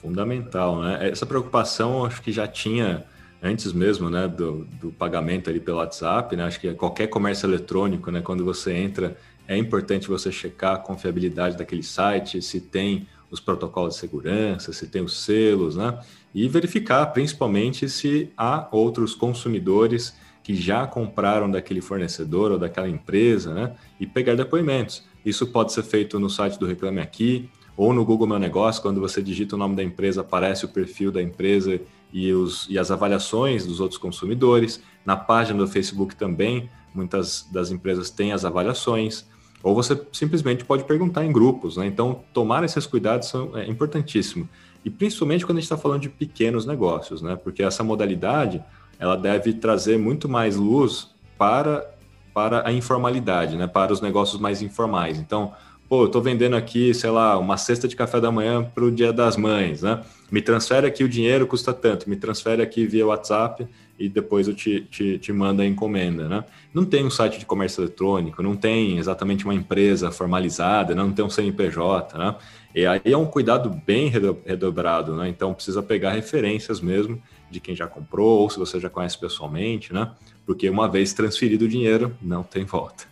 Fundamental, 0.00 0.80
né? 0.80 1.10
Essa 1.10 1.26
preocupação 1.26 2.04
acho 2.04 2.20
que 2.22 2.32
já 2.32 2.46
tinha 2.46 3.04
antes 3.42 3.72
mesmo, 3.72 4.08
né, 4.08 4.28
do, 4.28 4.64
do 4.80 4.92
pagamento 4.92 5.50
ali 5.50 5.58
pelo 5.58 5.78
WhatsApp, 5.78 6.36
né? 6.36 6.44
Acho 6.44 6.60
que 6.60 6.72
qualquer 6.74 7.08
comércio 7.08 7.48
eletrônico, 7.48 8.10
né, 8.10 8.20
quando 8.20 8.44
você 8.44 8.72
entra, 8.72 9.16
é 9.48 9.56
importante 9.56 10.08
você 10.08 10.30
checar 10.30 10.74
a 10.74 10.78
confiabilidade 10.78 11.56
daquele 11.56 11.82
site, 11.82 12.40
se 12.40 12.60
tem 12.60 13.06
os 13.32 13.40
protocolos 13.40 13.94
de 13.94 14.00
segurança, 14.00 14.74
se 14.74 14.86
tem 14.86 15.02
os 15.02 15.24
selos, 15.24 15.74
né? 15.74 15.98
E 16.34 16.46
verificar 16.48 17.06
principalmente 17.06 17.88
se 17.88 18.30
há 18.36 18.68
outros 18.70 19.14
consumidores 19.14 20.14
que 20.42 20.54
já 20.54 20.86
compraram 20.86 21.50
daquele 21.50 21.80
fornecedor 21.80 22.52
ou 22.52 22.58
daquela 22.58 22.88
empresa, 22.88 23.54
né? 23.54 23.74
E 23.98 24.06
pegar 24.06 24.34
depoimentos. 24.34 25.02
Isso 25.24 25.46
pode 25.46 25.72
ser 25.72 25.82
feito 25.82 26.20
no 26.20 26.28
site 26.28 26.58
do 26.58 26.66
Reclame 26.66 27.00
Aqui 27.00 27.48
ou 27.74 27.94
no 27.94 28.04
Google 28.04 28.26
Meu 28.26 28.38
Negócio, 28.38 28.82
quando 28.82 29.00
você 29.00 29.22
digita 29.22 29.56
o 29.56 29.58
nome 29.58 29.74
da 29.74 29.82
empresa, 29.82 30.20
aparece 30.20 30.66
o 30.66 30.68
perfil 30.68 31.10
da 31.10 31.22
empresa 31.22 31.80
e, 32.12 32.30
os, 32.32 32.66
e 32.68 32.78
as 32.78 32.90
avaliações 32.90 33.64
dos 33.64 33.80
outros 33.80 33.98
consumidores. 33.98 34.82
Na 35.06 35.16
página 35.16 35.58
do 35.58 35.66
Facebook 35.66 36.14
também, 36.14 36.68
muitas 36.94 37.48
das 37.50 37.70
empresas 37.70 38.10
têm 38.10 38.32
as 38.32 38.44
avaliações. 38.44 39.26
Ou 39.62 39.74
você 39.74 40.00
simplesmente 40.12 40.64
pode 40.64 40.84
perguntar 40.84 41.24
em 41.24 41.32
grupos, 41.32 41.76
né? 41.76 41.86
Então, 41.86 42.20
tomar 42.32 42.64
esses 42.64 42.86
cuidados 42.86 43.28
são, 43.28 43.56
é 43.56 43.66
importantíssimo. 43.66 44.48
E 44.84 44.90
principalmente 44.90 45.46
quando 45.46 45.58
a 45.58 45.60
gente 45.60 45.66
está 45.66 45.76
falando 45.76 46.00
de 46.00 46.08
pequenos 46.08 46.66
negócios, 46.66 47.22
né? 47.22 47.36
Porque 47.36 47.62
essa 47.62 47.84
modalidade 47.84 48.62
ela 48.98 49.16
deve 49.16 49.52
trazer 49.52 49.98
muito 49.98 50.28
mais 50.28 50.56
luz 50.56 51.08
para, 51.38 51.88
para 52.34 52.66
a 52.66 52.72
informalidade, 52.72 53.56
né? 53.56 53.66
Para 53.66 53.92
os 53.92 54.00
negócios 54.00 54.40
mais 54.40 54.62
informais. 54.62 55.18
Então, 55.18 55.52
pô, 55.88 56.02
eu 56.02 56.06
estou 56.06 56.20
vendendo 56.20 56.56
aqui, 56.56 56.92
sei 56.92 57.10
lá, 57.10 57.38
uma 57.38 57.56
cesta 57.56 57.86
de 57.86 57.94
café 57.94 58.20
da 58.20 58.32
manhã 58.32 58.64
para 58.64 58.84
o 58.84 58.90
Dia 58.90 59.12
das 59.12 59.36
Mães, 59.36 59.82
né? 59.82 60.00
Me 60.32 60.40
transfere 60.40 60.86
aqui 60.86 61.04
o 61.04 61.08
dinheiro, 61.10 61.46
custa 61.46 61.74
tanto, 61.74 62.08
me 62.08 62.16
transfere 62.16 62.62
aqui 62.62 62.86
via 62.86 63.06
WhatsApp 63.06 63.68
e 63.98 64.08
depois 64.08 64.48
eu 64.48 64.54
te, 64.54 64.80
te, 64.90 65.18
te 65.18 65.30
mando 65.30 65.60
a 65.60 65.66
encomenda, 65.66 66.26
né? 66.26 66.42
Não 66.72 66.86
tem 66.86 67.04
um 67.04 67.10
site 67.10 67.38
de 67.38 67.44
comércio 67.44 67.82
eletrônico, 67.82 68.42
não 68.42 68.56
tem 68.56 68.96
exatamente 68.96 69.44
uma 69.44 69.54
empresa 69.54 70.10
formalizada, 70.10 70.94
não 70.94 71.12
tem 71.12 71.22
um 71.22 71.28
CNPJ, 71.28 72.16
né? 72.16 72.34
E 72.74 72.86
aí 72.86 73.02
é 73.04 73.16
um 73.16 73.26
cuidado 73.26 73.68
bem 73.86 74.08
redobrado, 74.08 75.14
né? 75.14 75.28
Então 75.28 75.52
precisa 75.52 75.82
pegar 75.82 76.12
referências 76.12 76.80
mesmo 76.80 77.22
de 77.50 77.60
quem 77.60 77.76
já 77.76 77.86
comprou, 77.86 78.40
ou 78.40 78.48
se 78.48 78.58
você 78.58 78.80
já 78.80 78.88
conhece 78.88 79.18
pessoalmente, 79.18 79.92
né? 79.92 80.12
Porque 80.46 80.70
uma 80.70 80.88
vez 80.88 81.12
transferido 81.12 81.66
o 81.66 81.68
dinheiro, 81.68 82.16
não 82.22 82.42
tem 82.42 82.64
volta. 82.64 83.04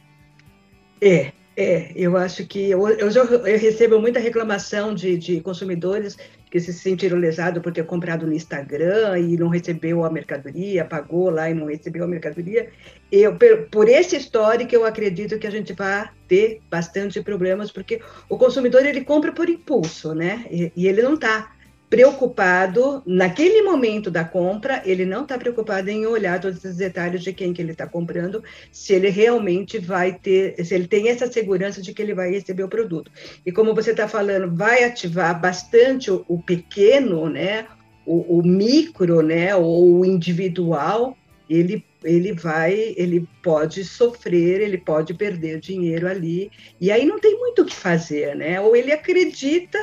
É, 1.03 1.33
é, 1.57 1.93
eu 1.95 2.17
acho 2.17 2.47
que 2.47 2.71
eu, 2.71 2.89
eu, 2.89 3.11
já, 3.11 3.23
eu 3.23 3.59
recebo 3.59 4.01
muita 4.01 4.19
reclamação 4.19 4.95
de, 4.95 5.19
de, 5.19 5.41
consumidores 5.43 6.17
que 6.51 6.59
se 6.59 6.73
sentiram 6.73 7.17
lesados 7.17 7.63
por 7.63 7.73
ter 7.73 7.87
comprado 7.87 8.27
no 8.27 8.33
Instagram 8.33 9.19
e 9.19 9.37
não 9.37 9.49
recebeu 9.49 10.05
a 10.05 10.11
mercadoria, 10.11 10.85
pagou 10.85 11.31
lá 11.31 11.49
e 11.49 11.55
não 11.55 11.67
recebeu 11.67 12.05
a 12.05 12.09
mercadoria. 12.09 12.69
Eu, 13.11 13.37
por 13.71 13.89
esse 13.89 14.17
histórico, 14.17 14.75
eu 14.75 14.85
acredito 14.85 15.39
que 15.39 15.47
a 15.47 15.51
gente 15.51 15.73
vai 15.73 16.11
ter 16.27 16.61
bastante 16.69 17.23
problemas, 17.23 17.71
porque 17.71 18.01
o 18.29 18.37
consumidor 18.37 18.85
ele 18.85 19.05
compra 19.05 19.33
por 19.33 19.49
impulso, 19.49 20.15
né? 20.15 20.45
E, 20.51 20.73
e 20.77 20.89
ele 20.89 21.03
não 21.03 21.15
está 21.15 21.53
preocupado 21.91 23.03
naquele 23.05 23.63
momento 23.63 24.13
da 24.13 24.25
compra, 24.25 24.81
ele 24.87 25.05
não 25.05 25.25
está 25.25 25.37
preocupado 25.37 25.91
em 25.91 26.07
olhar 26.07 26.41
todos 26.41 26.65
os 26.65 26.77
detalhes 26.77 27.21
de 27.21 27.33
quem 27.33 27.53
que 27.53 27.61
ele 27.61 27.73
está 27.73 27.85
comprando, 27.85 28.45
se 28.71 28.95
ele 28.95 29.09
realmente 29.09 29.77
vai 29.77 30.13
ter, 30.13 30.65
se 30.65 30.73
ele 30.73 30.87
tem 30.87 31.09
essa 31.09 31.31
segurança 31.31 31.83
de 31.83 31.93
que 31.93 32.01
ele 32.01 32.15
vai 32.15 32.31
receber 32.31 32.63
o 32.63 32.69
produto. 32.69 33.11
E 33.45 33.51
como 33.51 33.75
você 33.75 33.91
está 33.91 34.07
falando, 34.07 34.55
vai 34.55 34.85
ativar 34.85 35.39
bastante 35.41 36.13
o, 36.13 36.25
o 36.29 36.41
pequeno, 36.41 37.29
né, 37.29 37.67
o, 38.07 38.39
o, 38.39 38.43
micro, 38.47 39.21
né, 39.21 39.57
ou 39.57 39.99
o 39.99 40.07
individual, 40.07 41.17
ele 41.49 41.85
ele 42.03 42.33
vai, 42.33 42.95
ele 42.97 43.29
pode 43.43 43.85
sofrer, 43.85 44.63
ele 44.63 44.79
pode 44.79 45.13
perder 45.13 45.61
dinheiro 45.61 46.09
ali, 46.09 46.51
e 46.81 46.91
aí 46.91 47.05
não 47.05 47.21
tem 47.21 47.37
muito 47.37 47.61
o 47.61 47.67
que 47.67 47.75
fazer, 47.75 48.35
né? 48.35 48.59
Ou 48.59 48.75
ele 48.75 48.91
acredita 48.91 49.79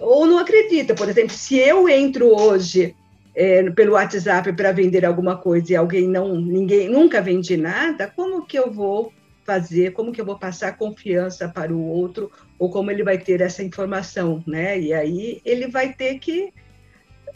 ou 0.00 0.26
não 0.26 0.38
acredita. 0.38 0.94
Por 0.94 1.08
exemplo, 1.08 1.34
se 1.34 1.56
eu 1.56 1.88
entro 1.88 2.28
hoje 2.28 2.94
é, 3.34 3.68
pelo 3.70 3.92
WhatsApp 3.92 4.52
para 4.52 4.72
vender 4.72 5.04
alguma 5.04 5.36
coisa 5.36 5.72
e 5.72 5.76
alguém 5.76 6.08
não, 6.08 6.34
ninguém 6.34 6.88
nunca 6.88 7.20
vende 7.20 7.56
nada, 7.56 8.12
como 8.14 8.46
que 8.46 8.58
eu 8.58 8.70
vou 8.70 9.12
fazer? 9.44 9.92
Como 9.92 10.12
que 10.12 10.20
eu 10.20 10.24
vou 10.24 10.38
passar 10.38 10.76
confiança 10.76 11.48
para 11.48 11.72
o 11.72 11.86
outro? 11.86 12.30
Ou 12.58 12.70
como 12.70 12.90
ele 12.90 13.02
vai 13.02 13.18
ter 13.18 13.40
essa 13.40 13.62
informação, 13.62 14.42
né? 14.46 14.78
E 14.78 14.92
aí 14.92 15.40
ele 15.44 15.68
vai 15.68 15.92
ter 15.92 16.18
que 16.18 16.52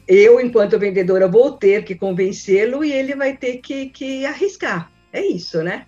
eu, 0.07 0.41
enquanto 0.41 0.79
vendedora, 0.79 1.29
vou 1.29 1.53
ter 1.53 1.85
que 1.85 1.95
convencê-lo 1.95 2.83
e 2.83 2.91
ele 2.91 3.15
vai 3.15 3.37
ter 3.37 3.59
que, 3.59 3.91
que 3.91 4.25
arriscar. 4.25 4.91
É 5.13 5.21
isso, 5.21 5.63
né? 5.63 5.85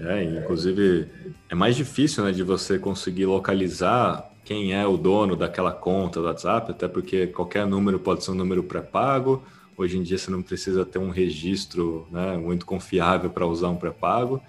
É, 0.00 0.22
inclusive, 0.22 1.06
é 1.50 1.54
mais 1.54 1.76
difícil 1.76 2.24
né, 2.24 2.32
de 2.32 2.42
você 2.42 2.78
conseguir 2.78 3.26
localizar 3.26 4.30
quem 4.48 4.72
é 4.72 4.86
o 4.86 4.96
dono 4.96 5.36
daquela 5.36 5.72
conta 5.72 6.20
do 6.20 6.26
WhatsApp, 6.26 6.70
até 6.70 6.88
porque 6.88 7.26
qualquer 7.26 7.66
número 7.66 7.98
pode 7.98 8.24
ser 8.24 8.30
um 8.30 8.34
número 8.34 8.62
pré-pago. 8.62 9.42
Hoje 9.76 9.98
em 9.98 10.02
dia 10.02 10.16
você 10.16 10.30
não 10.30 10.40
precisa 10.40 10.86
ter 10.86 10.98
um 10.98 11.10
registro 11.10 12.08
né, 12.10 12.34
muito 12.38 12.64
confiável 12.64 13.28
para 13.28 13.46
usar 13.46 13.68
um 13.68 13.76
pré-pago. 13.76 14.40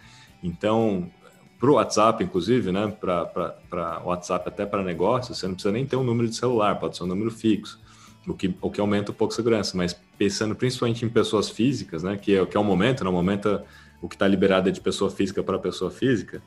Então, 0.41 1.11
para 1.59 1.69
o 1.69 1.73
WhatsApp, 1.73 2.23
inclusive, 2.23 2.71
né, 2.71 2.87
para 2.97 4.01
WhatsApp 4.05 4.47
até 4.47 4.65
para 4.65 4.81
negócios, 4.81 5.37
você 5.37 5.45
não 5.45 5.55
precisa 5.55 5.73
nem 5.73 5.85
ter 5.85 5.97
um 5.97 6.03
número 6.05 6.29
de 6.29 6.35
celular, 6.37 6.79
pode 6.79 6.95
ser 6.95 7.03
um 7.03 7.07
número 7.07 7.29
fixo, 7.29 7.77
o 8.25 8.33
que, 8.33 8.55
o 8.61 8.71
que 8.71 8.79
aumenta 8.79 9.11
um 9.11 9.15
pouco 9.15 9.33
a 9.33 9.35
segurança. 9.35 9.75
Mas 9.75 9.93
pensando 10.17 10.55
principalmente 10.55 11.03
em 11.03 11.09
pessoas 11.09 11.49
físicas, 11.49 12.03
né, 12.03 12.15
que 12.15 12.37
é, 12.37 12.45
que 12.45 12.55
é 12.55 12.59
o 12.59 12.63
momento, 12.63 13.03
no 13.03 13.11
momento 13.11 13.59
o 14.01 14.07
que 14.07 14.15
está 14.15 14.25
liberado 14.25 14.69
é 14.69 14.71
de 14.71 14.79
pessoa 14.79 15.11
física 15.11 15.43
para 15.43 15.59
pessoa 15.59 15.91
física, 15.91 16.41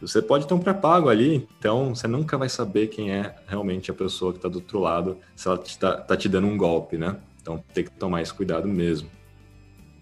você 0.00 0.22
pode 0.22 0.46
ter 0.46 0.54
um 0.54 0.58
pré-pago 0.58 1.08
ali, 1.08 1.48
então 1.58 1.94
você 1.94 2.06
nunca 2.06 2.38
vai 2.38 2.48
saber 2.48 2.88
quem 2.88 3.10
é 3.10 3.34
realmente 3.46 3.90
a 3.90 3.94
pessoa 3.94 4.32
que 4.32 4.38
está 4.38 4.48
do 4.48 4.56
outro 4.58 4.78
lado, 4.78 5.18
se 5.34 5.48
ela 5.48 5.60
está 5.64 5.96
tá 5.96 6.16
te 6.16 6.28
dando 6.28 6.46
um 6.46 6.56
golpe, 6.56 6.96
né? 6.96 7.16
Então 7.40 7.62
tem 7.72 7.84
que 7.84 7.90
tomar 7.90 8.22
esse 8.22 8.32
cuidado 8.32 8.68
mesmo. 8.68 9.10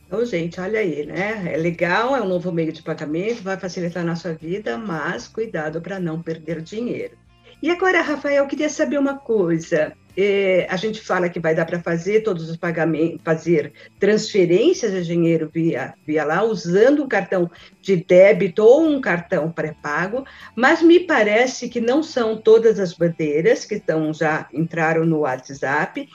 Então, 0.06 0.24
gente, 0.24 0.60
olha 0.60 0.78
aí, 0.78 1.04
né? 1.04 1.52
É 1.52 1.56
legal, 1.56 2.14
é 2.14 2.22
um 2.22 2.28
novo 2.28 2.52
meio 2.52 2.72
de 2.72 2.82
pagamento, 2.82 3.42
vai 3.42 3.58
facilitar 3.58 4.02
a 4.02 4.06
nossa 4.06 4.32
vida, 4.34 4.78
mas 4.78 5.26
cuidado 5.26 5.80
para 5.80 5.98
não 5.98 6.22
perder 6.22 6.62
dinheiro. 6.62 7.16
E 7.60 7.70
agora, 7.70 8.02
Rafael, 8.02 8.44
eu 8.44 8.48
queria 8.48 8.68
saber 8.68 8.98
uma 8.98 9.18
coisa. 9.18 9.92
É, 10.16 10.66
a 10.70 10.76
gente 10.76 11.00
fala 11.00 11.28
que 11.28 11.38
vai 11.38 11.54
dar 11.54 11.66
para 11.66 11.78
fazer 11.80 12.22
todos 12.22 12.48
os 12.48 12.56
pagamentos, 12.56 13.20
fazer 13.22 13.72
transferências 14.00 14.92
de 14.92 15.04
dinheiro 15.04 15.50
via, 15.52 15.92
via 16.06 16.24
lá, 16.24 16.42
usando 16.42 17.04
um 17.04 17.08
cartão 17.08 17.50
de 17.82 17.96
débito 17.96 18.64
ou 18.64 18.88
um 18.88 19.00
cartão 19.00 19.52
pré-pago, 19.52 20.24
mas 20.54 20.80
me 20.82 21.00
parece 21.00 21.68
que 21.68 21.80
não 21.80 22.02
são 22.02 22.36
todas 22.36 22.80
as 22.80 22.94
bandeiras 22.94 23.66
que 23.66 23.74
estão, 23.74 24.14
já 24.14 24.48
entraram 24.54 25.04
no 25.04 25.18
WhatsApp 25.18 26.08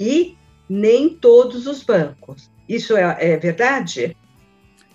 e 0.00 0.36
nem 0.68 1.10
todos 1.10 1.68
os 1.68 1.84
bancos. 1.84 2.50
Isso 2.68 2.96
é, 2.96 3.16
é 3.20 3.36
verdade? 3.36 4.16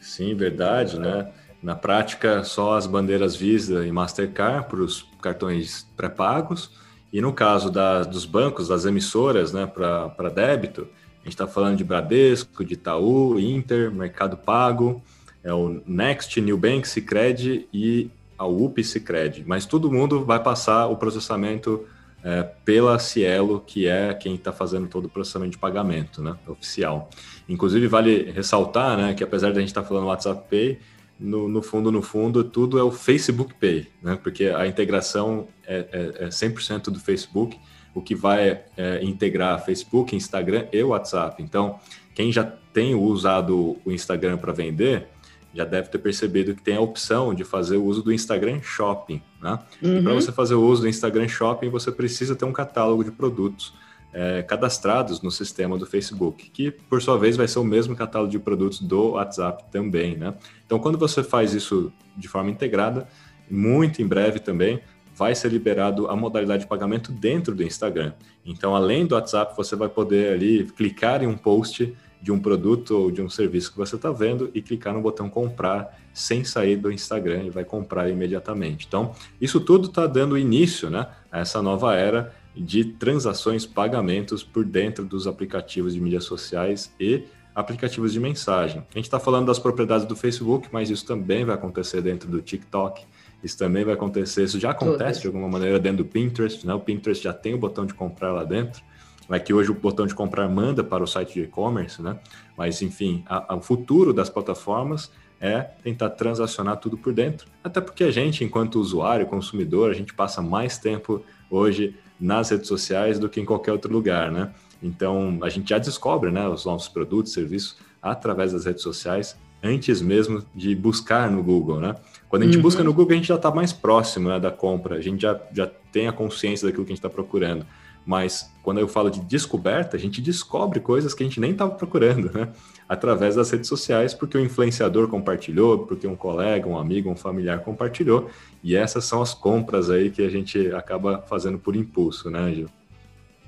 Sim, 0.02 0.36
verdade, 0.36 1.00
né? 1.00 1.32
Na 1.62 1.76
prática, 1.76 2.43
só 2.43 2.76
as 2.76 2.88
bandeiras 2.88 3.36
Visa 3.36 3.86
e 3.86 3.91
Mastercard 3.91 4.67
para 4.67 4.80
os 4.80 5.08
cartões 5.22 5.88
pré-pagos 5.95 6.72
e 7.12 7.22
no 7.22 7.34
caso 7.34 7.72
da, 7.72 8.04
dos 8.04 8.26
bancos, 8.26 8.67
das 8.67 8.86
emissoras 8.86 9.52
né, 9.52 9.65
para 9.65 10.30
débito, 10.30 10.88
a 11.22 11.24
gente 11.24 11.34
está 11.34 11.48
falando 11.48 11.78
de 11.78 11.84
Bradesco, 11.84 12.63
de 12.63 12.74
Itaú, 12.74 13.39
Inter, 13.39 13.91
Mercado 13.91 14.38
Pago, 14.38 15.02
é 15.43 15.54
o 15.54 15.82
Next, 15.86 16.39
Bank, 16.56 16.88
Sicredi 16.88 17.67
e 17.74 18.10
a 18.38 18.45
UP 18.45 18.84
Sicredi. 18.84 19.43
Mas 19.45 19.65
todo 19.65 19.91
mundo 19.91 20.24
vai 20.24 20.41
passar 20.41 20.88
o 20.88 20.95
processamento 20.95 21.86
é, 22.24 22.43
pela 22.63 23.00
Cielo, 23.00 23.63
que 23.65 23.88
é 23.88 24.13
quem 24.13 24.36
está 24.36 24.52
fazendo 24.52 24.88
todo 24.88 25.06
o 25.06 25.10
processamento 25.10 25.52
de 25.52 25.58
pagamento 25.58 26.22
né, 26.22 26.36
oficial. 26.48 27.10
Inclusive, 27.48 27.88
vale 27.88 28.32
ressaltar 28.32 28.98
né, 28.98 29.13
que 29.13 29.24
apesar 29.24 29.52
de 29.52 29.58
a 29.58 29.62
gente 29.62 29.69
estar 29.69 29.82
tá 29.82 29.88
falando 29.88 30.08
WhatsApp 30.08 30.43
Pay, 30.50 30.80
no, 31.19 31.49
no, 31.49 31.62
fundo, 31.62 31.91
no 31.91 32.01
fundo, 32.01 32.43
tudo 32.43 32.79
é 32.79 32.84
o 32.84 32.91
Facebook 32.91 33.53
Pay, 33.55 33.88
né? 34.01 34.17
Porque 34.21 34.45
a 34.45 34.65
integração 34.65 35.47
é, 35.67 36.13
é, 36.19 36.25
é 36.25 36.29
100% 36.29 36.86
do 36.86 36.99
Facebook, 36.99 37.60
o 37.93 38.01
que 38.01 38.15
vai 38.15 38.62
é, 38.77 39.03
integrar 39.03 39.63
Facebook, 39.63 40.15
Instagram 40.15 40.67
e 40.71 40.82
WhatsApp. 40.82 41.43
Então, 41.43 41.79
quem 42.15 42.32
já 42.32 42.43
tem 42.43 42.95
usado 42.95 43.77
o 43.84 43.91
Instagram 43.91 44.38
para 44.38 44.53
vender, 44.53 45.08
já 45.53 45.65
deve 45.65 45.89
ter 45.89 45.97
percebido 45.97 46.55
que 46.55 46.62
tem 46.62 46.77
a 46.77 46.82
opção 46.82 47.34
de 47.34 47.43
fazer 47.43 47.77
o 47.77 47.84
uso 47.84 48.01
do 48.03 48.13
Instagram 48.13 48.62
Shopping, 48.62 49.21
né? 49.41 49.60
Uhum. 49.82 49.97
E 49.97 50.03
para 50.03 50.13
você 50.13 50.32
fazer 50.32 50.53
o 50.53 50.63
uso 50.63 50.84
do 50.84 50.88
Instagram 50.88 51.27
Shopping, 51.27 51.69
você 51.69 51.91
precisa 51.91 52.36
ter 52.36 52.45
um 52.45 52.53
catálogo 52.53 53.03
de 53.03 53.12
produtos 53.12 53.73
é, 54.13 54.41
cadastrados 54.41 55.22
no 55.22 55.32
sistema 55.32 55.78
do 55.78 55.86
Facebook, 55.86 56.50
que 56.50 56.72
por 56.72 57.02
sua 57.02 57.17
vez 57.17 57.38
vai 57.38 57.48
ser 57.48 57.60
o 57.60 57.63
mesmo 57.63 57.95
catálogo 57.95 58.32
de 58.32 58.39
produtos 58.39 58.80
do 58.80 59.12
WhatsApp 59.12 59.65
também, 59.72 60.17
né? 60.17 60.34
Então, 60.65 60.80
quando 60.80 60.98
você 60.98 61.24
faz 61.24 61.54
isso 61.54 61.91
de 62.17 62.28
forma 62.28 62.50
integrada, 62.50 63.08
muito 63.50 64.02
em 64.02 64.08
breve 64.08 64.39
também 64.39 64.82
vai 65.15 65.36
ser 65.36 65.52
liberado 65.52 66.08
a 66.08 66.15
modalidade 66.15 66.63
de 66.63 66.69
pagamento 66.69 67.12
dentro 67.12 67.54
do 67.54 67.62
Instagram. 67.62 68.13
Então, 68.45 68.74
além 68.74 69.06
do 69.06 69.15
WhatsApp, 69.15 69.54
você 69.56 69.76
vai 69.76 69.89
poder 69.89 70.34
ali 70.34 70.63
clicar 70.63 71.22
em 71.22 71.28
um 71.28 71.36
post 71.36 71.93
de 72.22 72.32
um 72.32 72.39
produto 72.39 72.91
ou 72.91 73.12
de 73.12 73.22
um 73.22 73.30
serviço 73.30 73.72
que 73.72 73.78
você 73.78 73.95
está 73.95 74.12
vendo 74.12 74.50
e 74.54 74.62
clicar 74.62 74.93
no 74.93 75.02
botão 75.02 75.30
comprar 75.30 75.98
sem 76.13 76.43
sair 76.43 76.76
do 76.76 76.91
Instagram 76.91 77.43
e 77.43 77.50
vai 77.50 77.63
comprar 77.63 78.10
imediatamente. 78.10 78.86
Então, 78.88 79.13
isso 79.39 79.60
tudo 79.60 79.88
está 79.88 80.06
dando 80.08 80.38
início 80.38 80.89
né, 80.89 81.08
a 81.32 81.39
essa 81.39 81.62
nova 81.62 81.95
era 81.95 82.34
de 82.55 82.83
transações, 82.83 83.65
pagamentos 83.65 84.43
por 84.43 84.65
dentro 84.65 85.05
dos 85.05 85.27
aplicativos 85.27 85.93
de 85.93 86.01
mídias 86.01 86.23
sociais 86.23 86.93
e 86.99 87.23
aplicativos 87.53 88.13
de 88.13 88.19
mensagem. 88.19 88.85
A 88.91 88.97
gente 88.97 89.05
está 89.05 89.19
falando 89.19 89.47
das 89.47 89.59
propriedades 89.59 90.05
do 90.05 90.15
Facebook, 90.15 90.69
mas 90.71 90.89
isso 90.89 91.05
também 91.05 91.45
vai 91.45 91.55
acontecer 91.55 92.01
dentro 92.01 92.29
do 92.29 92.41
TikTok, 92.41 93.05
isso 93.43 93.57
também 93.57 93.83
vai 93.83 93.93
acontecer, 93.93 94.43
isso 94.43 94.59
já 94.59 94.71
acontece 94.71 95.21
de 95.21 95.27
alguma 95.27 95.47
maneira 95.47 95.79
dentro 95.79 96.03
do 96.03 96.05
Pinterest, 96.05 96.65
né? 96.65 96.73
O 96.73 96.79
Pinterest 96.79 97.23
já 97.23 97.33
tem 97.33 97.53
o 97.53 97.57
botão 97.57 97.85
de 97.85 97.93
comprar 97.93 98.31
lá 98.31 98.43
dentro. 98.43 98.81
é 99.29 99.39
que 99.39 99.53
hoje 99.53 99.71
o 99.71 99.73
botão 99.73 100.07
de 100.07 100.15
comprar 100.15 100.47
manda 100.49 100.83
para 100.83 101.03
o 101.03 101.07
site 101.07 101.33
de 101.35 101.41
e-commerce, 101.43 102.01
né? 102.01 102.19
Mas, 102.57 102.81
enfim, 102.81 103.23
a, 103.27 103.53
a, 103.53 103.55
o 103.55 103.62
futuro 103.62 104.13
das 104.13 104.29
plataformas 104.29 105.12
é 105.39 105.62
tentar 105.62 106.09
transacionar 106.12 106.77
tudo 106.77 106.97
por 106.97 107.13
dentro. 107.13 107.47
Até 107.63 107.79
porque 107.79 108.03
a 108.03 108.12
gente, 108.12 108.43
enquanto 108.43 108.79
usuário, 108.79 109.25
consumidor, 109.25 109.91
a 109.91 109.93
gente 109.93 110.13
passa 110.13 110.41
mais 110.41 110.77
tempo 110.77 111.23
hoje 111.49 111.95
nas 112.19 112.49
redes 112.49 112.67
sociais 112.67 113.17
do 113.17 113.29
que 113.29 113.39
em 113.39 113.45
qualquer 113.45 113.71
outro 113.71 113.91
lugar, 113.91 114.32
né? 114.32 114.51
Então, 114.82 115.39
a 115.41 115.49
gente 115.49 115.69
já 115.69 115.77
descobre 115.77 116.32
né, 116.32 116.47
os 116.47 116.65
novos 116.65 116.88
produtos, 116.88 117.34
serviços 117.34 117.77
através 118.01 118.53
das 118.53 118.65
redes 118.65 118.82
sociais, 118.82 119.38
antes 119.62 120.01
mesmo 120.01 120.43
de 120.55 120.73
buscar 120.73 121.29
no 121.29 121.43
Google, 121.43 121.79
né? 121.79 121.95
Quando 122.29 122.43
a 122.43 122.45
gente 122.45 122.58
uhum. 122.58 122.63
busca 122.63 122.84
no 122.84 122.93
Google, 122.93 123.13
a 123.13 123.15
gente 123.15 123.27
já 123.27 123.36
está 123.36 123.51
mais 123.51 123.73
próximo 123.73 124.29
né, 124.29 124.39
da 124.39 124.51
compra, 124.51 124.95
a 124.95 125.01
gente 125.01 125.21
já, 125.21 125.39
já 125.51 125.69
tem 125.91 126.08
a 126.08 126.12
consciência 126.12 126.67
daquilo 126.67 126.86
que 126.86 126.91
a 126.91 126.95
gente 126.95 126.99
está 126.99 127.10
procurando. 127.10 127.65
Mas 128.10 128.50
quando 128.63 128.80
eu 128.80 128.88
falo 128.88 129.12
de 129.12 129.19
descoberta, 129.19 129.95
a 129.95 130.00
gente 130.00 130.19
descobre 130.19 130.80
coisas 130.80 131.13
que 131.13 131.22
a 131.22 131.28
gente 131.28 131.39
nem 131.39 131.52
estava 131.52 131.76
procurando, 131.76 132.32
né? 132.34 132.50
Através 132.89 133.36
das 133.36 133.52
redes 133.52 133.69
sociais, 133.69 134.15
porque 134.15 134.36
o 134.36 134.41
influenciador 134.41 135.08
compartilhou, 135.08 135.86
porque 135.86 136.08
um 136.08 136.15
colega, 136.15 136.67
um 136.67 136.76
amigo, 136.76 137.08
um 137.08 137.15
familiar 137.15 137.60
compartilhou. 137.60 138.28
E 138.63 138.76
essas 138.76 139.06
são 139.06 139.22
as 139.22 139.36
compras 139.36 139.91
aí 139.91 140.10
que 140.10 140.24
a 140.24 140.30
gente 140.30 140.72
acaba 140.74 141.24
fazendo 141.30 141.60
por 141.60 141.76
impulso, 141.76 142.32
né, 142.32 142.52
Gil? 142.52 142.67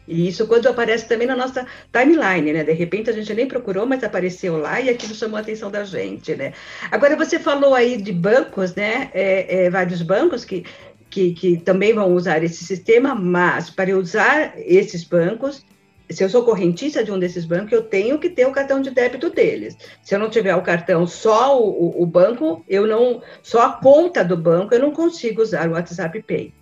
E 0.08 0.28
isso 0.28 0.46
quando 0.46 0.68
aparece 0.68 1.08
também 1.08 1.26
na 1.26 1.36
nossa 1.36 1.66
timeline, 1.92 2.54
né? 2.54 2.64
De 2.64 2.74
repente 2.74 3.10
a 3.10 3.14
gente 3.14 3.34
nem 3.34 3.48
procurou, 3.48 3.86
mas 3.86 4.04
apareceu 4.04 4.58
lá 4.58 4.82
e 4.82 4.90
aquilo 4.90 5.16
chamou 5.16 5.38
a 5.38 5.40
atenção 5.40 5.72
da 5.72 5.84
gente, 5.84 6.36
né? 6.36 6.54
Agora 6.92 7.16
você 7.16 7.40
falou 7.40 7.74
aí 7.74 8.00
de 8.02 8.12
bancos, 8.12 8.76
né? 8.76 9.10
É, 9.14 9.66
é, 9.66 9.70
vários 9.70 10.02
bancos 10.02 10.44
que, 10.44 10.66
que, 11.12 11.34
que 11.34 11.58
também 11.58 11.94
vão 11.94 12.14
usar 12.14 12.42
esse 12.44 12.64
sistema, 12.64 13.14
mas 13.14 13.70
para 13.70 13.96
usar 13.96 14.54
esses 14.58 15.04
bancos, 15.04 15.64
se 16.10 16.24
eu 16.24 16.30
sou 16.30 16.44
correntista 16.44 17.04
de 17.04 17.12
um 17.12 17.20
desses 17.20 17.46
bancos, 17.46 17.74
eu 17.74 17.84
tenho 17.84 18.18
que 18.18 18.30
ter 18.30 18.48
o 18.48 18.52
cartão 18.52 18.82
de 18.82 18.90
débito 18.90 19.30
deles. 19.30 19.78
Se 20.02 20.16
eu 20.16 20.20
não 20.20 20.30
tiver 20.30 20.56
o 20.56 20.62
cartão, 20.62 21.06
só 21.06 21.62
o, 21.62 22.02
o 22.02 22.06
banco, 22.06 22.64
eu 22.68 22.88
não, 22.88 23.22
só 23.44 23.68
a 23.68 23.74
conta 23.74 24.24
do 24.24 24.38
banco, 24.38 24.74
eu 24.74 24.80
não 24.80 24.92
consigo 24.92 25.42
usar 25.42 25.70
o 25.70 25.74
WhatsApp 25.74 26.22
Pay. 26.24 26.54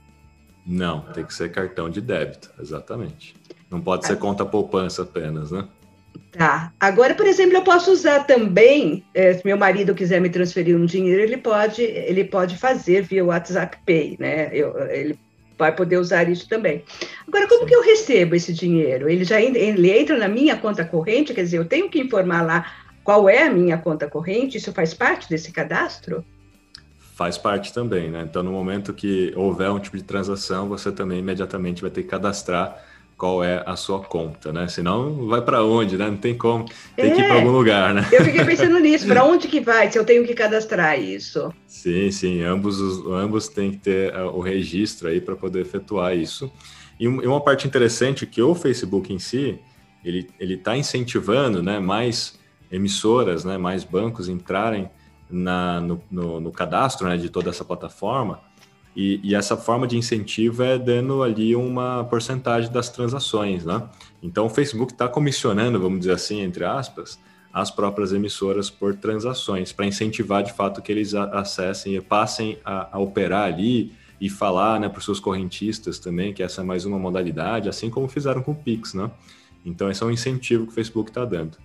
Não, 0.65 1.01
tem 1.13 1.23
que 1.23 1.33
ser 1.33 1.51
cartão 1.51 1.89
de 1.89 2.01
débito, 2.01 2.51
exatamente. 2.59 3.35
Não 3.69 3.79
pode 3.79 4.05
ser 4.05 4.17
conta 4.17 4.45
poupança 4.45 5.03
apenas, 5.03 5.51
né? 5.51 5.67
Tá. 6.31 6.71
Agora, 6.79 7.15
por 7.15 7.25
exemplo, 7.25 7.57
eu 7.57 7.63
posso 7.63 7.91
usar 7.91 8.25
também, 8.25 9.03
é, 9.13 9.33
se 9.33 9.45
meu 9.45 9.57
marido 9.57 9.95
quiser 9.95 10.21
me 10.21 10.29
transferir 10.29 10.75
um 10.75 10.85
dinheiro, 10.85 11.21
ele 11.21 11.37
pode, 11.37 11.81
ele 11.81 12.23
pode 12.23 12.55
fazer 12.57 13.01
via 13.01 13.25
WhatsApp 13.25 13.77
Pay, 13.85 14.15
né? 14.19 14.49
Eu, 14.53 14.77
ele 14.89 15.17
vai 15.57 15.75
poder 15.75 15.97
usar 15.97 16.29
isso 16.29 16.47
também. 16.47 16.83
Agora, 17.27 17.47
como 17.47 17.61
Sim. 17.61 17.67
que 17.67 17.75
eu 17.75 17.83
recebo 17.83 18.35
esse 18.35 18.53
dinheiro? 18.53 19.09
Ele 19.09 19.23
já 19.23 19.41
ele 19.41 19.91
entra 19.91 20.17
na 20.17 20.27
minha 20.27 20.55
conta 20.55 20.85
corrente, 20.85 21.33
quer 21.33 21.43
dizer, 21.43 21.57
eu 21.57 21.65
tenho 21.65 21.89
que 21.89 21.99
informar 21.99 22.43
lá 22.43 22.65
qual 23.03 23.27
é 23.27 23.47
a 23.47 23.51
minha 23.51 23.77
conta 23.77 24.07
corrente, 24.07 24.57
isso 24.57 24.71
faz 24.71 24.93
parte 24.93 25.27
desse 25.27 25.51
cadastro? 25.51 26.23
faz 27.19 27.37
parte 27.37 27.73
também, 27.73 28.09
né? 28.09 28.21
Então, 28.21 28.41
no 28.41 28.49
momento 28.49 28.93
que 28.93 29.33
houver 29.35 29.69
um 29.69 29.77
tipo 29.77 29.97
de 29.97 30.03
transação, 30.03 30.69
você 30.69 30.89
também 30.89 31.19
imediatamente 31.19 31.81
vai 31.81 31.91
ter 31.91 32.03
que 32.03 32.07
cadastrar 32.07 32.81
qual 33.19 33.43
é 33.43 33.61
a 33.65 33.75
sua 33.75 33.99
conta, 33.99 34.53
né? 34.53 34.69
Senão, 34.69 35.27
vai 35.27 35.41
para 35.41 35.61
onde, 35.61 35.97
né? 35.97 36.09
Não 36.09 36.15
tem 36.15 36.37
como, 36.37 36.63
tem 36.95 37.11
é, 37.11 37.13
que 37.13 37.21
ir 37.21 37.27
para 37.27 37.35
algum 37.35 37.51
lugar, 37.51 37.93
né? 37.93 38.07
Eu 38.13 38.23
fiquei 38.23 38.45
pensando 38.45 38.79
nisso, 38.79 39.05
para 39.05 39.25
onde 39.25 39.49
que 39.49 39.59
vai 39.59 39.91
se 39.91 39.99
eu 39.99 40.05
tenho 40.05 40.25
que 40.25 40.33
cadastrar 40.33 40.97
isso? 40.97 41.53
Sim, 41.67 42.09
sim, 42.11 42.41
ambos, 42.41 42.79
os, 42.79 43.05
ambos 43.11 43.49
têm 43.49 43.71
que 43.71 43.77
ter 43.77 44.15
uh, 44.15 44.29
o 44.29 44.39
registro 44.39 45.09
aí 45.09 45.19
para 45.19 45.35
poder 45.35 45.59
efetuar 45.59 46.15
isso. 46.15 46.49
E 46.97 47.07
uma 47.09 47.41
parte 47.41 47.67
interessante 47.67 48.23
é 48.23 48.27
que 48.27 48.41
o 48.41 48.55
Facebook 48.55 49.13
em 49.13 49.19
si, 49.19 49.59
ele 50.03 50.25
está 50.39 50.77
incentivando 50.77 51.61
né, 51.61 51.77
mais 51.77 52.39
emissoras, 52.71 53.43
né, 53.43 53.57
mais 53.57 53.83
bancos 53.83 54.29
entrarem 54.29 54.89
na, 55.29 55.81
no, 55.81 56.01
no, 56.09 56.39
no 56.39 56.51
cadastro 56.53 57.07
né, 57.07 57.17
de 57.17 57.29
toda 57.29 57.49
essa 57.49 57.65
plataforma. 57.65 58.39
E, 58.95 59.19
e, 59.23 59.35
essa 59.35 59.55
forma 59.55 59.87
de 59.87 59.97
incentivo 59.97 60.63
é 60.63 60.77
dando 60.77 61.21
ali 61.23 61.55
uma 61.55 62.03
porcentagem 62.05 62.71
das 62.71 62.89
transações, 62.89 63.63
né? 63.63 63.83
Então 64.21 64.47
o 64.47 64.49
Facebook 64.49 64.91
está 64.91 65.07
comissionando, 65.07 65.79
vamos 65.79 65.99
dizer 65.99 66.13
assim, 66.13 66.41
entre 66.41 66.65
aspas, 66.65 67.19
as 67.53 67.71
próprias 67.71 68.11
emissoras 68.11 68.69
por 68.69 68.95
transações, 68.95 69.71
para 69.71 69.85
incentivar 69.85 70.43
de 70.43 70.53
fato 70.53 70.81
que 70.81 70.91
eles 70.91 71.13
acessem 71.13 71.95
e 71.95 72.01
passem 72.01 72.57
a, 72.65 72.97
a 72.97 72.99
operar 72.99 73.45
ali 73.45 73.93
e 74.19 74.29
falar 74.29 74.79
né, 74.79 74.89
para 74.89 74.99
os 74.99 75.05
seus 75.05 75.19
correntistas 75.19 75.97
também 75.97 76.33
que 76.33 76.43
essa 76.43 76.61
é 76.61 76.63
mais 76.63 76.83
uma 76.83 76.99
modalidade, 76.99 77.69
assim 77.69 77.89
como 77.89 78.07
fizeram 78.07 78.41
com 78.41 78.51
o 78.51 78.55
Pix, 78.55 78.93
né? 78.93 79.09
Então 79.65 79.89
esse 79.89 80.01
é 80.03 80.05
um 80.05 80.11
incentivo 80.11 80.65
que 80.65 80.71
o 80.71 80.75
Facebook 80.75 81.09
está 81.09 81.23
dando. 81.25 81.57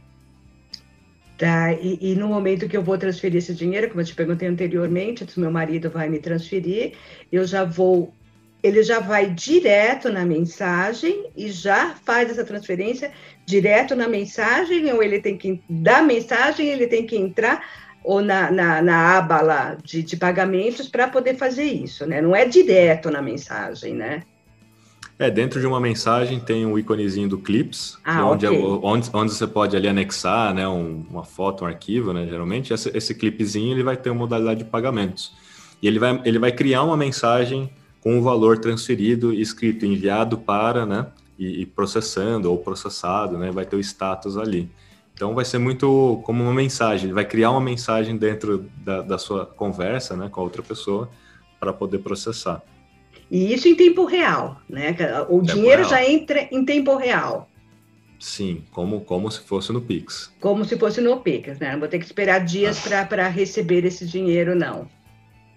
Tá? 1.37 1.73
E, 1.73 1.99
e, 2.01 2.14
no 2.14 2.29
momento 2.29 2.68
que 2.68 2.77
eu 2.77 2.83
vou 2.83 2.97
transferir 2.97 3.38
esse 3.38 3.53
dinheiro, 3.53 3.88
como 3.88 4.01
eu 4.01 4.05
te 4.05 4.14
perguntei 4.14 4.47
anteriormente, 4.47 5.27
meu 5.37 5.51
marido 5.51 5.90
vai 5.90 6.09
me 6.09 6.20
transferir, 6.20 6.92
eu 7.33 7.44
já 7.44 7.64
vou, 7.64 8.14
ele 8.62 8.85
já 8.85 9.01
vai 9.01 9.29
direto 9.31 10.11
na 10.11 10.25
mensagem 10.25 11.29
e 11.37 11.51
já 11.51 11.97
faz 12.05 12.31
essa 12.31 12.44
transferência 12.44 13.11
direto 13.44 13.97
na 13.97 14.07
mensagem, 14.07 14.92
ou 14.92 15.03
ele 15.03 15.20
tem 15.20 15.37
que, 15.37 15.61
da 15.68 16.03
mensagem, 16.03 16.68
ele 16.68 16.87
tem 16.87 17.05
que 17.05 17.16
entrar 17.16 17.64
ou 18.05 18.20
na, 18.20 18.51
na, 18.51 18.83
na 18.83 19.16
aba 19.16 19.40
lá 19.40 19.77
de, 19.83 20.03
de 20.03 20.16
pagamentos 20.16 20.88
para 20.88 21.09
poder 21.09 21.37
fazer 21.37 21.64
isso, 21.64 22.07
né? 22.07 22.20
Não 22.20 22.37
é 22.37 22.44
direto 22.44 23.11
na 23.11 23.23
mensagem, 23.23 23.94
né? 23.94 24.23
É, 25.18 25.31
dentro 25.31 25.61
de 25.61 25.66
uma 25.66 25.79
mensagem 25.79 26.40
tem 26.40 26.66
um 26.66 26.77
íconezinho 26.77 27.29
do 27.29 27.38
Clips, 27.38 27.96
é 28.05 28.11
ah, 28.11 28.27
onde, 28.27 28.46
okay. 28.46 28.59
é, 28.59 28.64
onde, 28.83 29.11
onde, 29.12 29.33
você 29.33 29.46
pode 29.46 29.77
ali 29.77 29.87
anexar 29.87 30.53
né, 30.53 30.66
um, 30.66 31.07
uma 31.09 31.22
foto, 31.22 31.64
um 31.64 31.66
arquivo, 31.68 32.12
né? 32.12 32.27
Geralmente, 32.27 32.74
esse, 32.74 32.90
esse 32.96 33.14
clipezinho 33.14 33.72
ele 33.72 33.85
vai 33.85 33.96
ter 33.96 34.11
uma 34.11 34.18
modalidade 34.18 34.64
de 34.64 34.70
pagamentos. 34.70 35.33
E 35.81 35.87
ele 35.87 36.00
vai, 36.00 36.20
ele 36.24 36.38
vai 36.38 36.50
criar 36.50 36.83
uma 36.83 36.96
mensagem 36.96 37.70
com 38.00 38.18
o 38.18 38.22
valor 38.22 38.59
transferido, 38.59 39.33
escrito, 39.33 39.87
enviado 39.87 40.37
para, 40.37 40.85
né? 40.85 41.07
E, 41.38 41.62
e, 41.62 41.66
processando 41.66 42.50
ou 42.50 42.59
processado, 42.59 43.38
né? 43.38 43.53
Vai 43.53 43.64
ter 43.64 43.77
o 43.77 43.81
status 43.81 44.37
ali. 44.37 44.68
Então 45.14 45.33
vai 45.33 45.44
ser 45.44 45.59
muito 45.59 46.20
como 46.24 46.42
uma 46.42 46.53
mensagem, 46.53 47.07
ele 47.07 47.14
vai 47.14 47.24
criar 47.24 47.53
uma 47.53 47.61
mensagem 47.61 48.16
dentro 48.16 48.68
da, 48.85 49.00
da 49.00 49.16
sua 49.16 49.46
conversa 49.46 50.16
né, 50.16 50.29
com 50.29 50.40
a 50.40 50.44
outra 50.44 50.61
pessoa 50.61 51.09
para 51.61 51.72
poder 51.72 51.98
processar. 51.98 52.61
E 53.35 53.53
isso 53.53 53.66
em 53.66 53.75
tempo 53.75 54.05
real, 54.05 54.61
né? 54.70 54.90
O 55.29 55.40
tempo 55.40 55.42
dinheiro 55.42 55.83
real. 55.83 55.90
já 55.90 56.09
entra 56.09 56.49
em 56.53 56.64
tempo 56.64 56.97
real. 56.97 57.51
Sim, 58.20 58.62
como, 58.70 59.01
como 59.01 59.29
se 59.29 59.40
fosse 59.40 59.73
no 59.73 59.81
Pix. 59.81 60.33
Como 60.38 60.64
se 60.64 60.79
fosse 60.79 61.01
no 61.01 61.18
Pix, 61.18 61.59
né? 61.59 61.73
Não 61.73 61.81
vou 61.81 61.88
ter 61.88 61.99
que 61.99 62.05
esperar 62.05 62.44
dias 62.44 62.87
ah. 62.92 63.05
para 63.05 63.27
receber 63.27 63.85
esse 63.85 64.07
dinheiro, 64.07 64.55
não. 64.55 64.88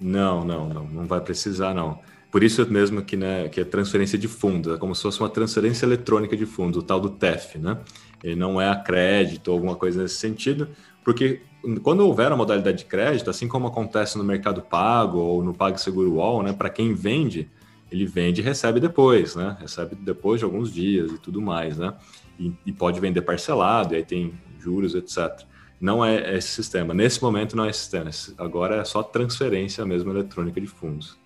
Não, 0.02 0.44
não, 0.44 0.68
não, 0.68 0.84
não 0.86 1.06
vai 1.06 1.22
precisar, 1.22 1.76
não. 1.76 2.00
Por 2.32 2.44
isso 2.44 2.68
mesmo 2.68 3.04
que, 3.04 3.16
né, 3.16 3.48
que 3.48 3.62
é 3.62 3.64
transferência 3.64 4.18
de 4.18 4.28
fundos, 4.28 4.74
é 4.74 4.78
como 4.80 4.96
se 4.96 5.04
fosse 5.04 5.20
uma 5.20 5.30
transferência 5.30 5.86
eletrônica 5.86 6.36
de 6.36 6.48
fundos, 6.48 6.82
o 6.82 6.84
tal 6.84 7.00
do 7.00 7.12
TEF, 7.12 7.60
né? 7.60 7.78
Ele 8.24 8.36
não 8.36 8.60
é 8.60 8.68
a 8.68 8.76
crédito 8.76 9.50
ou 9.50 9.54
alguma 9.54 9.76
coisa 9.76 10.02
nesse 10.02 10.16
sentido, 10.16 10.68
porque 11.04 11.42
quando 11.84 12.00
houver 12.00 12.32
a 12.32 12.36
modalidade 12.36 12.80
de 12.80 12.86
crédito, 12.86 13.30
assim 13.30 13.48
como 13.48 13.68
acontece 13.68 14.18
no 14.18 14.24
Mercado 14.24 14.64
Pago 14.64 15.20
ou 15.20 15.44
no 15.44 15.54
PagSeguro 15.54 16.16
Wall, 16.16 16.42
né, 16.42 16.54
para 16.54 16.72
quem 16.72 16.96
vende, 16.96 17.48
ele 17.92 18.06
vende 18.06 18.42
e 18.42 18.44
recebe 18.44 18.80
depois, 18.80 19.36
né? 19.36 19.58
Recebe 19.60 19.96
depois 19.96 20.40
de 20.40 20.46
alguns 20.46 20.72
dias 20.74 21.12
e 21.12 21.18
tudo 21.18 21.42
mais, 21.42 21.78
né? 21.78 21.94
E, 22.40 22.54
e 22.66 22.72
pode 22.72 23.00
vender 23.00 23.22
parcelado, 23.22 23.94
e 23.94 23.98
aí 23.98 24.04
tem 24.04 24.34
juros, 24.60 24.96
etc. 24.96 25.46
Não 25.80 26.04
é 26.04 26.36
esse 26.36 26.50
sistema. 26.50 26.94
Nesse 26.94 27.22
momento 27.22 27.56
não 27.56 27.66
é 27.66 27.70
esse 27.70 27.80
sistema. 27.80 28.10
Agora 28.38 28.78
é 28.78 28.84
só 28.84 29.04
transferência 29.04 29.86
mesmo 29.86 30.12
eletrônica 30.12 30.60
de 30.60 30.68
fundos. 30.68 31.18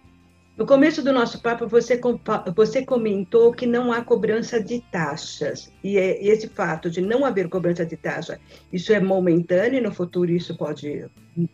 No 0.57 0.65
começo 0.65 1.01
do 1.01 1.13
nosso 1.13 1.41
papo, 1.41 1.65
você, 1.65 1.99
você 2.53 2.85
comentou 2.85 3.51
que 3.51 3.65
não 3.65 3.91
há 3.91 4.03
cobrança 4.03 4.61
de 4.61 4.81
taxas. 4.91 5.71
E 5.83 5.97
é 5.97 6.23
esse 6.23 6.47
fato 6.49 6.89
de 6.89 7.01
não 7.01 7.25
haver 7.25 7.49
cobrança 7.49 7.85
de 7.85 7.95
taxa, 7.95 8.39
isso 8.71 8.93
é 8.93 8.99
momentâneo 8.99 9.79
e 9.79 9.81
no 9.81 9.91
futuro 9.91 10.29
isso 10.29 10.55
pode 10.55 11.05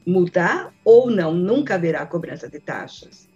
mudar 0.06 0.74
ou 0.84 1.10
não? 1.10 1.34
Nunca 1.34 1.76
haverá 1.76 2.06
cobrança 2.06 2.50
de 2.50 2.60
taxas? 2.60 3.30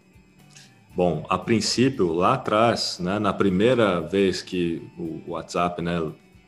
Bom, 0.93 1.25
a 1.30 1.38
princípio, 1.38 2.13
lá 2.13 2.34
atrás, 2.34 2.99
né, 2.99 3.17
na 3.17 3.32
primeira 3.32 4.01
vez 4.01 4.41
que 4.41 4.82
o 4.97 5.32
WhatsApp 5.32 5.82
né, 5.82 6.01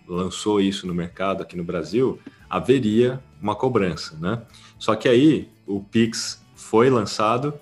lançou 0.07 0.59
isso 0.59 0.85
no 0.85 0.93
mercado 0.93 1.41
aqui 1.41 1.55
no 1.55 1.63
Brasil, 1.63 2.19
haveria 2.49 3.21
uma 3.41 3.55
cobrança, 3.55 4.17
né? 4.19 4.41
Só 4.77 4.95
que 4.95 5.07
aí 5.07 5.49
o 5.65 5.81
Pix 5.81 6.43
foi 6.55 6.89
lançado 6.89 7.53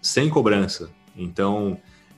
sem 0.00 0.28
cobrança. 0.28 0.90
Então, 1.16 1.76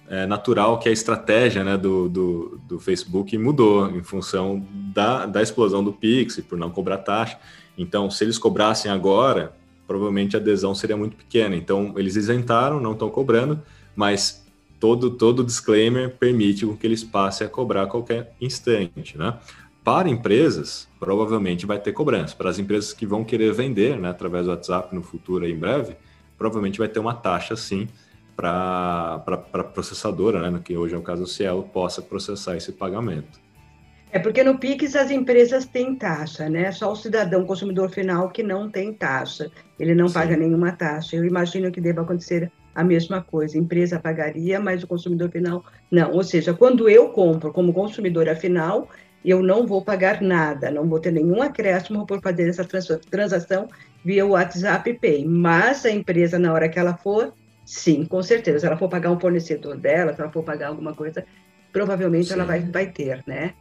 é 0.09 0.27
natural 0.27 0.79
que 0.79 0.89
a 0.89 0.93
estratégia 0.93 1.65
né, 1.65 1.77
do, 1.77 2.09
do, 2.09 2.61
do, 2.69 2.79
Facebook 2.81 3.39
mudou 3.39 3.91
em 3.91 4.03
função 4.03 4.67
da, 4.93 5.25
da 5.25 5.41
explosão 5.41 5.83
do 5.83 5.93
Pix, 5.93 6.41
por 6.41 6.59
não 6.59 6.71
cobrar 6.71 6.99
taxa. 6.99 7.39
Então, 7.79 8.11
se 8.11 8.25
eles 8.25 8.37
cobrassem 8.37 8.91
agora, 8.91 9.55
provavelmente 9.87 10.37
a 10.37 10.41
adesão 10.41 10.75
seria 10.75 10.97
muito 10.97 11.17
pequena. 11.17 11.57
Então, 11.57 11.95
eles 11.97 12.17
isentaram, 12.17 12.81
não 12.81 12.93
estão 12.93 13.09
cobrando, 13.09 13.63
mas 14.01 14.43
todo 14.81 15.11
todo 15.11 15.45
disclaimer 15.45 16.09
permite 16.09 16.67
que 16.67 16.87
eles 16.87 17.05
passem 17.05 17.47
a 17.47 17.51
cobrar 17.51 17.83
a 17.83 17.87
qualquer 17.87 18.33
instante, 18.41 19.19
né? 19.19 19.37
Para 19.85 20.09
empresas, 20.09 20.89
provavelmente 20.99 21.67
vai 21.67 21.79
ter 21.79 21.93
cobrança. 21.93 22.35
Para 22.35 22.49
as 22.49 22.59
empresas 22.59 22.95
que 22.95 23.05
vão 23.05 23.23
querer 23.23 23.53
vender, 23.53 23.99
né, 23.99 24.09
através 24.09 24.47
do 24.47 24.53
WhatsApp 24.53 24.95
no 24.95 25.03
futuro, 25.03 25.45
aí, 25.45 25.53
em 25.53 25.59
breve, 25.59 25.97
provavelmente 26.39 26.79
vai 26.79 26.89
ter 26.89 26.99
uma 26.99 27.15
taxa, 27.15 27.57
sim, 27.57 27.89
para 28.35 29.23
a 29.27 29.65
processadora, 29.65 30.51
né, 30.51 30.61
que 30.65 30.75
hoje 30.77 30.95
é 30.95 30.99
o 30.99 31.03
caso 31.03 31.23
do 31.23 31.29
Cielo, 31.29 31.63
possa 31.63 32.01
processar 32.01 32.57
esse 32.57 32.73
pagamento. 32.73 33.39
É 34.13 34.19
porque 34.19 34.43
no 34.43 34.59
Pix 34.59 34.97
as 34.97 35.11
empresas 35.11 35.67
têm 35.67 35.95
taxa, 35.95 36.49
né? 36.49 36.73
Só 36.73 36.91
o 36.91 36.97
cidadão 36.97 37.45
consumidor 37.45 37.91
final 37.91 38.29
que 38.31 38.43
não 38.43 38.69
tem 38.69 38.93
taxa. 38.93 39.51
Ele 39.79 39.95
não 39.95 40.09
Sim. 40.09 40.15
paga 40.15 40.37
nenhuma 40.37 40.73
taxa. 40.73 41.17
Eu 41.17 41.25
imagino 41.25 41.71
que 41.71 41.81
deva 41.81 42.01
acontecer 42.03 42.51
a 42.81 42.85
mesma 42.85 43.23
coisa. 43.23 43.57
A 43.57 43.61
empresa 43.61 44.01
pagaria, 44.01 44.59
mas 44.59 44.83
o 44.83 44.87
consumidor 44.87 45.31
final 45.31 45.65
não. 45.91 46.13
Ou 46.13 46.25
seja, 46.25 46.53
quando 46.53 46.89
eu 46.89 47.11
compro 47.11 47.53
como 47.53 47.73
consumidora 47.73 48.35
final, 48.35 48.89
eu 49.25 49.43
não 49.43 49.67
vou 49.67 49.83
pagar 49.83 50.21
nada, 50.23 50.71
não 50.71 50.89
vou 50.89 50.99
ter 50.99 51.13
nenhum 51.13 51.43
acréscimo 51.43 52.07
por 52.07 52.21
fazer 52.21 52.49
essa 52.49 52.65
transação 53.11 53.69
via 54.05 54.27
WhatsApp 54.27 54.95
Pay. 54.95 55.27
Mas 55.27 55.85
a 55.85 55.91
empresa, 55.91 56.39
na 56.39 56.53
hora 56.53 56.69
que 56.69 56.79
ela 56.79 56.97
for, 56.97 57.33
sim, 57.65 58.05
com 58.05 58.23
certeza. 58.23 58.61
Se 58.61 58.67
ela 58.67 58.77
for 58.77 58.89
pagar 58.89 59.11
um 59.11 59.21
fornecedor 59.21 59.77
dela, 59.77 60.15
se 60.15 60.21
ela 60.21 60.31
for 60.31 60.43
pagar 60.43 60.69
alguma 60.69 60.95
coisa, 60.95 61.25
provavelmente 61.73 62.29
sim. 62.29 62.35
ela 62.35 62.45
vai, 62.45 62.61
vai 62.61 62.87
ter, 62.87 63.23
né? 63.27 63.55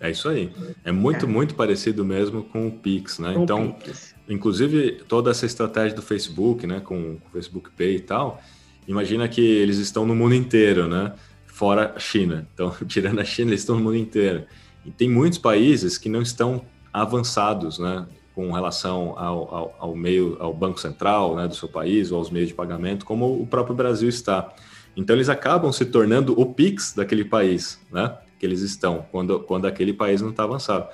É 0.00 0.10
isso 0.10 0.28
aí. 0.28 0.52
É 0.84 0.92
muito, 0.92 1.26
é. 1.26 1.28
muito 1.28 1.54
parecido 1.54 2.04
mesmo 2.04 2.42
com 2.44 2.68
o 2.68 2.72
Pix, 2.72 3.18
né? 3.18 3.34
Com 3.34 3.42
então, 3.42 3.72
Pix. 3.72 4.13
Inclusive, 4.28 5.02
toda 5.08 5.30
essa 5.30 5.46
estratégia 5.46 5.96
do 5.96 6.02
Facebook, 6.02 6.66
né? 6.66 6.80
Com 6.80 7.14
o 7.14 7.30
Facebook 7.32 7.70
Pay 7.70 7.96
e 7.96 8.00
tal, 8.00 8.40
imagina 8.86 9.28
que 9.28 9.40
eles 9.40 9.78
estão 9.78 10.06
no 10.06 10.14
mundo 10.14 10.34
inteiro, 10.34 10.88
né? 10.88 11.12
Fora 11.46 11.92
a 11.94 11.98
China. 11.98 12.46
Então, 12.52 12.74
tirando 12.86 13.20
a 13.20 13.24
China, 13.24 13.50
eles 13.50 13.60
estão 13.60 13.76
no 13.76 13.82
mundo 13.82 13.96
inteiro. 13.96 14.44
E 14.84 14.90
tem 14.90 15.08
muitos 15.08 15.38
países 15.38 15.96
que 15.96 16.08
não 16.08 16.22
estão 16.22 16.64
avançados, 16.92 17.78
né? 17.78 18.06
Com 18.34 18.50
relação 18.50 19.14
ao, 19.16 19.54
ao, 19.54 19.76
ao 19.78 19.96
meio, 19.96 20.36
ao 20.40 20.52
Banco 20.52 20.80
Central 20.80 21.36
né, 21.36 21.46
do 21.46 21.54
seu 21.54 21.68
país, 21.68 22.10
ou 22.10 22.18
aos 22.18 22.30
meios 22.30 22.48
de 22.48 22.54
pagamento, 22.54 23.04
como 23.04 23.40
o 23.40 23.46
próprio 23.46 23.76
Brasil 23.76 24.08
está. 24.08 24.52
Então, 24.96 25.14
eles 25.14 25.28
acabam 25.28 25.70
se 25.72 25.84
tornando 25.84 26.38
o 26.38 26.46
Pix 26.46 26.92
daquele 26.94 27.24
país, 27.24 27.80
né? 27.92 28.16
que 28.38 28.46
eles 28.46 28.60
estão, 28.60 29.06
quando, 29.10 29.40
quando 29.40 29.66
aquele 29.66 29.92
país 29.92 30.20
não 30.20 30.30
está 30.30 30.44
avançado. 30.44 30.88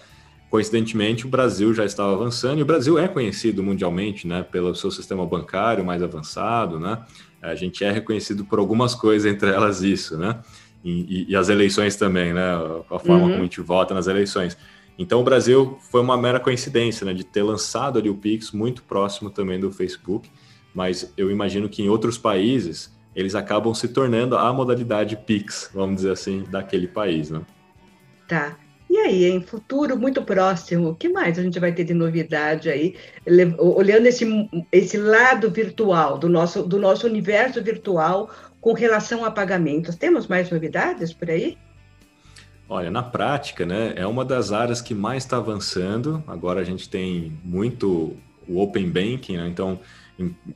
Coincidentemente, 0.50 1.26
o 1.26 1.28
Brasil 1.28 1.72
já 1.72 1.84
estava 1.84 2.12
avançando, 2.12 2.58
e 2.58 2.62
o 2.62 2.66
Brasil 2.66 2.98
é 2.98 3.06
conhecido 3.06 3.62
mundialmente 3.62 4.26
né, 4.26 4.42
pelo 4.42 4.74
seu 4.74 4.90
sistema 4.90 5.24
bancário 5.24 5.84
mais 5.84 6.02
avançado, 6.02 6.80
né? 6.80 7.04
A 7.40 7.54
gente 7.54 7.84
é 7.84 7.90
reconhecido 7.92 8.44
por 8.44 8.58
algumas 8.58 8.92
coisas, 8.92 9.32
entre 9.32 9.48
elas 9.48 9.80
isso, 9.80 10.18
né? 10.18 10.40
E, 10.84 10.90
e, 10.90 11.30
e 11.30 11.36
as 11.36 11.48
eleições 11.48 11.94
também, 11.94 12.34
né? 12.34 12.52
A 12.90 12.98
forma 12.98 13.26
uhum. 13.26 13.30
como 13.30 13.40
a 13.40 13.44
gente 13.44 13.60
vota 13.60 13.94
nas 13.94 14.08
eleições. 14.08 14.58
Então, 14.98 15.20
o 15.20 15.24
Brasil 15.24 15.78
foi 15.88 16.00
uma 16.00 16.16
mera 16.16 16.40
coincidência, 16.40 17.06
né? 17.06 17.14
De 17.14 17.22
ter 17.22 17.44
lançado 17.44 17.98
ali 17.98 18.10
o 18.10 18.16
Pix 18.16 18.50
muito 18.50 18.82
próximo 18.82 19.30
também 19.30 19.58
do 19.60 19.70
Facebook, 19.70 20.28
mas 20.74 21.12
eu 21.16 21.30
imagino 21.30 21.68
que 21.68 21.80
em 21.80 21.88
outros 21.88 22.18
países 22.18 22.92
eles 23.14 23.36
acabam 23.36 23.72
se 23.72 23.86
tornando 23.86 24.36
a 24.36 24.52
modalidade 24.52 25.16
Pix, 25.16 25.70
vamos 25.72 25.96
dizer 25.96 26.10
assim, 26.10 26.44
daquele 26.50 26.88
país, 26.88 27.30
né? 27.30 27.40
Tá. 28.26 28.56
E 28.90 28.98
aí, 28.98 29.24
em 29.24 29.40
futuro 29.40 29.96
muito 29.96 30.20
próximo, 30.24 30.88
o 30.88 30.94
que 30.96 31.08
mais 31.08 31.38
a 31.38 31.42
gente 31.42 31.60
vai 31.60 31.72
ter 31.72 31.84
de 31.84 31.94
novidade 31.94 32.68
aí, 32.68 32.96
olhando 33.56 34.06
esse, 34.06 34.26
esse 34.72 34.96
lado 34.98 35.48
virtual 35.48 36.18
do 36.18 36.28
nosso, 36.28 36.64
do 36.64 36.76
nosso 36.76 37.06
universo 37.06 37.62
virtual 37.62 38.28
com 38.60 38.72
relação 38.72 39.24
a 39.24 39.30
pagamentos? 39.30 39.94
Temos 39.94 40.26
mais 40.26 40.50
novidades 40.50 41.12
por 41.12 41.30
aí? 41.30 41.56
Olha, 42.68 42.90
na 42.90 43.02
prática, 43.02 43.64
né, 43.64 43.92
é 43.94 44.04
uma 44.04 44.24
das 44.24 44.50
áreas 44.50 44.82
que 44.82 44.92
mais 44.92 45.22
está 45.22 45.36
avançando. 45.36 46.20
Agora 46.26 46.60
a 46.60 46.64
gente 46.64 46.88
tem 46.88 47.32
muito 47.44 48.16
o 48.48 48.60
Open 48.60 48.90
Banking, 48.90 49.36
né? 49.36 49.46
então 49.46 49.78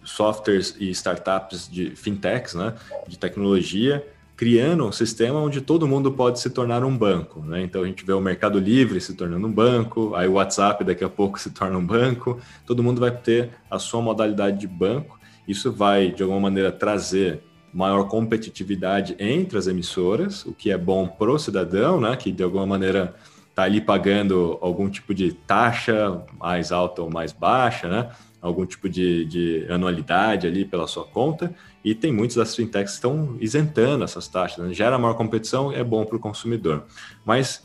softwares 0.02 0.74
e 0.78 0.90
startups 0.90 1.68
de 1.70 1.94
fintechs, 1.94 2.54
né, 2.54 2.74
de 3.06 3.16
tecnologia, 3.16 4.04
criando 4.36 4.86
um 4.86 4.92
sistema 4.92 5.38
onde 5.38 5.60
todo 5.60 5.86
mundo 5.86 6.10
pode 6.10 6.40
se 6.40 6.50
tornar 6.50 6.84
um 6.84 6.96
banco. 6.96 7.40
Né? 7.40 7.62
Então 7.62 7.82
a 7.82 7.86
gente 7.86 8.04
vê 8.04 8.12
o 8.12 8.20
Mercado 8.20 8.58
Livre 8.58 9.00
se 9.00 9.14
tornando 9.14 9.46
um 9.46 9.52
banco, 9.52 10.14
aí 10.14 10.26
o 10.26 10.32
WhatsApp 10.32 10.82
daqui 10.84 11.04
a 11.04 11.08
pouco 11.08 11.38
se 11.38 11.50
torna 11.50 11.78
um 11.78 11.86
banco, 11.86 12.38
todo 12.66 12.82
mundo 12.82 13.00
vai 13.00 13.12
ter 13.12 13.50
a 13.70 13.78
sua 13.78 14.02
modalidade 14.02 14.58
de 14.58 14.66
banco. 14.66 15.18
Isso 15.46 15.72
vai, 15.72 16.10
de 16.10 16.22
alguma 16.22 16.40
maneira, 16.40 16.72
trazer 16.72 17.42
maior 17.72 18.04
competitividade 18.04 19.16
entre 19.18 19.58
as 19.58 19.66
emissoras, 19.66 20.44
o 20.46 20.52
que 20.52 20.70
é 20.70 20.78
bom 20.78 21.06
para 21.06 21.30
o 21.30 21.38
cidadão, 21.38 22.00
né? 22.00 22.16
que 22.16 22.32
de 22.32 22.42
alguma 22.42 22.66
maneira 22.66 23.14
está 23.50 23.64
ali 23.64 23.80
pagando 23.80 24.58
algum 24.60 24.88
tipo 24.88 25.14
de 25.14 25.32
taxa 25.32 26.22
mais 26.38 26.72
alta 26.72 27.02
ou 27.02 27.10
mais 27.10 27.32
baixa, 27.32 27.88
né? 27.88 28.10
algum 28.40 28.66
tipo 28.66 28.88
de, 28.88 29.24
de, 29.24 29.66
anualidade 29.70 30.46
ali 30.46 30.64
pela 30.64 30.86
sua 30.86 31.04
conta, 31.04 31.54
e 31.84 31.94
tem 31.94 32.10
muitas 32.10 32.36
das 32.36 32.56
fintechs 32.56 32.92
que 32.92 32.96
estão 32.96 33.36
isentando 33.38 34.04
essas 34.04 34.26
taxas. 34.26 34.66
Né? 34.66 34.72
Gera 34.72 34.98
maior 34.98 35.14
competição, 35.14 35.70
é 35.70 35.84
bom 35.84 36.04
para 36.06 36.16
o 36.16 36.18
consumidor. 36.18 36.84
Mas 37.24 37.62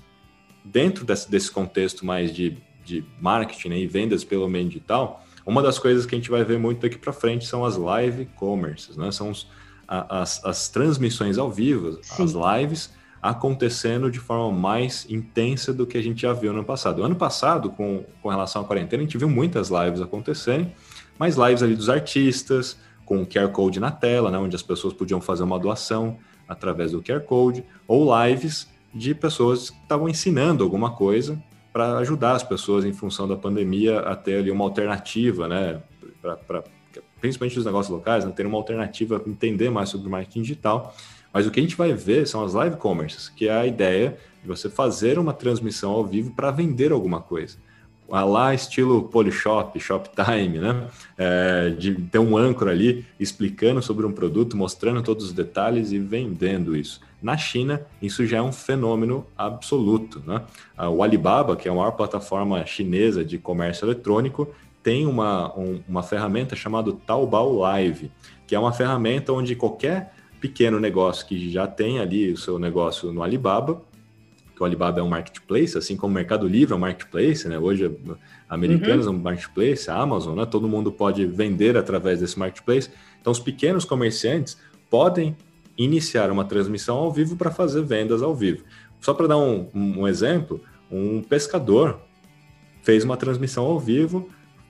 dentro 0.63 1.05
desse, 1.05 1.32
desse 1.32 1.49
contexto 1.49 2.05
mais 2.05 2.34
de, 2.34 2.58
de 2.84 3.03
marketing 3.21 3.69
né, 3.69 3.79
e 3.79 3.88
vendas 3.88 4.25
pelo 4.25 4.49
meio 4.49 4.67
digital, 4.67 5.23
uma 5.45 5.63
das 5.63 5.79
coisas 5.79 6.05
que 6.05 6.13
a 6.13 6.17
gente 6.17 6.29
vai 6.29 6.43
ver 6.43 6.60
muito 6.60 6.82
daqui 6.82 6.97
para 6.97 7.13
frente 7.13 7.47
são 7.47 7.63
as 7.63 7.77
live 7.77 8.25
commerces, 8.36 8.97
né? 8.97 9.10
são 9.10 9.29
os, 9.32 9.47
a, 9.88 10.21
as, 10.21 10.43
as 10.43 10.67
transmissões 10.67 11.38
ao 11.38 11.49
vivo, 11.49 11.97
Sim. 12.03 12.23
as 12.23 12.34
lives, 12.34 12.93
acontecendo 13.21 14.12
de 14.12 14.19
forma 14.19 14.51
mais 14.51 15.05
intensa 15.10 15.73
do 15.73 15.88
que 15.88 15.97
a 15.97 16.03
gente 16.03 16.21
já 16.21 16.34
viu 16.34 16.51
no 16.51 16.60
ano 16.60 16.67
passado. 16.67 17.03
Ano 17.03 17.15
passado, 17.15 17.69
com, 17.69 18.03
com 18.21 18.29
relação 18.29 18.62
à 18.62 18.65
quarentena, 18.65 19.01
a 19.01 19.05
gente 19.05 19.17
viu 19.17 19.29
muitas 19.29 19.69
lives 19.69 20.01
acontecerem, 20.01 20.73
mas 21.17 21.36
lives 21.36 21.63
ali 21.63 21.75
dos 21.75 21.89
artistas, 21.89 22.77
com 23.09 23.21
o 23.21 23.25
QR 23.25 23.49
Code 23.49 23.79
na 23.79 23.91
tela, 23.91 24.31
né, 24.31 24.37
onde 24.37 24.55
as 24.55 24.61
pessoas 24.61 24.93
podiam 24.93 25.19
fazer 25.19 25.43
uma 25.43 25.59
doação 25.59 26.17
através 26.47 26.93
do 26.93 27.01
QR 27.01 27.21
Code, 27.21 27.65
ou 27.87 28.07
lives 28.23 28.69
de 28.93 29.13
pessoas 29.13 29.69
que 29.69 29.81
estavam 29.81 30.07
ensinando 30.07 30.63
alguma 30.63 30.91
coisa 30.91 31.41
para 31.73 31.97
ajudar 31.97 32.33
as 32.33 32.43
pessoas 32.43 32.85
em 32.85 32.93
função 32.93 33.27
da 33.27 33.35
pandemia 33.35 33.99
a 33.99 34.15
ter 34.15 34.37
ali 34.37 34.49
uma 34.49 34.63
alternativa, 34.63 35.47
né, 35.47 35.81
para 36.21 36.63
principalmente 37.19 37.59
os 37.59 37.65
negócios 37.65 37.93
locais, 37.93 38.23
né, 38.23 38.31
ter 38.31 38.45
uma 38.45 38.57
alternativa, 38.57 39.21
entender 39.27 39.69
mais 39.69 39.89
sobre 39.89 40.07
o 40.07 40.11
marketing 40.11 40.43
digital 40.43 40.95
mas 41.33 41.45
o 41.45 41.51
que 41.51 41.59
a 41.59 41.63
gente 41.63 41.75
vai 41.75 41.93
ver 41.93 42.27
são 42.27 42.43
as 42.43 42.53
live 42.53 42.77
commerces, 42.77 43.29
que 43.29 43.47
é 43.47 43.51
a 43.51 43.65
ideia 43.65 44.17
de 44.41 44.47
você 44.47 44.69
fazer 44.69 45.19
uma 45.19 45.33
transmissão 45.33 45.91
ao 45.91 46.05
vivo 46.05 46.31
para 46.31 46.51
vender 46.51 46.91
alguma 46.91 47.21
coisa. 47.21 47.57
A 48.11 48.23
lá 48.23 48.53
estilo 48.53 49.03
Polishop, 49.03 49.79
Shoptime, 49.79 50.59
né? 50.59 50.87
É, 51.17 51.69
de 51.69 51.95
ter 51.95 52.19
um 52.19 52.37
âncora 52.37 52.71
ali 52.71 53.05
explicando 53.19 53.81
sobre 53.81 54.05
um 54.05 54.11
produto, 54.11 54.57
mostrando 54.57 55.01
todos 55.01 55.25
os 55.25 55.33
detalhes 55.33 55.91
e 55.91 55.99
vendendo 55.99 56.75
isso. 56.75 57.01
Na 57.21 57.37
China, 57.37 57.81
isso 58.01 58.25
já 58.25 58.37
é 58.37 58.41
um 58.41 58.51
fenômeno 58.51 59.25
absoluto. 59.37 60.23
Né? 60.25 60.41
O 60.89 61.03
Alibaba, 61.03 61.55
que 61.55 61.67
é 61.67 61.71
a 61.71 61.75
maior 61.75 61.91
plataforma 61.91 62.65
chinesa 62.65 63.25
de 63.25 63.37
comércio 63.37 63.85
eletrônico, 63.85 64.47
tem 64.81 65.05
uma, 65.05 65.53
um, 65.57 65.81
uma 65.87 66.01
ferramenta 66.01 66.55
chamada 66.55 66.93
Taobao 67.05 67.57
Live, 67.57 68.10
que 68.47 68.55
é 68.55 68.60
uma 68.60 68.71
ferramenta 68.71 69.33
onde 69.33 69.55
qualquer 69.55 70.13
pequeno 70.39 70.79
negócio 70.79 71.27
que 71.27 71.51
já 71.51 71.67
tem 71.67 71.99
ali 71.99 72.31
o 72.31 72.37
seu 72.37 72.57
negócio 72.57 73.12
no 73.12 73.21
Alibaba, 73.21 73.81
que 74.60 74.63
o 74.63 74.65
Alibaba 74.65 74.99
é 74.99 75.03
um 75.03 75.07
marketplace, 75.07 75.77
assim 75.77 75.95
como 75.95 76.12
o 76.12 76.13
Mercado 76.13 76.45
Livre 76.45 76.73
é 76.73 76.75
um 76.75 76.79
marketplace, 76.79 77.47
né? 77.47 77.57
Hoje, 77.57 77.89
americanos 78.49 79.07
uhum. 79.07 79.13
é 79.13 79.15
um 79.15 79.21
marketplace, 79.21 79.89
a 79.89 79.95
Amazon, 79.95 80.37
né? 80.37 80.45
Todo 80.45 80.67
mundo 80.67 80.91
pode 80.91 81.25
vender 81.25 81.77
através 81.77 82.19
desse 82.19 82.37
marketplace. 82.37 82.89
Então, 83.21 83.31
os 83.31 83.39
pequenos 83.39 83.85
comerciantes 83.85 84.57
podem 84.89 85.33
iniciar 85.77 86.29
uma 86.29 86.43
transmissão 86.43 86.97
ao 86.97 87.10
vivo 87.10 87.37
para 87.37 87.51
fazer 87.51 87.83
vendas 87.83 88.21
ao 88.21 88.35
vivo. 88.35 88.65
Só 88.99 89.13
para 89.13 89.27
dar 89.27 89.37
um, 89.37 89.69
um 89.73 90.05
exemplo, 90.05 90.62
um 90.91 91.21
pescador 91.21 92.01
fez 92.83 93.05
uma 93.05 93.15
transmissão 93.15 93.63
ao 93.63 93.79
vivo 93.79 94.27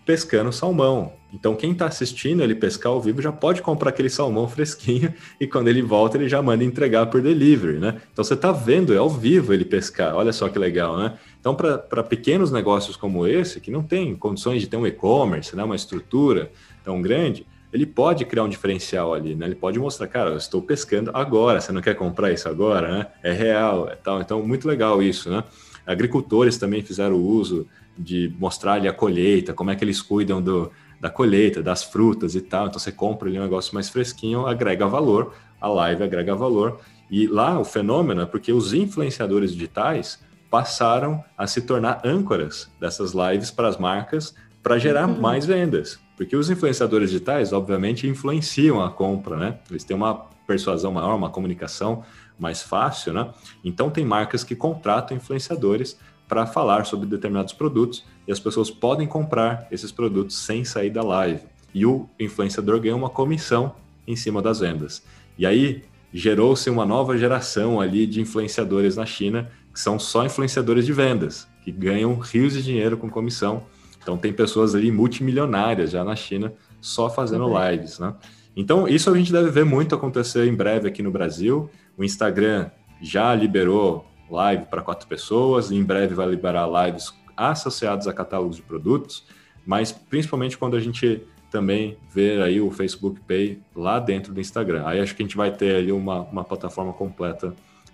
pescando 0.10 0.52
salmão. 0.52 1.14
Então, 1.32 1.56
quem 1.56 1.72
está 1.72 1.86
assistindo 1.86 2.42
ele 2.42 2.56
pescar 2.56 2.92
ao 2.92 3.00
vivo 3.00 3.22
já 3.22 3.32
pode 3.32 3.62
comprar 3.62 3.90
aquele 3.90 4.10
salmão 4.10 4.48
fresquinho 4.48 5.14
e 5.40 5.46
quando 5.46 5.68
ele 5.68 5.84
volta, 5.84 6.18
ele 6.18 6.28
já 6.28 6.42
manda 6.42 6.64
entregar 6.64 7.06
por 7.06 7.22
delivery, 7.22 7.78
né? 7.78 8.02
Então, 8.12 8.24
você 8.24 8.34
está 8.34 8.52
vendo, 8.52 8.92
é 8.92 8.98
ao 8.98 9.08
vivo 9.08 9.54
ele 9.54 9.64
pescar. 9.64 10.16
Olha 10.16 10.34
só 10.34 10.50
que 10.50 10.58
legal, 10.58 10.98
né? 10.98 11.14
Então, 11.40 11.54
para 11.54 12.02
pequenos 12.02 12.52
negócios 12.52 12.98
como 12.98 13.28
esse, 13.28 13.62
que 13.62 13.70
não 13.70 13.84
tem 13.84 14.16
condições 14.16 14.62
de 14.62 14.68
ter 14.68 14.78
um 14.78 14.88
e-commerce, 14.88 15.56
né, 15.56 15.64
uma 15.64 15.76
estrutura 15.76 16.52
tão 16.84 17.00
grande, 17.04 17.46
ele 17.72 17.86
pode 17.86 18.26
criar 18.26 18.46
um 18.46 18.50
diferencial 18.50 19.14
ali, 19.14 19.36
né? 19.36 19.46
Ele 19.46 19.54
pode 19.54 19.78
mostrar, 19.78 20.08
cara, 20.08 20.32
eu 20.32 20.38
estou 20.38 20.60
pescando 20.60 21.12
agora, 21.14 21.62
você 21.62 21.72
não 21.72 21.82
quer 21.84 21.94
comprar 21.94 22.32
isso 22.32 22.50
agora, 22.50 22.92
né? 22.92 23.08
É 23.22 23.32
real, 23.32 23.88
é 23.88 23.96
tal. 23.96 24.20
Então, 24.22 24.42
muito 24.42 24.68
legal 24.68 25.04
isso, 25.04 25.30
né? 25.30 25.44
Agricultores 25.86 26.58
também 26.58 26.82
fizeram 26.82 27.16
uso 27.16 27.68
de 28.00 28.34
mostrar 28.40 28.74
ali 28.74 28.88
a 28.88 28.94
colheita, 28.94 29.54
como 29.54 29.70
é 29.70 29.76
que 29.76 29.84
eles 29.84 30.02
cuidam 30.02 30.42
do, 30.42 30.72
da 31.00 31.10
colheita, 31.10 31.62
das 31.62 31.84
frutas 31.84 32.34
e 32.34 32.42
tal. 32.42 32.68
Então, 32.68 32.80
você 32.80 32.92
compra 32.92 33.28
ali 33.28 33.38
um 33.38 33.44
negócio 33.44 33.74
mais 33.74 33.90
fresquinho, 33.90 34.48
agrega 34.48 34.88
valor, 34.88 35.34
a 35.60 35.68
live 35.68 36.04
agrega 36.04 36.34
valor. 36.34 36.80
E 37.12 37.28
lá 37.28 37.60
o 37.60 37.66
fenômeno 37.66 38.22
é 38.22 38.26
porque 38.26 38.54
os 38.54 38.74
influenciadores 38.74 39.52
digitais 39.52 40.20
passaram 40.50 41.24
a 41.38 41.46
se 41.46 41.62
tornar 41.62 42.02
âncoras 42.06 42.72
dessas 42.80 43.14
lives 43.14 43.52
para 43.52 43.68
as 43.68 43.78
marcas 43.78 44.34
para 44.64 44.78
gerar 44.78 45.08
uhum. 45.08 45.20
mais 45.20 45.46
vendas. 45.46 46.00
Porque 46.18 46.36
os 46.36 46.50
influenciadores 46.50 47.12
digitais, 47.12 47.54
obviamente, 47.54 48.08
influenciam 48.08 48.84
a 48.84 48.90
compra, 48.90 49.38
né? 49.38 49.60
Eles 49.70 49.84
têm 49.84 49.96
uma 49.96 50.28
persuasão 50.46 50.92
maior, 50.92 51.16
uma 51.16 51.30
comunicação 51.30 52.04
mais 52.38 52.62
fácil, 52.62 53.14
né? 53.14 53.32
Então, 53.64 53.90
tem 53.90 54.04
marcas 54.04 54.44
que 54.44 54.56
contratam 54.56 55.16
influenciadores 55.16 55.98
para 56.30 56.46
falar 56.46 56.86
sobre 56.86 57.06
determinados 57.10 57.52
produtos 57.52 58.06
e 58.26 58.32
as 58.32 58.40
pessoas 58.40 58.72
podem 58.72 59.06
comprar 59.06 59.68
esses 59.70 59.92
produtos 59.92 60.38
sem 60.38 60.64
sair 60.64 60.90
da 60.90 61.02
live. 61.02 61.42
E 61.74 61.86
o 61.86 62.08
influenciador 62.18 62.80
ganha 62.80 62.96
uma 62.96 63.10
comissão 63.10 63.76
em 64.08 64.16
cima 64.16 64.42
das 64.42 64.62
vendas. 64.62 65.04
E 65.38 65.46
aí 65.46 65.84
gerou-se 66.14 66.70
uma 66.70 66.86
nova 66.86 67.18
geração 67.18 67.82
ali 67.82 68.08
de 68.08 68.22
influenciadores 68.22 68.96
na 68.96 69.06
China, 69.06 69.52
que 69.74 69.80
são 69.80 70.00
só 70.00 70.26
influenciadores 70.26 70.86
de 70.86 70.94
vendas, 70.94 71.48
que 71.66 71.72
ganham 71.72 72.18
rios 72.18 72.54
de 72.54 72.64
dinheiro 72.64 72.96
com 72.96 73.10
comissão 73.10 73.64
então 74.02 74.18
tem 74.18 74.34
pessoas 74.34 74.74
ali 74.74 74.92
multimilionárias 74.92 75.92
já 75.92 76.04
na 76.04 76.16
China 76.16 76.54
só 76.82 77.10
fazendo 77.10 77.46
uhum. 77.46 77.70
lives, 77.70 78.00
né? 78.00 78.16
Então 78.56 78.88
isso 78.88 79.10
a 79.12 79.18
gente 79.18 79.32
deve 79.32 79.52
ver 79.52 79.66
muito 79.66 79.94
acontecer 79.94 80.48
em 80.48 80.56
breve 80.56 80.88
aqui 80.88 81.04
no 81.04 81.12
Brasil. 81.12 81.70
O 81.98 82.04
Instagram 82.04 82.70
já 83.02 83.36
liberou 83.36 84.06
live 84.30 84.66
para 84.66 84.82
quatro 84.82 85.08
pessoas, 85.08 85.72
e 85.72 85.76
em 85.76 85.84
breve 85.84 86.16
vai 86.16 86.28
liberar 86.28 86.68
lives 86.68 87.14
associadas 87.36 88.08
a 88.08 88.14
catálogos 88.14 88.58
de 88.58 88.62
produtos, 88.62 89.26
mas 89.66 89.92
principalmente 89.92 90.58
quando 90.58 90.76
a 90.76 90.80
gente 90.80 91.26
também 91.50 91.98
ver 92.14 92.42
aí 92.42 92.62
o 92.62 92.70
Facebook 92.70 93.20
Pay 93.22 93.60
lá 93.76 94.00
dentro 94.00 94.34
do 94.34 94.40
Instagram. 94.40 94.84
Aí 94.86 95.00
acho 95.00 95.16
que 95.16 95.24
a 95.24 95.26
gente 95.26 95.38
vai 95.38 95.52
ter 95.52 95.76
ali 95.76 95.92
uma, 95.92 96.22
uma 96.22 96.44
plataforma 96.44 96.94
completa 96.94 97.54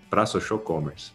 para 0.09 0.25
social 0.25 0.59
commerce. 0.59 1.11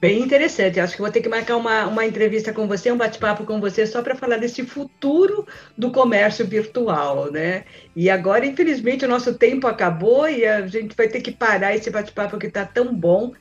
Bem 0.00 0.22
interessante. 0.22 0.78
Acho 0.78 0.94
que 0.94 1.02
vou 1.02 1.10
ter 1.10 1.20
que 1.20 1.28
marcar 1.28 1.56
uma, 1.56 1.86
uma 1.86 2.06
entrevista 2.06 2.52
com 2.52 2.68
você, 2.68 2.92
um 2.92 2.96
bate-papo 2.96 3.44
com 3.44 3.60
você, 3.60 3.84
só 3.84 4.00
para 4.00 4.14
falar 4.14 4.36
desse 4.36 4.64
futuro 4.64 5.44
do 5.76 5.90
comércio 5.90 6.46
virtual, 6.46 7.32
né? 7.32 7.64
E 7.96 8.08
agora, 8.08 8.46
infelizmente, 8.46 9.04
o 9.04 9.08
nosso 9.08 9.34
tempo 9.34 9.66
acabou 9.66 10.28
e 10.28 10.46
a 10.46 10.64
gente 10.68 10.96
vai 10.96 11.08
ter 11.08 11.20
que 11.20 11.32
parar 11.32 11.74
esse 11.74 11.90
bate-papo 11.90 12.38
que 12.38 12.46
está 12.46 12.64
tão 12.64 12.94
bom. 12.94 13.32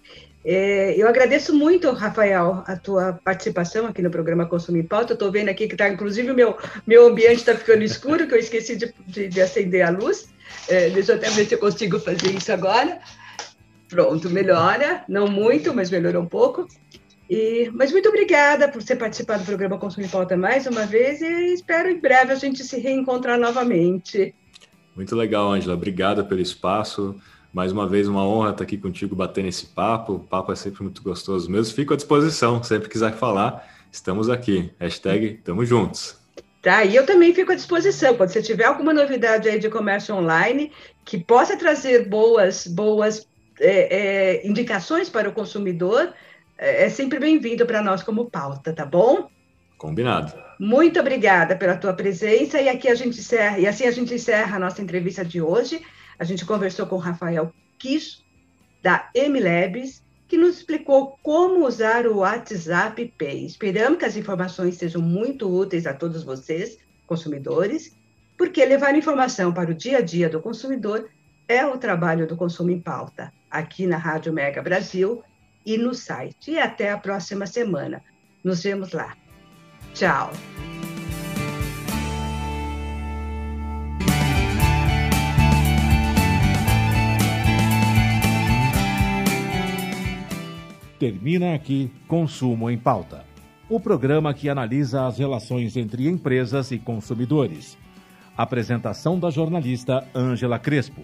É, 0.50 0.96
eu 0.96 1.10
agradeço 1.10 1.54
muito, 1.54 1.92
Rafael, 1.92 2.64
a 2.66 2.78
tua 2.78 3.20
participação 3.22 3.86
aqui 3.86 4.02
no 4.02 4.10
programa 4.10 4.46
Consumo 4.46 4.78
em 4.78 4.84
Pauta. 4.84 5.12
Estou 5.12 5.30
vendo 5.30 5.50
aqui 5.50 5.68
que 5.68 5.74
está, 5.74 5.90
inclusive, 5.90 6.32
o 6.32 6.34
meu, 6.34 6.58
meu 6.88 7.06
ambiente 7.06 7.40
está 7.40 7.54
ficando 7.54 7.84
escuro, 7.84 8.26
que 8.26 8.34
eu 8.34 8.40
esqueci 8.40 8.78
de, 8.78 8.94
de, 9.06 9.28
de 9.28 9.42
acender 9.42 9.86
a 9.86 9.90
luz. 9.90 10.30
É, 10.70 10.90
deixa 10.90 11.12
eu 11.12 11.18
até 11.18 11.30
ver 11.32 11.46
se 11.46 11.56
eu 11.56 11.60
consigo 11.60 12.00
fazer 12.00 12.34
isso 12.34 12.50
agora. 12.50 12.98
Pronto, 13.90 14.30
melhora, 14.30 15.04
não 15.10 15.28
muito, 15.28 15.74
mas 15.74 15.92
melhorou 15.92 16.24
um 16.24 16.28
pouco. 16.28 16.66
E, 17.30 17.70
mas 17.74 17.92
muito 17.92 18.08
obrigada 18.08 18.70
por 18.70 18.82
ter 18.82 18.96
participado 18.96 19.44
do 19.44 19.48
programa 19.48 19.78
Consumo 19.78 20.06
em 20.06 20.10
Pauta 20.10 20.38
mais 20.38 20.66
uma 20.66 20.86
vez 20.86 21.20
e 21.22 21.56
espero 21.56 21.90
em 21.90 22.00
breve 22.00 22.32
a 22.32 22.36
gente 22.36 22.64
se 22.64 22.80
reencontrar 22.80 23.38
novamente. 23.38 24.34
Muito 24.96 25.14
legal, 25.14 25.52
Angela. 25.52 25.74
Obrigada 25.74 26.24
pelo 26.24 26.40
espaço. 26.40 27.20
Mais 27.54 27.72
uma 27.72 27.88
vez, 27.88 28.08
uma 28.08 28.26
honra 28.28 28.52
estar 28.52 28.64
aqui 28.64 28.78
contigo 28.78 29.16
batendo 29.16 29.48
esse 29.48 29.66
papo. 29.66 30.14
O 30.14 30.20
papo 30.20 30.52
é 30.52 30.56
sempre 30.56 30.84
muito 30.84 31.02
gostoso 31.02 31.50
mesmo. 31.50 31.74
Fico 31.74 31.94
à 31.94 31.96
disposição, 31.96 32.62
sempre 32.62 32.90
quiser 32.90 33.14
falar, 33.14 33.68
estamos 33.92 34.30
aqui. 34.30 34.72
Hashtag 34.80 35.40
tamo 35.44 35.66
juntos. 35.66 36.18
Tá, 36.62 36.84
e 36.84 36.96
eu 36.96 37.06
também 37.06 37.34
fico 37.34 37.52
à 37.52 37.56
disposição. 37.56 38.16
Quando 38.16 38.30
você 38.30 38.42
tiver 38.42 38.66
alguma 38.66 38.94
novidade 38.94 39.48
aí 39.48 39.60
de 39.60 39.70
comércio 39.70 40.14
online 40.16 40.72
que 41.06 41.18
possa 41.18 41.56
trazer 41.56 42.10
boas, 42.10 42.68
boas 42.68 43.28
é, 43.60 44.42
é, 44.42 44.48
indicações 44.48 45.10
para 45.10 45.30
o 45.30 45.32
consumidor, 45.32 46.14
é, 46.58 46.86
é 46.86 46.90
sempre 46.90 47.20
bem-vindo 47.20 47.66
para 47.66 47.82
nós 47.82 48.04
como 48.04 48.30
pauta, 48.30 48.74
tá 48.74 48.86
bom? 48.86 49.30
Combinado. 49.78 50.34
Muito 50.60 51.00
obrigada 51.00 51.56
pela 51.56 51.78
tua 51.78 51.94
presença 51.94 52.60
e 52.60 52.68
aqui 52.68 52.88
a 52.90 52.96
gente 52.96 53.20
encerra, 53.20 53.60
e 53.60 53.68
assim 53.68 53.86
a 53.86 53.92
gente 53.92 54.14
encerra 54.14 54.58
a 54.58 54.60
nossa 54.60 54.82
entrevista 54.82 55.24
de 55.24 55.40
hoje. 55.40 55.82
A 56.20 56.24
gente 56.24 56.46
conversou 56.46 56.88
com 56.88 56.96
o 56.96 57.00
Rafael 57.00 57.54
Kish, 57.78 58.24
da 58.82 59.10
MLabs, 59.16 60.04
que 60.28 60.38
nos 60.38 60.58
explicou 60.58 61.18
como 61.24 61.66
usar 61.66 62.06
o 62.06 62.18
WhatsApp 62.18 63.14
Pay. 63.18 63.46
Esperamos 63.46 64.00
que 64.00 64.06
as 64.06 64.18
informações 64.18 64.76
sejam 64.76 65.02
muito 65.02 65.50
úteis 65.50 65.88
a 65.88 65.94
todos 65.94 66.24
vocês, 66.24 66.78
consumidores, 67.06 67.96
porque 68.38 68.64
levar 68.66 68.96
informação 68.96 69.54
para 69.54 69.72
o 69.72 69.74
dia 69.74 70.00
a 70.00 70.02
dia 70.02 70.30
do 70.30 70.42
consumidor 70.42 71.10
é 71.48 71.66
o 71.66 71.78
trabalho 71.78 72.28
do 72.28 72.36
Consumo 72.36 72.72
em 72.72 72.80
Pauta 72.80 73.32
aqui 73.50 73.88
na 73.88 73.98
Rádio 73.98 74.34
Mega 74.34 74.62
Brasil 74.62 75.24
e 75.66 75.78
no 75.78 75.94
site. 75.94 76.52
E 76.52 76.60
até 76.60 76.92
a 76.92 76.98
próxima 76.98 77.46
semana. 77.46 78.04
Nos 78.44 78.64
vemos 78.64 78.92
lá. 78.92 79.16
Tchau. 79.94 80.32
Termina 91.00 91.54
aqui 91.54 91.92
Consumo 92.08 92.72
em 92.72 92.78
Pauta, 92.78 93.24
o 93.70 93.80
programa 93.80 94.34
que 94.34 94.50
analisa 94.50 95.06
as 95.06 95.20
relações 95.20 95.78
entre 95.78 96.08
empresas 96.08 96.72
e 96.72 96.80
consumidores. 96.80 97.78
Apresentação 98.36 99.20
da 99.20 99.30
jornalista 99.30 100.04
Ângela 100.16 100.58
Crespo. 100.58 101.04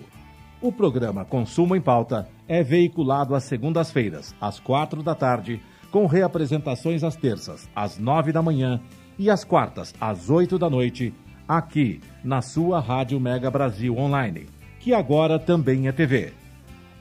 O 0.60 0.72
programa 0.72 1.24
Consumo 1.24 1.76
em 1.76 1.82
Pauta 1.82 2.28
é 2.48 2.64
veiculado 2.64 3.36
às 3.36 3.44
segundas-feiras, 3.44 4.34
às 4.42 4.60
quatro 4.60 5.04
da 5.04 5.14
tarde, 5.14 5.62
com 5.92 6.08
reapresentações 6.08 7.04
às 7.04 7.16
terças, 7.16 7.70
às 7.76 8.00
nove 8.00 8.32
da 8.32 8.42
manhã 8.42 8.82
e 9.20 9.30
às 9.30 9.44
quartas, 9.44 9.94
às 10.02 10.28
oito 10.28 10.58
da 10.58 10.72
noite, 10.72 11.14
aqui 11.48 12.02
na 12.24 12.42
sua 12.42 12.80
Rádio 12.80 13.20
Mega 13.20 13.52
Brasil 13.52 13.96
Online, 13.96 14.48
que 14.80 14.92
agora 14.92 15.38
também 15.38 15.88
é 15.88 15.92
TV. 15.92 16.34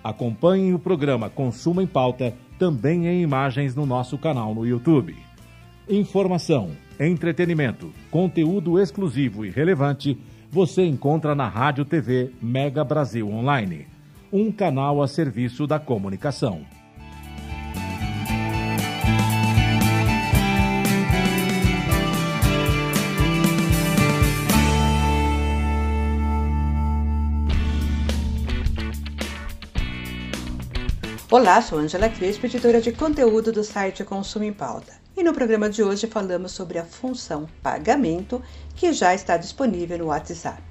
Acompanhe 0.05 0.75
o 0.75 0.79
programa 0.79 1.31
Consumo 1.31 1.81
em 1.81 1.87
Pauta 1.87 2.35
também 2.63 3.09
em 3.09 3.23
imagens 3.23 3.75
no 3.75 3.85
nosso 3.85 4.17
canal 4.17 4.55
no 4.55 4.65
YouTube. 4.65 5.17
Informação, 5.89 6.71
entretenimento, 7.01 7.93
conteúdo 8.09 8.79
exclusivo 8.79 9.45
e 9.45 9.51
relevante 9.51 10.17
você 10.49 10.87
encontra 10.87 11.35
na 11.35 11.49
Rádio 11.49 11.85
TV 11.85 12.31
Mega 12.41 12.85
Brasil 12.85 13.29
Online, 13.29 13.89
um 14.33 14.53
canal 14.53 15.03
a 15.03 15.09
serviço 15.09 15.67
da 15.67 15.81
comunicação. 15.81 16.61
Olá, 31.33 31.63
sou 31.63 31.79
Angela 31.79 32.11
Crespo, 32.11 32.45
editora 32.45 32.79
de 32.79 32.93
conteúdo 32.93 33.51
do 33.51 33.65
site 33.65 34.05
Consumo 34.05 34.45
em 34.45 34.53
Pauta. 34.53 34.93
E 35.17 35.23
no 35.23 35.33
programa 35.33 35.71
de 35.71 35.83
hoje 35.83 36.07
falamos 36.07 36.53
sobre 36.53 36.79
a 36.79 36.85
função 36.85 37.49
pagamento 37.63 38.43
que 38.77 38.93
já 38.93 39.15
está 39.15 39.39
disponível 39.39 39.97
no 39.97 40.09
WhatsApp. 40.09 40.63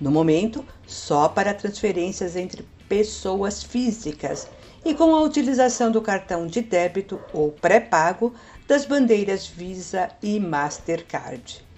No 0.00 0.12
momento, 0.12 0.64
só 0.86 1.28
para 1.28 1.52
transferências 1.52 2.36
entre 2.36 2.64
pessoas 2.88 3.64
físicas 3.64 4.46
e 4.84 4.94
com 4.94 5.12
a 5.12 5.22
utilização 5.22 5.90
do 5.90 6.00
cartão 6.00 6.46
de 6.46 6.60
débito 6.60 7.20
ou 7.32 7.50
pré-pago 7.50 8.32
das 8.68 8.86
bandeiras 8.86 9.48
Visa 9.48 10.08
e 10.22 10.38
Mastercard. 10.38 11.68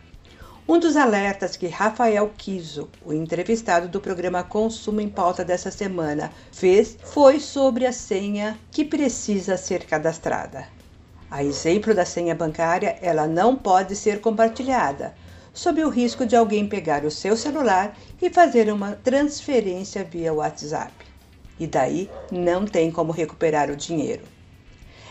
Um 0.72 0.78
dos 0.78 0.96
alertas 0.96 1.54
que 1.54 1.68
Rafael 1.68 2.32
Kiso, 2.34 2.88
o 3.04 3.12
entrevistado 3.12 3.88
do 3.88 4.00
programa 4.00 4.42
Consumo 4.42 5.02
em 5.02 5.08
Pauta 5.10 5.44
dessa 5.44 5.70
semana, 5.70 6.32
fez 6.50 6.96
foi 7.04 7.38
sobre 7.40 7.84
a 7.84 7.92
senha 7.92 8.58
que 8.70 8.82
precisa 8.82 9.58
ser 9.58 9.84
cadastrada. 9.84 10.66
A 11.30 11.44
exemplo 11.44 11.94
da 11.94 12.06
senha 12.06 12.34
bancária, 12.34 12.96
ela 13.02 13.26
não 13.26 13.54
pode 13.54 13.94
ser 13.94 14.22
compartilhada, 14.22 15.14
sob 15.52 15.84
o 15.84 15.90
risco 15.90 16.24
de 16.24 16.34
alguém 16.34 16.66
pegar 16.66 17.04
o 17.04 17.10
seu 17.10 17.36
celular 17.36 17.94
e 18.22 18.30
fazer 18.30 18.72
uma 18.72 18.92
transferência 18.92 20.02
via 20.02 20.32
WhatsApp. 20.32 20.94
E 21.60 21.66
daí 21.66 22.08
não 22.30 22.64
tem 22.64 22.90
como 22.90 23.12
recuperar 23.12 23.70
o 23.70 23.76
dinheiro. 23.76 24.24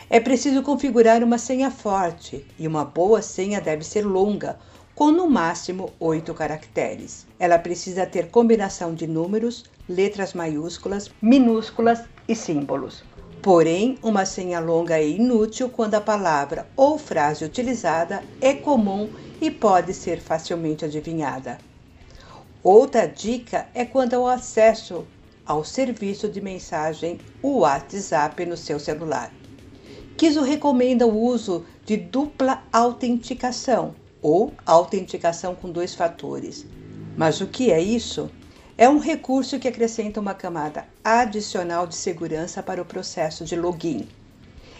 É 0.09 0.19
preciso 0.19 0.63
configurar 0.63 1.23
uma 1.23 1.37
senha 1.37 1.69
forte 1.69 2.43
e 2.57 2.67
uma 2.67 2.83
boa 2.83 3.21
senha 3.21 3.61
deve 3.61 3.85
ser 3.85 4.01
longa, 4.01 4.57
com 5.01 5.09
no 5.09 5.27
máximo 5.27 5.91
oito 5.99 6.31
caracteres. 6.31 7.25
Ela 7.39 7.57
precisa 7.57 8.05
ter 8.05 8.29
combinação 8.29 8.93
de 8.93 9.07
números, 9.07 9.65
letras 9.89 10.35
maiúsculas, 10.35 11.09
minúsculas 11.19 12.03
e 12.27 12.35
símbolos. 12.35 13.03
Porém, 13.41 13.97
uma 14.03 14.27
senha 14.27 14.59
longa 14.59 14.99
é 14.99 15.07
inútil 15.07 15.69
quando 15.69 15.95
a 15.95 16.01
palavra 16.01 16.67
ou 16.75 16.99
frase 16.99 17.43
utilizada 17.43 18.21
é 18.39 18.53
comum 18.53 19.09
e 19.41 19.49
pode 19.49 19.91
ser 19.95 20.21
facilmente 20.21 20.85
adivinhada. 20.85 21.57
Outra 22.63 23.07
dica 23.07 23.67
é 23.73 23.83
quando 23.83 24.13
o 24.13 24.27
acesso 24.27 25.03
ao 25.43 25.65
serviço 25.65 26.29
de 26.29 26.39
mensagem 26.39 27.17
WhatsApp 27.41 28.45
no 28.45 28.55
seu 28.55 28.79
celular. 28.79 29.33
Kiso 30.15 30.43
recomenda 30.43 31.07
o 31.07 31.19
uso 31.19 31.65
de 31.83 31.97
dupla 31.97 32.61
autenticação 32.71 33.95
ou 34.21 34.53
autenticação 34.65 35.55
com 35.55 35.69
dois 35.69 35.95
fatores. 35.95 36.65
Mas 37.17 37.41
o 37.41 37.47
que 37.47 37.71
é 37.71 37.81
isso? 37.81 38.29
É 38.77 38.87
um 38.87 38.99
recurso 38.99 39.59
que 39.59 39.67
acrescenta 39.67 40.19
uma 40.19 40.33
camada 40.33 40.85
adicional 41.03 41.85
de 41.85 41.95
segurança 41.95 42.63
para 42.63 42.81
o 42.81 42.85
processo 42.85 43.45
de 43.45 43.55
login. 43.55 44.07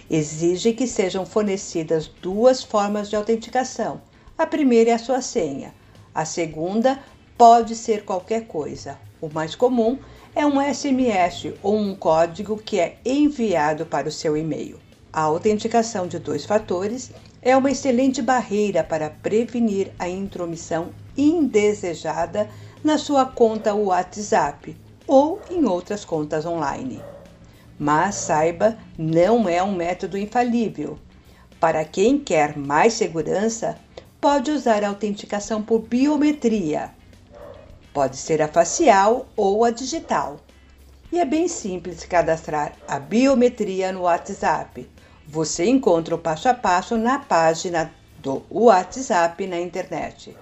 Exige 0.10 0.74
que 0.74 0.88
sejam 0.88 1.26
fornecidas 1.26 2.08
duas 2.08 2.64
formas 2.64 3.10
de 3.10 3.16
autenticação. 3.16 4.02
A 4.38 4.46
primeira 4.46 4.92
é 4.92 4.94
a 4.94 5.00
sua 5.00 5.22
senha. 5.22 5.74
A 6.14 6.26
segunda 6.26 7.00
pode 7.38 7.76
ser 7.76 8.04
qualquer 8.04 8.48
coisa. 8.48 8.98
O 9.22 9.30
mais 9.30 9.56
comum 9.56 10.00
é 10.36 10.46
um 10.46 10.62
SMS 10.62 11.54
ou 11.62 11.78
um 11.78 11.96
código 11.96 12.58
que 12.58 12.80
é 12.80 12.98
enviado 13.06 13.86
para 13.86 14.08
o 14.08 14.12
seu 14.12 14.36
e-mail. 14.36 14.80
A 15.14 15.22
autenticação 15.22 16.08
de 16.08 16.18
dois 16.18 16.46
fatores 16.46 17.12
é 17.42 17.58
uma 17.58 17.72
excelente 17.72 18.22
barreira 18.22 18.84
para 18.84 19.10
prevenir 19.10 19.92
a 19.98 20.08
intromissão 20.08 20.90
indesejada 21.18 22.48
na 22.84 22.98
sua 22.98 23.26
conta 23.26 23.74
WhatsApp 23.74 24.78
ou 25.08 25.42
em 25.50 25.66
outras 25.66 26.06
contas 26.06 26.46
online. 26.46 27.02
Mas 27.80 28.16
saiba, 28.16 28.78
não 28.98 29.50
é 29.50 29.62
um 29.64 29.74
método 29.74 30.18
infalível. 30.18 31.00
Para 31.60 31.84
quem 31.84 32.18
quer 32.18 32.56
mais 32.58 32.94
segurança, 32.94 33.78
pode 34.20 34.52
usar 34.52 34.84
a 34.84 34.90
autenticação 34.90 35.64
por 35.64 35.80
biometria. 35.80 36.92
Pode 37.92 38.18
ser 38.18 38.42
a 38.42 38.48
facial 38.48 39.28
ou 39.36 39.66
a 39.66 39.72
digital. 39.72 40.40
E 41.12 41.20
é 41.20 41.26
bem 41.26 41.48
simples 41.48 42.06
cadastrar 42.06 42.74
a 42.88 43.00
biometria 43.00 43.92
no 43.92 44.02
WhatsApp. 44.02 44.88
Você 45.32 45.66
encontra 45.66 46.14
o 46.14 46.18
passo 46.18 46.50
a 46.50 46.54
passo 46.54 46.98
na 46.98 47.18
página 47.18 47.90
do 48.22 48.42
WhatsApp 48.52 49.48
na 49.48 49.62
internet. 49.62 50.36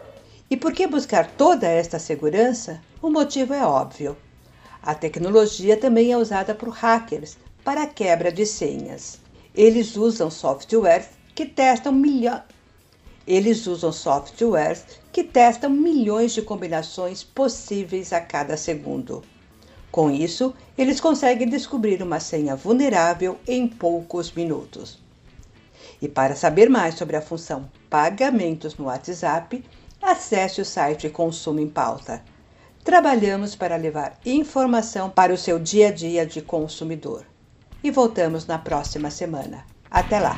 E 0.49 0.57
por 0.57 0.73
que 0.73 0.87
buscar 0.87 1.29
toda 1.37 1.67
esta 1.67 1.99
segurança? 1.99 2.81
O 2.99 3.11
motivo 3.11 3.53
é 3.53 3.63
óbvio. 3.63 4.17
A 4.81 4.95
tecnologia 4.95 5.77
também 5.77 6.11
é 6.11 6.17
usada 6.17 6.55
por 6.55 6.69
hackers 6.69 7.37
para 7.63 7.83
a 7.83 7.87
quebra 7.87 8.31
de 8.31 8.47
senhas. 8.47 9.19
Eles 9.53 9.95
usam 9.95 10.31
softwares 10.31 11.09
que 11.35 11.45
testam 11.45 11.93
milhões. 11.93 12.41
Eles 13.27 13.67
usam 13.67 13.91
softwares 13.91 14.85
que 15.13 15.23
testam 15.23 15.69
milhões 15.69 16.31
de 16.31 16.41
combinações 16.41 17.23
possíveis 17.23 18.11
a 18.11 18.19
cada 18.19 18.57
segundo. 18.57 19.21
Com 19.91 20.11
isso, 20.11 20.53
eles 20.77 20.99
conseguem 20.99 21.49
descobrir 21.49 22.01
uma 22.01 22.19
senha 22.19 22.55
vulnerável 22.55 23.37
em 23.47 23.67
poucos 23.67 24.31
minutos. 24.31 24.99
E 26.01 26.07
para 26.07 26.35
saber 26.35 26.69
mais 26.69 26.95
sobre 26.95 27.15
a 27.15 27.21
função 27.21 27.69
Pagamentos 27.89 28.77
no 28.77 28.85
WhatsApp, 28.85 29.63
acesse 30.01 30.61
o 30.61 30.65
site 30.65 31.09
Consumo 31.09 31.59
em 31.59 31.67
Pauta. 31.67 32.23
Trabalhamos 32.83 33.55
para 33.55 33.75
levar 33.75 34.17
informação 34.25 35.09
para 35.09 35.33
o 35.33 35.37
seu 35.37 35.59
dia 35.59 35.89
a 35.89 35.91
dia 35.91 36.25
de 36.25 36.41
consumidor. 36.41 37.25
E 37.83 37.91
voltamos 37.91 38.45
na 38.45 38.57
próxima 38.57 39.09
semana. 39.09 39.65
Até 39.89 40.19
lá! 40.19 40.37